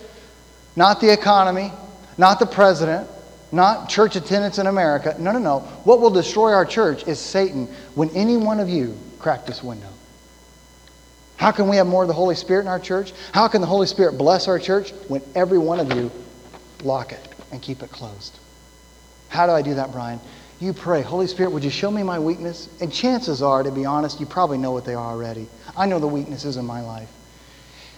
Not 0.75 1.01
the 1.01 1.11
economy, 1.11 1.71
not 2.17 2.39
the 2.39 2.45
president, 2.45 3.07
not 3.51 3.89
church 3.89 4.15
attendance 4.15 4.59
in 4.59 4.67
America. 4.67 5.15
No, 5.19 5.31
no, 5.31 5.39
no. 5.39 5.59
What 5.83 5.99
will 5.99 6.09
destroy 6.09 6.53
our 6.53 6.65
church 6.65 7.07
is 7.07 7.19
Satan 7.19 7.67
when 7.95 8.09
any 8.11 8.37
one 8.37 8.59
of 8.59 8.69
you 8.69 8.97
crack 9.19 9.45
this 9.45 9.61
window. 9.61 9.89
How 11.35 11.51
can 11.51 11.67
we 11.67 11.75
have 11.77 11.87
more 11.87 12.03
of 12.03 12.07
the 12.07 12.13
Holy 12.13 12.35
Spirit 12.35 12.61
in 12.61 12.67
our 12.67 12.79
church? 12.79 13.13
How 13.33 13.47
can 13.47 13.61
the 13.61 13.67
Holy 13.67 13.87
Spirit 13.87 14.17
bless 14.17 14.47
our 14.47 14.59
church 14.59 14.91
when 15.07 15.21
every 15.35 15.57
one 15.57 15.79
of 15.79 15.93
you 15.93 16.11
lock 16.83 17.11
it 17.11 17.30
and 17.51 17.61
keep 17.61 17.83
it 17.83 17.91
closed? 17.91 18.37
How 19.29 19.45
do 19.45 19.51
I 19.53 19.61
do 19.61 19.75
that, 19.75 19.91
Brian? 19.91 20.19
You 20.59 20.73
pray, 20.73 21.01
Holy 21.01 21.25
Spirit, 21.25 21.51
would 21.53 21.63
you 21.63 21.69
show 21.69 21.89
me 21.89 22.03
my 22.03 22.19
weakness? 22.19 22.69
And 22.81 22.93
chances 22.93 23.41
are, 23.41 23.63
to 23.63 23.71
be 23.71 23.85
honest, 23.85 24.19
you 24.19 24.25
probably 24.25 24.57
know 24.57 24.71
what 24.71 24.85
they 24.85 24.93
are 24.93 25.11
already. 25.11 25.47
I 25.75 25.87
know 25.87 25.99
the 25.99 26.07
weaknesses 26.07 26.57
in 26.57 26.65
my 26.65 26.81
life. 26.81 27.09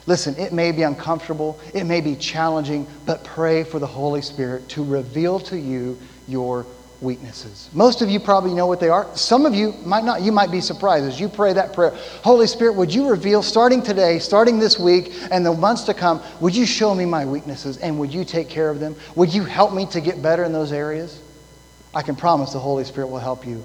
Listen, 0.06 0.36
it 0.38 0.54
may 0.54 0.72
be 0.72 0.84
uncomfortable, 0.84 1.60
it 1.74 1.86
may 1.86 2.01
be 2.01 2.16
challenging, 2.16 2.88
but 3.06 3.24
pray 3.24 3.64
for 3.64 3.80
the 3.80 3.88
Holy 3.88 4.22
Spirit 4.22 4.68
to 4.70 4.84
reveal 4.84 5.39
to 5.41 5.58
you 5.58 5.97
your 6.28 6.66
weaknesses. 7.04 7.70
Most 7.74 8.01
of 8.01 8.10
you 8.10 8.20
probably 8.20 8.54
know 8.54 8.66
what 8.66 8.80
they 8.80 8.89
are. 8.89 9.08
Some 9.16 9.45
of 9.45 9.54
you 9.54 9.74
might 9.86 10.04
not. 10.04 10.22
You 10.22 10.32
might 10.32 10.49
be 10.49 10.62
surprised 10.62 11.06
as 11.06 11.20
you 11.20 11.28
pray 11.28 11.54
that 11.54 11.74
prayer. 11.74 11.91
Holy 12.24 12.47
Spirit, 12.47 12.74
would 12.74 12.93
you 12.93 13.10
reveal, 13.10 13.43
starting 13.43 13.84
today, 13.84 14.20
starting 14.20 14.58
this 14.58 14.80
week, 14.80 15.14
and 15.30 15.45
the 15.45 15.54
months 15.54 15.84
to 15.84 15.93
come, 15.93 16.22
would 16.39 16.56
you 16.56 16.66
show 16.66 16.95
me 16.95 17.06
my 17.06 17.26
weaknesses 17.26 17.78
and 17.78 17.99
would 17.99 18.14
you 18.14 18.24
take 18.24 18.49
care 18.49 18.70
of 18.70 18.80
them? 18.80 18.95
Would 19.16 19.34
you 19.34 19.43
help 19.43 19.74
me 19.74 19.86
to 19.88 20.01
get 20.01 20.22
better 20.22 20.43
in 20.43 20.54
those 20.54 20.72
areas? 20.72 21.22
I 21.93 22.01
can 22.01 22.16
promise 22.16 22.54
the 22.54 22.60
Holy 22.60 22.84
Spirit 22.86 23.08
will 23.08 23.20
help 23.20 23.45
you. 23.45 23.64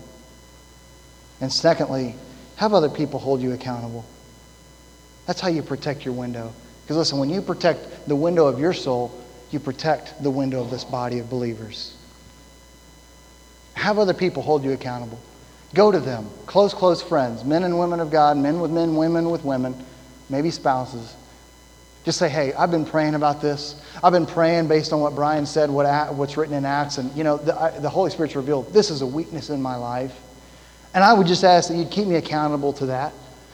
And 1.40 1.52
secondly, 1.52 2.14
have 2.56 2.74
other 2.74 2.88
people 2.88 3.20
hold 3.20 3.40
you 3.40 3.52
accountable. 3.52 4.04
That's 5.26 5.40
how 5.40 5.48
you 5.48 5.62
protect 5.62 6.04
your 6.04 6.14
window. 6.14 6.52
Because 6.82 6.96
listen, 6.96 7.18
when 7.18 7.30
you 7.30 7.40
protect 7.40 8.08
the 8.08 8.16
window 8.16 8.46
of 8.46 8.58
your 8.58 8.72
soul, 8.72 9.12
you 9.50 9.60
protect 9.60 10.22
the 10.22 10.30
window 10.30 10.60
of 10.60 10.70
this 10.70 10.84
body 10.84 11.18
of 11.18 11.30
believers. 11.30 11.94
Have 13.78 14.00
other 14.00 14.12
people 14.12 14.42
hold 14.42 14.64
you 14.64 14.72
accountable. 14.72 15.20
Go 15.72 15.92
to 15.92 16.00
them, 16.00 16.28
close, 16.46 16.74
close 16.74 17.00
friends, 17.00 17.44
men 17.44 17.62
and 17.62 17.78
women 17.78 18.00
of 18.00 18.10
God, 18.10 18.36
men 18.36 18.58
with 18.58 18.72
men, 18.72 18.96
women 18.96 19.30
with 19.30 19.44
women, 19.44 19.74
maybe 20.28 20.50
spouses. 20.50 21.14
Just 22.04 22.18
say, 22.18 22.28
hey, 22.28 22.52
I've 22.54 22.72
been 22.72 22.84
praying 22.84 23.14
about 23.14 23.40
this. 23.40 23.80
I've 24.02 24.12
been 24.12 24.26
praying 24.26 24.66
based 24.66 24.92
on 24.92 25.00
what 25.00 25.14
Brian 25.14 25.46
said, 25.46 25.70
what, 25.70 26.12
what's 26.14 26.36
written 26.36 26.54
in 26.54 26.64
Acts, 26.64 26.98
and 26.98 27.14
you 27.16 27.22
know, 27.22 27.36
the, 27.36 27.60
I, 27.60 27.78
the 27.78 27.88
Holy 27.88 28.10
Spirit's 28.10 28.34
revealed 28.34 28.72
this 28.72 28.90
is 28.90 29.02
a 29.02 29.06
weakness 29.06 29.50
in 29.50 29.62
my 29.62 29.76
life. 29.76 30.18
And 30.92 31.04
I 31.04 31.12
would 31.12 31.28
just 31.28 31.44
ask 31.44 31.68
that 31.68 31.76
you'd 31.76 31.90
keep 31.90 32.08
me 32.08 32.16
accountable 32.16 32.72
to 32.74 32.86
that, 32.86 33.12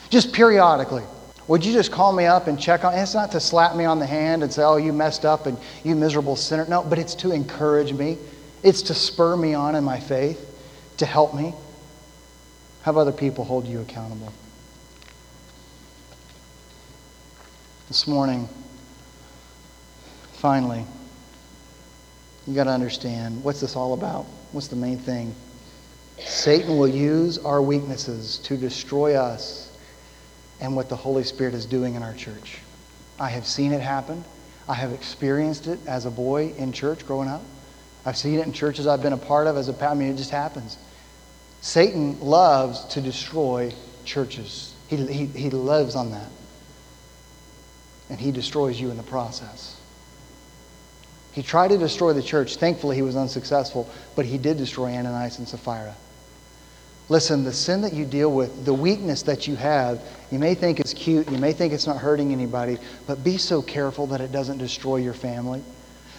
just 0.08 0.32
periodically. 0.32 1.02
Would 1.48 1.66
you 1.66 1.74
just 1.74 1.92
call 1.92 2.14
me 2.14 2.24
up 2.24 2.46
and 2.46 2.58
check 2.58 2.84
on? 2.84 2.94
It's 2.94 3.12
not 3.12 3.30
to 3.32 3.40
slap 3.40 3.76
me 3.76 3.84
on 3.84 3.98
the 3.98 4.06
hand 4.06 4.42
and 4.42 4.50
say, 4.50 4.62
"Oh, 4.62 4.76
you 4.76 4.94
messed 4.94 5.26
up 5.26 5.44
and 5.44 5.58
you 5.82 5.94
miserable 5.94 6.36
sinner." 6.36 6.64
No, 6.66 6.82
but 6.82 6.98
it's 6.98 7.14
to 7.16 7.32
encourage 7.32 7.92
me. 7.92 8.16
It's 8.64 8.80
to 8.82 8.94
spur 8.94 9.36
me 9.36 9.52
on 9.52 9.76
in 9.76 9.84
my 9.84 10.00
faith, 10.00 10.40
to 10.96 11.04
help 11.06 11.34
me. 11.34 11.54
Have 12.82 12.96
other 12.96 13.12
people 13.12 13.44
hold 13.44 13.66
you 13.66 13.82
accountable. 13.82 14.32
This 17.88 18.06
morning, 18.06 18.48
finally, 20.32 20.86
you 22.46 22.54
got 22.54 22.64
to 22.64 22.70
understand 22.70 23.44
what's 23.44 23.60
this 23.60 23.76
all 23.76 23.92
about? 23.92 24.24
What's 24.52 24.68
the 24.68 24.76
main 24.76 24.98
thing? 24.98 25.34
Satan 26.18 26.78
will 26.78 26.88
use 26.88 27.36
our 27.38 27.60
weaknesses 27.60 28.38
to 28.38 28.56
destroy 28.56 29.14
us 29.14 29.76
and 30.60 30.74
what 30.74 30.88
the 30.88 30.96
Holy 30.96 31.24
Spirit 31.24 31.52
is 31.52 31.66
doing 31.66 31.96
in 31.96 32.02
our 32.02 32.14
church. 32.14 32.60
I 33.20 33.28
have 33.28 33.44
seen 33.44 33.72
it 33.72 33.82
happen. 33.82 34.24
I 34.66 34.74
have 34.74 34.92
experienced 34.92 35.66
it 35.66 35.78
as 35.86 36.06
a 36.06 36.10
boy 36.10 36.54
in 36.56 36.72
church 36.72 37.06
growing 37.06 37.28
up. 37.28 37.42
I've 38.06 38.16
seen 38.16 38.38
it 38.38 38.46
in 38.46 38.52
churches 38.52 38.86
I've 38.86 39.02
been 39.02 39.12
a 39.12 39.18
part 39.18 39.46
of 39.46 39.56
as 39.56 39.68
a 39.68 39.88
I 39.88 39.94
mean, 39.94 40.08
it 40.08 40.16
just 40.16 40.30
happens. 40.30 40.76
Satan 41.60 42.20
loves 42.20 42.84
to 42.86 43.00
destroy 43.00 43.72
churches. 44.04 44.74
He, 44.88 44.96
he, 45.06 45.26
he 45.26 45.50
lives 45.50 45.94
on 45.94 46.10
that. 46.10 46.28
And 48.10 48.20
he 48.20 48.32
destroys 48.32 48.78
you 48.78 48.90
in 48.90 48.98
the 48.98 49.02
process. 49.02 49.80
He 51.32 51.42
tried 51.42 51.68
to 51.68 51.78
destroy 51.78 52.12
the 52.12 52.22
church. 52.22 52.56
Thankfully, 52.56 52.96
he 52.96 53.02
was 53.02 53.16
unsuccessful, 53.16 53.88
but 54.14 54.26
he 54.26 54.38
did 54.38 54.58
destroy 54.58 54.92
Ananias 54.94 55.38
and 55.38 55.48
Sapphira. 55.48 55.96
Listen, 57.08 57.44
the 57.44 57.52
sin 57.52 57.80
that 57.82 57.92
you 57.92 58.04
deal 58.04 58.32
with, 58.32 58.64
the 58.64 58.72
weakness 58.72 59.22
that 59.22 59.46
you 59.46 59.56
have, 59.56 60.00
you 60.30 60.38
may 60.38 60.54
think 60.54 60.80
it's 60.80 60.94
cute, 60.94 61.30
you 61.30 61.38
may 61.38 61.52
think 61.52 61.72
it's 61.72 61.86
not 61.86 61.98
hurting 61.98 62.32
anybody, 62.32 62.78
but 63.06 63.22
be 63.22 63.36
so 63.36 63.60
careful 63.60 64.06
that 64.06 64.20
it 64.20 64.32
doesn't 64.32 64.58
destroy 64.58 64.96
your 64.96 65.12
family, 65.12 65.62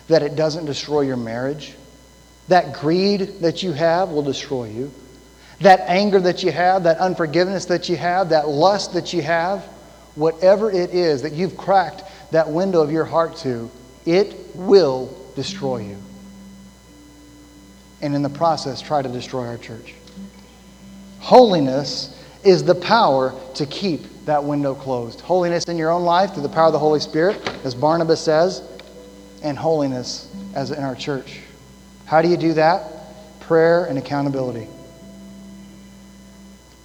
that 0.08 0.22
it 0.22 0.36
doesn't 0.36 0.66
destroy 0.66 1.02
your 1.02 1.18
marriage. 1.18 1.74
That 2.48 2.74
greed 2.74 3.42
that 3.42 3.64
you 3.64 3.74
have 3.74 4.10
will 4.10 4.22
destroy 4.22 4.66
you. 4.66 4.92
That 5.62 5.82
anger 5.82 6.20
that 6.20 6.44
you 6.44 6.52
have, 6.52 6.84
that 6.84 6.98
unforgiveness 6.98 7.66
that 7.66 7.90
you 7.90 7.96
have, 7.96 8.30
that 8.30 8.48
lust 8.48 8.94
that 8.94 9.14
you 9.14 9.22
have, 9.22 9.64
whatever 10.16 10.72
it 10.72 10.92
is 10.92 11.22
that 11.24 11.34
you've 11.34 11.58
cracked 11.58 12.04
that 12.32 12.50
window 12.50 12.82
of 12.82 12.92
your 12.92 13.06
heart 13.06 13.38
to, 13.38 13.70
it 14.06 14.36
will 14.56 15.16
destroy 15.36 15.78
you. 15.78 15.98
And 18.02 18.14
in 18.14 18.22
the 18.22 18.30
process, 18.30 18.82
try 18.82 19.02
to 19.02 19.10
destroy 19.10 19.48
our 19.48 19.58
church. 19.58 19.96
Holiness 21.20 22.22
is 22.44 22.64
the 22.64 22.76
power 22.76 23.34
to 23.56 23.66
keep 23.66 24.26
that 24.26 24.44
window 24.44 24.76
closed. 24.76 25.22
Holiness 25.22 25.64
in 25.66 25.78
your 25.78 25.92
own 25.92 26.04
life 26.04 26.34
through 26.34 26.44
the 26.44 26.50
power 26.50 26.68
of 26.68 26.74
the 26.74 26.80
Holy 26.80 27.00
Spirit, 27.00 27.42
as 27.64 27.74
Barnabas 27.74 28.22
says, 28.22 28.62
and 29.46 29.58
holiness 29.58 30.30
as 30.56 30.72
in 30.72 30.84
our 30.84 30.96
church. 30.96 31.40
How 32.06 32.22
do 32.22 32.28
you 32.28 32.38
do 32.38 32.54
that? 32.54 33.40
Prayer 33.40 33.86
and 33.86 33.98
accountability. 33.98 34.68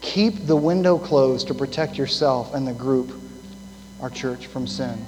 Keep 0.03 0.47
the 0.47 0.57
window 0.57 0.99
closed 0.99 1.49
to 1.49 1.55
protect 1.55 1.97
yourself 1.97 2.55
and 2.55 2.67
the 2.67 2.73
group, 2.73 3.13
our 4.01 4.11
church, 4.11 4.47
from 4.47 4.67
sin. 4.67 5.05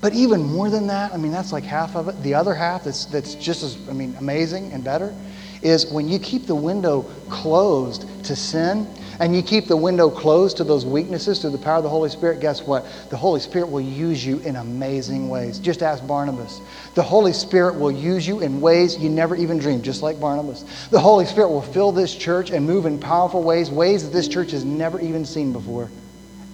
But 0.00 0.12
even 0.12 0.42
more 0.42 0.70
than 0.70 0.86
that, 0.88 1.12
I 1.12 1.16
mean, 1.16 1.32
that's 1.32 1.52
like 1.52 1.64
half 1.64 1.96
of 1.96 2.08
it. 2.08 2.22
The 2.22 2.34
other 2.34 2.54
half 2.54 2.84
that's, 2.84 3.06
that's 3.06 3.34
just 3.34 3.62
as, 3.62 3.76
I 3.88 3.92
mean, 3.92 4.14
amazing 4.18 4.72
and 4.72 4.84
better 4.84 5.14
is 5.62 5.86
when 5.86 6.08
you 6.08 6.18
keep 6.18 6.46
the 6.46 6.54
window 6.54 7.02
closed 7.30 8.24
to 8.24 8.36
sin 8.36 8.86
and 9.20 9.34
you 9.34 9.42
keep 9.42 9.66
the 9.66 9.76
window 9.76 10.10
closed 10.10 10.56
to 10.58 10.64
those 10.64 10.84
weaknesses 10.84 11.40
through 11.40 11.50
the 11.50 11.58
power 11.58 11.76
of 11.76 11.82
the 11.82 11.88
Holy 11.88 12.10
Spirit, 12.10 12.40
guess 12.40 12.62
what? 12.62 12.84
The 13.10 13.16
Holy 13.16 13.40
Spirit 13.40 13.70
will 13.70 13.80
use 13.80 14.24
you 14.24 14.38
in 14.40 14.56
amazing 14.56 15.28
ways. 15.28 15.58
Just 15.58 15.82
ask 15.82 16.06
Barnabas. 16.06 16.60
The 16.94 17.02
Holy 17.02 17.32
Spirit 17.32 17.78
will 17.78 17.92
use 17.92 18.26
you 18.26 18.40
in 18.40 18.60
ways 18.60 18.96
you 18.98 19.08
never 19.08 19.36
even 19.36 19.58
dreamed, 19.58 19.84
just 19.84 20.02
like 20.02 20.20
Barnabas. 20.20 20.88
The 20.90 21.00
Holy 21.00 21.26
Spirit 21.26 21.48
will 21.48 21.62
fill 21.62 21.92
this 21.92 22.14
church 22.14 22.50
and 22.50 22.66
move 22.66 22.86
in 22.86 22.98
powerful 22.98 23.42
ways, 23.42 23.70
ways 23.70 24.04
that 24.04 24.12
this 24.12 24.28
church 24.28 24.50
has 24.50 24.64
never 24.64 25.00
even 25.00 25.24
seen 25.24 25.52
before. 25.52 25.90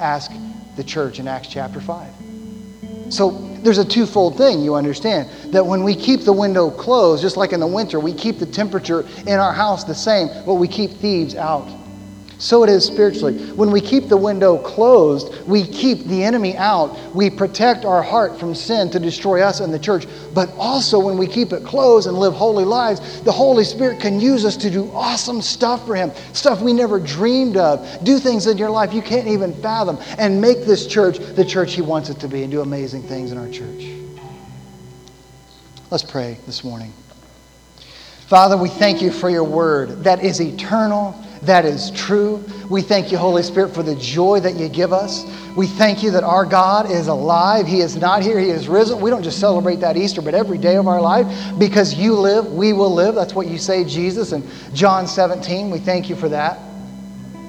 Ask 0.01 0.33
the 0.77 0.85
church 0.85 1.19
in 1.19 1.29
Acts 1.29 1.49
chapter 1.49 1.81
5. 1.81 2.13
So 3.11 3.31
there's 3.63 3.79
a 3.79 3.85
twofold 3.85 4.39
thing, 4.39 4.61
you 4.61 4.75
understand. 4.75 5.29
That 5.53 5.67
when 5.67 5.83
we 5.83 5.95
keep 5.95 6.23
the 6.23 6.33
window 6.33 6.71
closed, 6.71 7.23
just 7.23 7.37
like 7.37 7.53
in 7.53 7.61
the 7.61 7.67
winter, 7.67 8.01
we 8.01 8.15
keep 8.15 8.39
the 8.39 8.47
temperature 8.47 9.07
in 9.27 9.39
our 9.39 9.53
house 9.53 9.85
the 9.85 9.95
same, 9.95 10.29
but 10.47 10.55
we 10.55 10.67
keep 10.67 10.93
thieves 10.93 11.35
out. 11.35 11.69
So 12.43 12.65
it 12.65 12.71
is 12.71 12.85
spiritually. 12.85 13.39
When 13.53 13.71
we 13.71 13.81
keep 13.81 14.09
the 14.09 14.17
window 14.17 14.59
closed, 14.59 15.33
we 15.47 15.63
keep 15.65 16.07
the 16.07 16.25
enemy 16.25 16.57
out. 16.57 17.15
We 17.15 17.31
protect 17.31 17.85
our 17.85 18.03
heart 18.03 18.37
from 18.37 18.53
sin 18.53 18.91
to 18.91 18.99
destroy 18.99 19.43
us 19.43 19.61
and 19.61 19.73
the 19.73 19.79
church. 19.79 20.09
But 20.35 20.53
also, 20.59 20.99
when 20.99 21.17
we 21.17 21.29
keep 21.29 21.53
it 21.53 21.63
closed 21.65 22.09
and 22.09 22.19
live 22.19 22.35
holy 22.35 22.65
lives, 22.65 23.21
the 23.21 23.31
Holy 23.31 23.63
Spirit 23.63 24.01
can 24.01 24.19
use 24.19 24.45
us 24.45 24.57
to 24.57 24.71
do 24.71 24.91
awesome 24.91 25.41
stuff 25.41 25.87
for 25.87 25.95
Him, 25.95 26.11
stuff 26.33 26.61
we 26.61 26.73
never 26.73 26.99
dreamed 26.99 27.57
of. 27.57 27.87
Do 28.03 28.19
things 28.19 28.49
in 28.49 28.59
your 28.59 28.71
life 28.71 28.93
you 28.93 29.03
can't 29.03 29.29
even 29.29 29.55
fathom, 29.63 29.99
and 30.19 30.41
make 30.41 30.65
this 30.65 30.89
church 30.89 31.19
the 31.19 31.45
church 31.45 31.75
He 31.75 31.81
wants 31.81 32.11
it 32.11 32.19
to 32.19 32.29
be, 32.29 32.43
and 32.43 32.51
do 32.51 32.61
amazing 32.61 33.05
things 33.05 33.31
in 33.31 33.39
our 33.39 33.49
church. 33.51 33.87
Let's 35.93 36.03
pray 36.03 36.39
this 36.47 36.65
morning. 36.65 36.93
Father, 38.27 38.57
we 38.57 38.69
thank 38.69 39.01
you 39.01 39.13
for 39.13 39.31
your 39.31 39.45
word 39.45 40.03
that 40.03 40.25
is 40.25 40.41
eternal 40.41 41.15
that 41.43 41.65
is 41.65 41.91
true. 41.91 42.45
We 42.71 42.83
thank 42.83 43.11
you, 43.11 43.19
Holy 43.19 43.43
Spirit, 43.43 43.75
for 43.75 43.83
the 43.83 43.97
joy 43.97 44.39
that 44.41 44.55
you 44.55 44.69
give 44.69 44.93
us. 44.93 45.25
We 45.57 45.67
thank 45.67 46.01
you 46.03 46.13
that 46.13 46.23
our 46.23 46.47
God 46.47 46.89
is 46.89 47.09
alive. 47.09 47.67
He 47.67 47.81
is 47.81 47.97
not 47.97 48.23
here, 48.23 48.39
He 48.39 48.49
is 48.49 48.69
risen. 48.69 49.01
We 49.01 49.11
don't 49.11 49.25
just 49.25 49.41
celebrate 49.41 49.81
that 49.81 49.97
Easter, 49.97 50.23
but 50.23 50.35
every 50.35 50.57
day 50.57 50.77
of 50.77 50.87
our 50.87 51.01
life 51.01 51.27
because 51.59 51.95
you 51.95 52.15
live, 52.15 52.47
we 52.53 52.73
will 52.73 52.95
live. 52.95 53.17
That's 53.17 53.35
what 53.35 53.49
you 53.49 53.59
say, 53.59 53.85
Jesus, 53.85 54.31
in 54.31 54.47
John 54.73 55.09
17. 55.09 55.71
We 55.71 55.81
thank 55.81 56.09
you 56.09 56.15
for 56.15 56.29
that. 56.29 56.61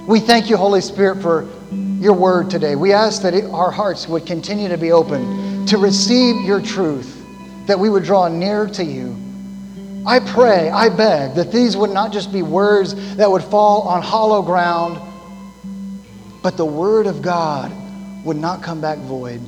We 0.08 0.20
thank 0.20 0.50
you, 0.50 0.58
Holy 0.58 0.82
Spirit, 0.82 1.22
for 1.22 1.48
your 1.72 2.14
word 2.14 2.50
today. 2.50 2.76
We 2.76 2.94
ask 2.94 3.22
that 3.22 3.36
it, 3.36 3.46
our 3.46 3.72
hearts 3.72 4.08
would 4.08 4.26
continue 4.26 4.70
to 4.70 4.78
be 4.78 4.92
open 4.92 5.66
to 5.68 5.78
receive 5.78 6.44
your 6.44 6.62
truth, 6.62 7.24
that 7.68 7.80
we 7.80 7.92
would 7.92 8.04
draw 8.04 8.28
near 8.28 8.66
to 8.68 8.84
you 8.84 9.23
I 10.06 10.20
pray, 10.20 10.70
I 10.70 10.90
beg 10.90 11.36
that 11.36 11.52
these 11.52 11.78
would 11.78 11.90
not 11.90 12.12
just 12.12 12.32
be 12.32 12.42
words 12.42 13.16
that 13.16 13.30
would 13.30 13.44
fall 13.44 13.84
on 13.84 14.02
hollow 14.02 14.42
ground, 14.42 15.00
but 16.42 16.58
the 16.58 16.66
Word 16.66 17.08
of 17.08 17.22
God 17.22 17.72
would 18.26 18.36
not 18.36 18.62
come 18.62 18.82
back 18.82 18.98
void. 19.00 19.42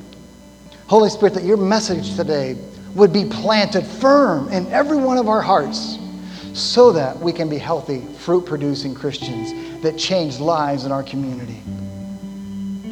Holy 0.86 1.10
Spirit, 1.10 1.34
that 1.34 1.44
your 1.44 1.58
message 1.58 2.16
today 2.16 2.56
would 2.94 3.12
be 3.12 3.26
planted 3.26 3.84
firm 3.84 4.48
in 4.48 4.66
every 4.68 4.96
one 4.96 5.18
of 5.18 5.28
our 5.28 5.42
hearts 5.42 5.98
so 6.54 6.90
that 6.92 7.18
we 7.18 7.32
can 7.32 7.50
be 7.50 7.58
healthy, 7.58 8.00
fruit 8.20 8.46
producing 8.46 8.94
Christians 8.94 9.82
that 9.82 9.98
change 9.98 10.38
lives 10.38 10.86
in 10.86 10.92
our 10.92 11.02
community. 11.02 11.60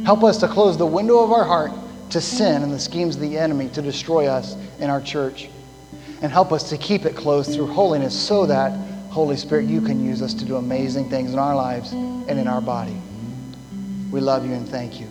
Help 0.05 0.23
us 0.23 0.37
to 0.39 0.49
close 0.49 0.77
the 0.77 0.85
window 0.85 1.21
of 1.21 1.33
our 1.33 1.45
heart 1.45 1.73
to 2.11 2.21
sin 2.21 2.63
and 2.63 2.71
the 2.71 2.79
schemes 2.79 3.15
of 3.15 3.23
the 3.23 3.39
enemy 3.39 3.71
to 3.71 3.81
destroy 3.81 4.27
us 4.27 4.55
in 4.81 4.91
our 4.91 5.01
church. 5.01 5.49
And 6.25 6.33
help 6.33 6.53
us 6.53 6.71
to 6.71 6.79
keep 6.79 7.05
it 7.05 7.15
closed 7.15 7.53
through 7.53 7.67
holiness 7.67 8.19
so 8.19 8.47
that, 8.47 8.73
Holy 9.11 9.37
Spirit, 9.37 9.67
you 9.67 9.83
can 9.83 10.03
use 10.03 10.23
us 10.23 10.33
to 10.33 10.47
do 10.47 10.57
amazing 10.57 11.11
things 11.11 11.35
in 11.35 11.39
our 11.39 11.55
lives 11.55 11.93
and 11.93 12.31
in 12.31 12.49
our 12.49 12.63
body. 12.63 12.97
We 14.11 14.21
love 14.21 14.47
you 14.47 14.55
and 14.55 14.67
thank 14.67 14.99
you. 14.99 15.07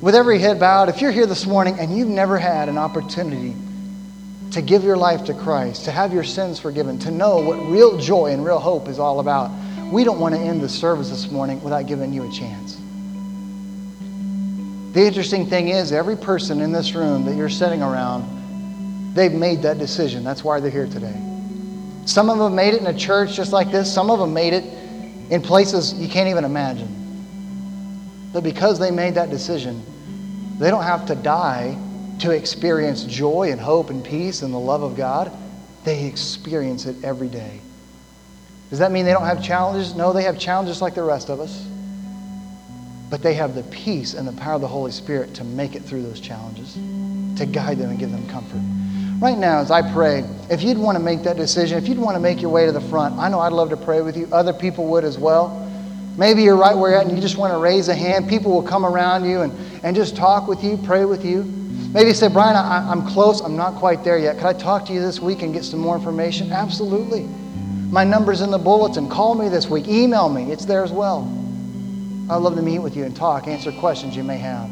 With 0.00 0.16
every 0.16 0.40
head 0.40 0.58
bowed, 0.58 0.88
if 0.88 1.00
you're 1.00 1.12
here 1.12 1.26
this 1.26 1.46
morning 1.46 1.78
and 1.78 1.96
you've 1.96 2.08
never 2.08 2.38
had 2.38 2.68
an 2.68 2.76
opportunity 2.76 3.54
to 4.50 4.60
give 4.60 4.82
your 4.82 4.96
life 4.96 5.26
to 5.26 5.32
Christ, 5.32 5.84
to 5.84 5.92
have 5.92 6.12
your 6.12 6.24
sins 6.24 6.58
forgiven, 6.58 6.98
to 6.98 7.12
know 7.12 7.38
what 7.38 7.54
real 7.68 7.96
joy 7.96 8.32
and 8.32 8.44
real 8.44 8.58
hope 8.58 8.88
is 8.88 8.98
all 8.98 9.20
about, 9.20 9.52
we 9.92 10.02
don't 10.02 10.18
want 10.18 10.34
to 10.34 10.40
end 10.40 10.60
the 10.60 10.68
service 10.68 11.08
this 11.08 11.30
morning 11.30 11.62
without 11.62 11.86
giving 11.86 12.12
you 12.12 12.28
a 12.28 12.32
chance. 12.32 12.80
The 14.92 15.06
interesting 15.06 15.46
thing 15.46 15.68
is, 15.68 15.92
every 15.92 16.16
person 16.16 16.60
in 16.60 16.72
this 16.72 16.96
room 16.96 17.24
that 17.26 17.36
you're 17.36 17.48
sitting 17.48 17.80
around, 17.80 18.42
they've 19.14 19.32
made 19.32 19.62
that 19.62 19.78
decision. 19.78 20.24
That's 20.24 20.44
why 20.44 20.60
they're 20.60 20.70
here 20.70 20.86
today. 20.86 21.14
Some 22.04 22.28
of 22.28 22.38
them 22.38 22.54
made 22.54 22.74
it 22.74 22.80
in 22.80 22.86
a 22.86 22.98
church 22.98 23.34
just 23.34 23.52
like 23.52 23.70
this, 23.70 23.92
some 23.92 24.10
of 24.10 24.18
them 24.18 24.34
made 24.34 24.52
it 24.52 24.64
in 25.30 25.40
places 25.40 25.94
you 25.94 26.08
can't 26.08 26.28
even 26.28 26.44
imagine. 26.44 26.90
But 28.32 28.42
because 28.42 28.78
they 28.78 28.90
made 28.90 29.14
that 29.14 29.30
decision, 29.30 29.82
they 30.58 30.70
don't 30.70 30.82
have 30.82 31.06
to 31.06 31.14
die 31.14 31.78
to 32.20 32.30
experience 32.30 33.04
joy 33.04 33.50
and 33.50 33.60
hope 33.60 33.90
and 33.90 34.04
peace 34.04 34.42
and 34.42 34.52
the 34.52 34.58
love 34.58 34.82
of 34.82 34.96
God. 34.96 35.32
They 35.84 36.06
experience 36.06 36.86
it 36.86 37.02
every 37.02 37.28
day. 37.28 37.60
Does 38.70 38.78
that 38.80 38.92
mean 38.92 39.04
they 39.04 39.12
don't 39.12 39.24
have 39.24 39.42
challenges? 39.42 39.94
No, 39.94 40.12
they 40.12 40.24
have 40.24 40.38
challenges 40.38 40.82
like 40.82 40.94
the 40.94 41.02
rest 41.02 41.30
of 41.30 41.40
us 41.40 41.66
but 43.14 43.22
they 43.22 43.34
have 43.34 43.54
the 43.54 43.62
peace 43.64 44.14
and 44.14 44.26
the 44.26 44.32
power 44.32 44.54
of 44.54 44.60
the 44.60 44.66
Holy 44.66 44.90
Spirit 44.90 45.34
to 45.34 45.44
make 45.44 45.76
it 45.76 45.84
through 45.84 46.02
those 46.02 46.18
challenges, 46.18 46.74
to 47.38 47.46
guide 47.46 47.78
them 47.78 47.90
and 47.90 47.98
give 47.98 48.10
them 48.10 48.26
comfort. 48.28 48.58
Right 49.20 49.38
now, 49.38 49.60
as 49.60 49.70
I 49.70 49.80
pray, 49.92 50.24
if 50.50 50.62
you'd 50.62 50.76
want 50.76 50.96
to 50.96 51.02
make 51.02 51.22
that 51.22 51.36
decision, 51.36 51.78
if 51.78 51.88
you'd 51.88 51.98
want 51.98 52.16
to 52.16 52.20
make 52.20 52.42
your 52.42 52.50
way 52.50 52.66
to 52.66 52.72
the 52.72 52.80
front, 52.80 53.16
I 53.18 53.28
know 53.28 53.38
I'd 53.38 53.52
love 53.52 53.70
to 53.70 53.76
pray 53.76 54.02
with 54.02 54.16
you. 54.16 54.28
Other 54.32 54.52
people 54.52 54.86
would 54.88 55.04
as 55.04 55.18
well. 55.18 55.60
Maybe 56.16 56.42
you're 56.42 56.56
right 56.56 56.76
where 56.76 56.90
you're 56.90 57.00
at 57.00 57.06
and 57.06 57.14
you 57.14 57.22
just 57.22 57.36
want 57.36 57.52
to 57.52 57.58
raise 57.58 57.88
a 57.88 57.94
hand. 57.94 58.28
People 58.28 58.52
will 58.52 58.62
come 58.62 58.84
around 58.84 59.24
you 59.24 59.42
and, 59.42 59.52
and 59.84 59.96
just 59.96 60.16
talk 60.16 60.46
with 60.46 60.62
you, 60.62 60.76
pray 60.78 61.04
with 61.04 61.24
you. 61.24 61.44
Maybe 61.92 62.08
you 62.08 62.14
say, 62.14 62.28
Brian, 62.28 62.56
I, 62.56 62.90
I'm 62.90 63.06
close. 63.06 63.40
I'm 63.40 63.56
not 63.56 63.76
quite 63.76 64.02
there 64.02 64.18
yet. 64.18 64.36
Could 64.36 64.46
I 64.46 64.52
talk 64.52 64.84
to 64.86 64.92
you 64.92 65.00
this 65.00 65.20
week 65.20 65.42
and 65.42 65.54
get 65.54 65.64
some 65.64 65.78
more 65.78 65.96
information? 65.96 66.52
Absolutely. 66.52 67.22
My 67.90 68.02
number's 68.02 68.40
in 68.40 68.50
the 68.50 68.58
bulletin. 68.58 69.08
Call 69.08 69.36
me 69.36 69.48
this 69.48 69.68
week. 69.68 69.86
Email 69.86 70.28
me. 70.28 70.50
It's 70.50 70.64
there 70.64 70.82
as 70.82 70.90
well. 70.90 71.22
I'd 72.28 72.36
love 72.36 72.56
to 72.56 72.62
meet 72.62 72.80
with 72.80 72.96
you 72.96 73.04
and 73.04 73.14
talk, 73.14 73.46
answer 73.46 73.70
questions 73.70 74.16
you 74.16 74.24
may 74.24 74.38
have. 74.38 74.68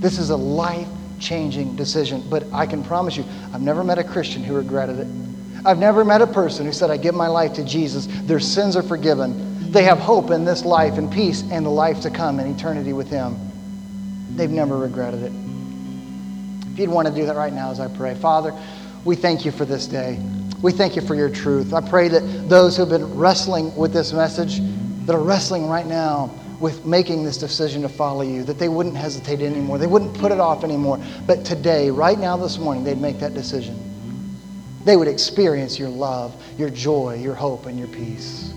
This 0.00 0.18
is 0.18 0.30
a 0.30 0.36
life 0.36 0.88
changing 1.18 1.76
decision, 1.76 2.22
but 2.28 2.44
I 2.52 2.66
can 2.66 2.82
promise 2.82 3.16
you, 3.16 3.24
I've 3.52 3.62
never 3.62 3.82
met 3.82 3.98
a 3.98 4.04
Christian 4.04 4.42
who 4.42 4.54
regretted 4.54 4.98
it. 4.98 5.06
I've 5.64 5.78
never 5.78 6.04
met 6.04 6.22
a 6.22 6.26
person 6.26 6.66
who 6.66 6.72
said, 6.72 6.90
I 6.90 6.96
give 6.96 7.14
my 7.14 7.26
life 7.26 7.54
to 7.54 7.64
Jesus, 7.64 8.06
their 8.22 8.40
sins 8.40 8.76
are 8.76 8.82
forgiven. 8.82 9.70
They 9.72 9.82
have 9.82 9.98
hope 9.98 10.30
in 10.30 10.44
this 10.44 10.64
life 10.64 10.96
and 10.96 11.10
peace 11.10 11.42
and 11.50 11.66
the 11.66 11.70
life 11.70 12.00
to 12.02 12.10
come 12.10 12.38
in 12.38 12.46
eternity 12.46 12.92
with 12.92 13.10
Him. 13.10 13.36
They've 14.36 14.50
never 14.50 14.76
regretted 14.76 15.22
it. 15.22 15.32
If 16.72 16.78
you'd 16.78 16.90
want 16.90 17.08
to 17.08 17.14
do 17.14 17.26
that 17.26 17.36
right 17.36 17.52
now 17.52 17.70
as 17.70 17.80
I 17.80 17.88
pray, 17.88 18.14
Father, 18.14 18.54
we 19.04 19.16
thank 19.16 19.44
you 19.44 19.50
for 19.50 19.64
this 19.64 19.86
day. 19.86 20.20
We 20.62 20.72
thank 20.72 20.94
you 20.94 21.02
for 21.02 21.14
your 21.14 21.30
truth. 21.30 21.72
I 21.72 21.80
pray 21.80 22.08
that 22.08 22.48
those 22.48 22.76
who 22.76 22.82
have 22.82 22.90
been 22.90 23.16
wrestling 23.16 23.74
with 23.74 23.92
this 23.92 24.12
message, 24.12 24.60
that 25.06 25.14
are 25.14 25.22
wrestling 25.22 25.68
right 25.68 25.86
now 25.86 26.32
with 26.60 26.86
making 26.86 27.24
this 27.24 27.36
decision 27.36 27.82
to 27.82 27.88
follow 27.88 28.22
you, 28.22 28.42
that 28.44 28.58
they 28.58 28.68
wouldn't 28.68 28.96
hesitate 28.96 29.40
anymore. 29.40 29.78
They 29.78 29.86
wouldn't 29.86 30.16
put 30.18 30.32
it 30.32 30.40
off 30.40 30.64
anymore. 30.64 30.98
But 31.26 31.44
today, 31.44 31.90
right 31.90 32.18
now, 32.18 32.36
this 32.36 32.58
morning, 32.58 32.84
they'd 32.84 33.00
make 33.00 33.18
that 33.20 33.34
decision. 33.34 33.82
They 34.84 34.96
would 34.96 35.08
experience 35.08 35.78
your 35.78 35.88
love, 35.88 36.34
your 36.56 36.70
joy, 36.70 37.18
your 37.20 37.34
hope, 37.34 37.66
and 37.66 37.78
your 37.78 37.88
peace. 37.88 38.52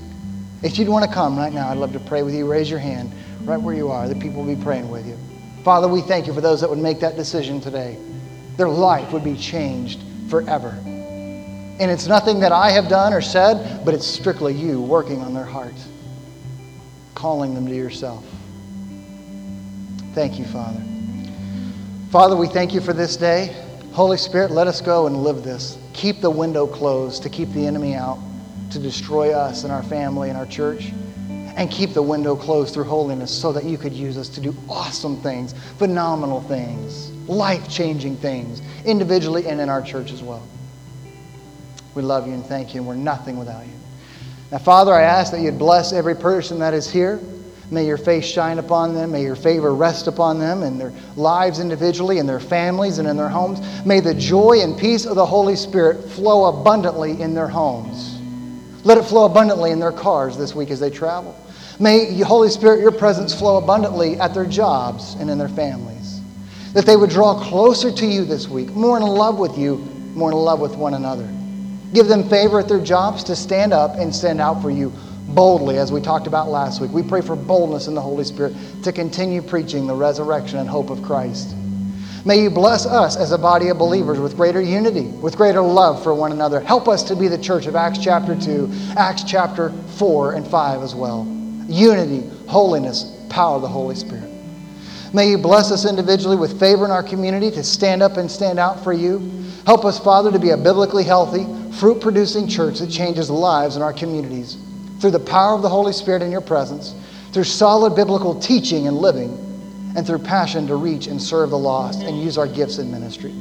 If 0.62 0.78
you'd 0.78 0.89
want 0.89 1.06
to 1.06 1.12
come 1.12 1.38
right 1.38 1.52
now, 1.52 1.70
I'd 1.70 1.78
love 1.78 1.93
to 1.93 2.00
pray 2.00 2.24
with 2.24 2.34
you. 2.34 2.50
Raise 2.50 2.70
your 2.70 2.80
hand 2.80 3.12
right 3.43 3.58
where 3.58 3.76
you 3.76 3.89
are. 3.89 4.08
The 4.08 4.16
people 4.16 4.43
will 4.43 4.56
be 4.56 4.62
praying 4.62 4.89
with 4.89 5.08
you. 5.08 5.18
Father, 5.64 5.88
we 5.88 6.02
thank 6.02 6.28
you 6.28 6.34
for 6.34 6.41
those 6.41 6.62
that 6.62 6.70
would 6.70 6.80
make 6.80 7.00
that 7.00 7.16
decision 7.16 7.60
today. 7.60 7.97
Their 8.58 8.70
life 8.70 9.12
would 9.12 9.24
be 9.24 9.36
changed 9.36 10.02
forever. 10.30 10.78
And 10.86 11.89
it's 11.89 12.08
nothing 12.08 12.41
that 12.41 12.52
I 12.52 12.72
have 12.72 12.89
done 12.89 13.14
or 13.14 13.22
said, 13.22 13.84
but 13.86 13.93
it's 13.93 14.06
strictly 14.06 14.54
you 14.54 14.82
working 14.82 15.22
on 15.22 15.34
their 15.34 15.45
hearts 15.45 15.88
calling 17.20 17.53
them 17.53 17.67
to 17.67 17.76
yourself. 17.76 18.24
Thank 20.13 20.39
you, 20.39 20.45
Father. 20.45 20.82
Father, 22.11 22.38
we 22.38 22.47
thank 22.47 22.74
you 22.74 22.80
for 22.80 22.93
this 22.93 23.17
day. 23.17 23.53
Holy 23.91 24.15
Spirit, 24.15 24.51
let 24.51 24.67
us 24.67 24.80
go 24.80 25.05
and 25.05 25.17
live 25.17 25.43
this. 25.43 25.78
Keep 25.91 26.22
the 26.22 26.30
window 26.30 26.65
closed 26.65 27.22
to 27.24 27.30
keep 27.30 27.49
the 27.49 27.67
enemy 27.67 27.93
out, 27.93 28.20
to 28.72 28.80
destroy 28.80 29.34
us 29.34 29.65
and 29.65 29.74
our 29.74 29.84
family 29.84 30.30
and 30.30 30.38
our 30.38 30.45
church. 30.45 30.93
And 31.28 31.70
keep 31.70 31.89
the 31.89 32.01
window 32.01 32.38
closed 32.38 32.74
through 32.74 32.86
holiness 32.86 33.38
so 33.38 33.51
that 33.51 33.65
you 33.65 33.78
could 33.78 33.91
use 33.91 34.17
us 34.17 34.30
to 34.30 34.39
do 34.39 34.55
awesome 34.70 35.22
things, 35.22 35.53
phenomenal 35.78 36.39
things, 36.43 37.11
life 37.28 37.70
changing 37.70 38.15
things, 38.15 38.61
individually 38.86 39.45
and 39.45 39.59
in 39.59 39.67
our 39.67 39.82
church 39.82 40.13
as 40.13 40.24
well. 40.24 40.47
We 41.95 42.01
love 42.01 42.28
you 42.28 42.34
and 42.34 42.45
thank 42.45 42.74
you, 42.74 42.80
and 42.80 42.88
we're 42.88 42.95
nothing 42.95 43.38
without 43.38 43.65
you. 43.65 43.74
Now, 44.52 44.58
Father, 44.58 44.93
I 44.93 45.04
ask 45.04 45.32
that 45.32 45.41
you'd 45.41 45.60
bless 45.60 45.93
every 45.93 46.16
person 46.16 46.60
that 46.60 46.74
is 46.74 46.89
here. 46.89 47.20
May 47.72 47.86
your 47.86 47.97
face 47.97 48.26
shine 48.26 48.58
upon 48.58 48.95
them. 48.95 49.12
May 49.12 49.22
your 49.22 49.36
favor 49.36 49.76
rest 49.76 50.08
upon 50.08 50.39
them 50.39 50.64
and 50.64 50.82
their 50.82 50.91
lives 51.16 51.60
individually, 51.60 52.18
and 52.18 52.28
their 52.28 52.39
families, 52.39 52.97
and 52.97 53.08
in 53.08 53.16
their 53.16 53.30
homes. 53.30 53.60
May 53.86 54.00
the 54.00 54.16
joy 54.16 54.62
and 54.62 54.76
peace 54.78 55.06
of 55.06 55.16
the 55.16 55.26
Holy 55.26 55.56
Spirit 55.56 56.10
flow 56.10 56.45
abundantly 56.45 57.22
in 57.22 57.36
their 57.36 57.47
homes. 57.47 58.20
Let 58.84 58.97
it 58.97 59.04
flow 59.04 59.26
abundantly 59.26 59.70
in 59.70 59.80
their 59.80 59.91
cars 59.91 60.36
this 60.36 60.56
week 60.56 60.72
as 60.72 60.80
they 60.80 60.89
travel. 60.89 61.36
May, 61.80 62.20
Holy 62.22 62.50
Spirit, 62.50 62.80
your 62.80 62.91
presence 62.91 63.38
flow 63.38 63.58
abundantly 63.58 64.20
at 64.20 64.34
their 64.34 64.45
jobs 64.45 65.14
and 65.20 65.30
in 65.30 65.38
their 65.38 65.50
families. 65.50 66.22
That 66.74 66.86
they 66.86 66.95
would 66.95 67.10
draw 67.12 67.39
closer 67.39 67.91
to 67.91 68.06
you 68.06 68.26
this 68.26 68.47
week, 68.47 68.70
more 68.72 68.97
in 68.97 69.04
love 69.04 69.38
with 69.38 69.58
you, 69.58 69.78
more 70.16 70.32
in 70.32 70.38
love 70.38 70.60
with 70.60 70.76
one 70.76 70.95
another. 70.95 71.28
Give 71.94 72.08
them 72.08 72.28
favor 72.30 72.60
at 72.60 72.68
their 72.68 72.84
jobs 72.84 73.24
to 73.26 73.36
stand 73.36 73.74
up 73.74 73.96
and 73.96 74.14
stand 74.14 74.40
out 74.40 74.62
for 74.62 74.70
you 74.70 74.94
boldly, 75.30 75.78
as 75.78 75.92
we 75.92 76.02
talked 76.02 76.28
about 76.28 76.50
last 76.50 76.82
week. 76.82 76.92
We 76.92 77.04
pray 77.04 77.22
for 77.22 77.36
boldness 77.36 77.88
in 77.88 77.96
the 77.96 78.02
Holy 78.02 78.24
Spirit 78.24 78.56
to 78.84 78.92
continue 78.92 79.42
preaching 79.42 79.88
the 79.88 79.96
resurrection 79.96 80.60
and 80.60 80.70
hope 80.70 80.90
of 80.90 81.02
Christ. 81.04 81.56
May 82.26 82.42
you 82.42 82.50
bless 82.50 82.86
us 82.86 83.16
as 83.16 83.32
a 83.32 83.38
body 83.38 83.70
of 83.70 83.78
believers 83.78 84.20
with 84.20 84.36
greater 84.36 84.62
unity, 84.62 85.08
with 85.08 85.38
greater 85.38 85.62
love 85.62 86.04
for 86.04 86.14
one 86.14 86.32
another. 86.32 86.60
Help 86.60 86.88
us 86.88 87.02
to 87.04 87.16
be 87.16 87.28
the 87.28 87.38
church 87.38 87.66
of 87.66 87.76
Acts 87.76 88.00
chapter 88.00 88.36
2, 88.40 88.70
Acts 88.98 89.24
chapter 89.24 89.72
4 89.98 90.34
and 90.34 90.46
5 90.46 90.84
as 90.84 90.94
well. 90.94 91.26
Unity, 91.68 92.30
holiness, 92.48 93.16
power 93.30 93.56
of 93.56 93.62
the 93.62 93.68
Holy 93.68 93.96
Spirit. 93.96 94.30
May 95.14 95.30
you 95.30 95.38
bless 95.38 95.72
us 95.72 95.86
individually 95.86 96.36
with 96.36 96.60
favor 96.60 96.86
in 96.86 96.92
our 96.92 97.04
community 97.04 97.50
to 97.52 97.64
stand 97.64 98.04
up 98.04 98.18
and 98.18 98.30
stand 98.30 98.60
out 98.60 98.84
for 98.84 98.94
you. 98.94 99.32
Help 99.66 99.86
us, 99.86 99.99
Father, 99.99 100.32
to 100.32 100.39
be 100.39 100.51
a 100.51 100.57
biblically 100.57 101.03
healthy, 101.03 101.45
fruit 101.74 102.01
producing 102.01 102.47
church 102.47 102.80
that 102.80 102.89
changes 102.89 103.30
lives 103.30 103.76
in 103.76 103.82
our 103.82 103.93
communities 103.93 104.57
through 104.99 105.12
the 105.12 105.20
power 105.20 105.55
of 105.55 105.62
the 105.62 105.70
Holy 105.70 105.93
Spirit 105.93 106.22
in 106.22 106.32
your 106.32 106.41
presence, 106.41 106.93
through 107.32 107.43
solid 107.43 107.95
biblical 107.95 108.39
teaching 108.39 108.88
and 108.88 108.97
living, 108.97 109.32
and 109.95 110.05
through 110.05 110.20
passion 110.20 110.68
to 110.68 110.76
reach 110.76 111.07
and 111.07 111.22
serve 111.22 111.49
the 111.49 111.57
lost 111.57 112.01
and 112.01 112.22
use 112.22 112.38
our 112.38 112.47
gifts 112.47 112.78
in 112.78 112.91
ministry. 112.91 113.34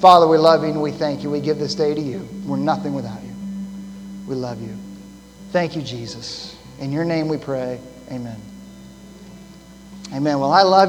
Father, 0.00 0.26
we 0.26 0.36
love 0.36 0.62
you 0.62 0.70
and 0.70 0.82
we 0.82 0.92
thank 0.92 1.22
you. 1.22 1.30
We 1.30 1.40
give 1.40 1.58
this 1.58 1.74
day 1.74 1.94
to 1.94 2.00
you. 2.00 2.28
We're 2.44 2.56
nothing 2.56 2.94
without 2.94 3.22
you. 3.22 3.32
We 4.28 4.34
love 4.34 4.60
you. 4.60 4.76
Thank 5.52 5.74
you, 5.74 5.82
Jesus. 5.82 6.56
In 6.80 6.92
your 6.92 7.04
name 7.04 7.28
we 7.28 7.38
pray. 7.38 7.80
Amen. 8.10 8.36
Amen. 10.12 10.38
Well, 10.38 10.52
I 10.52 10.62
love 10.62 10.80
you. 10.80 10.84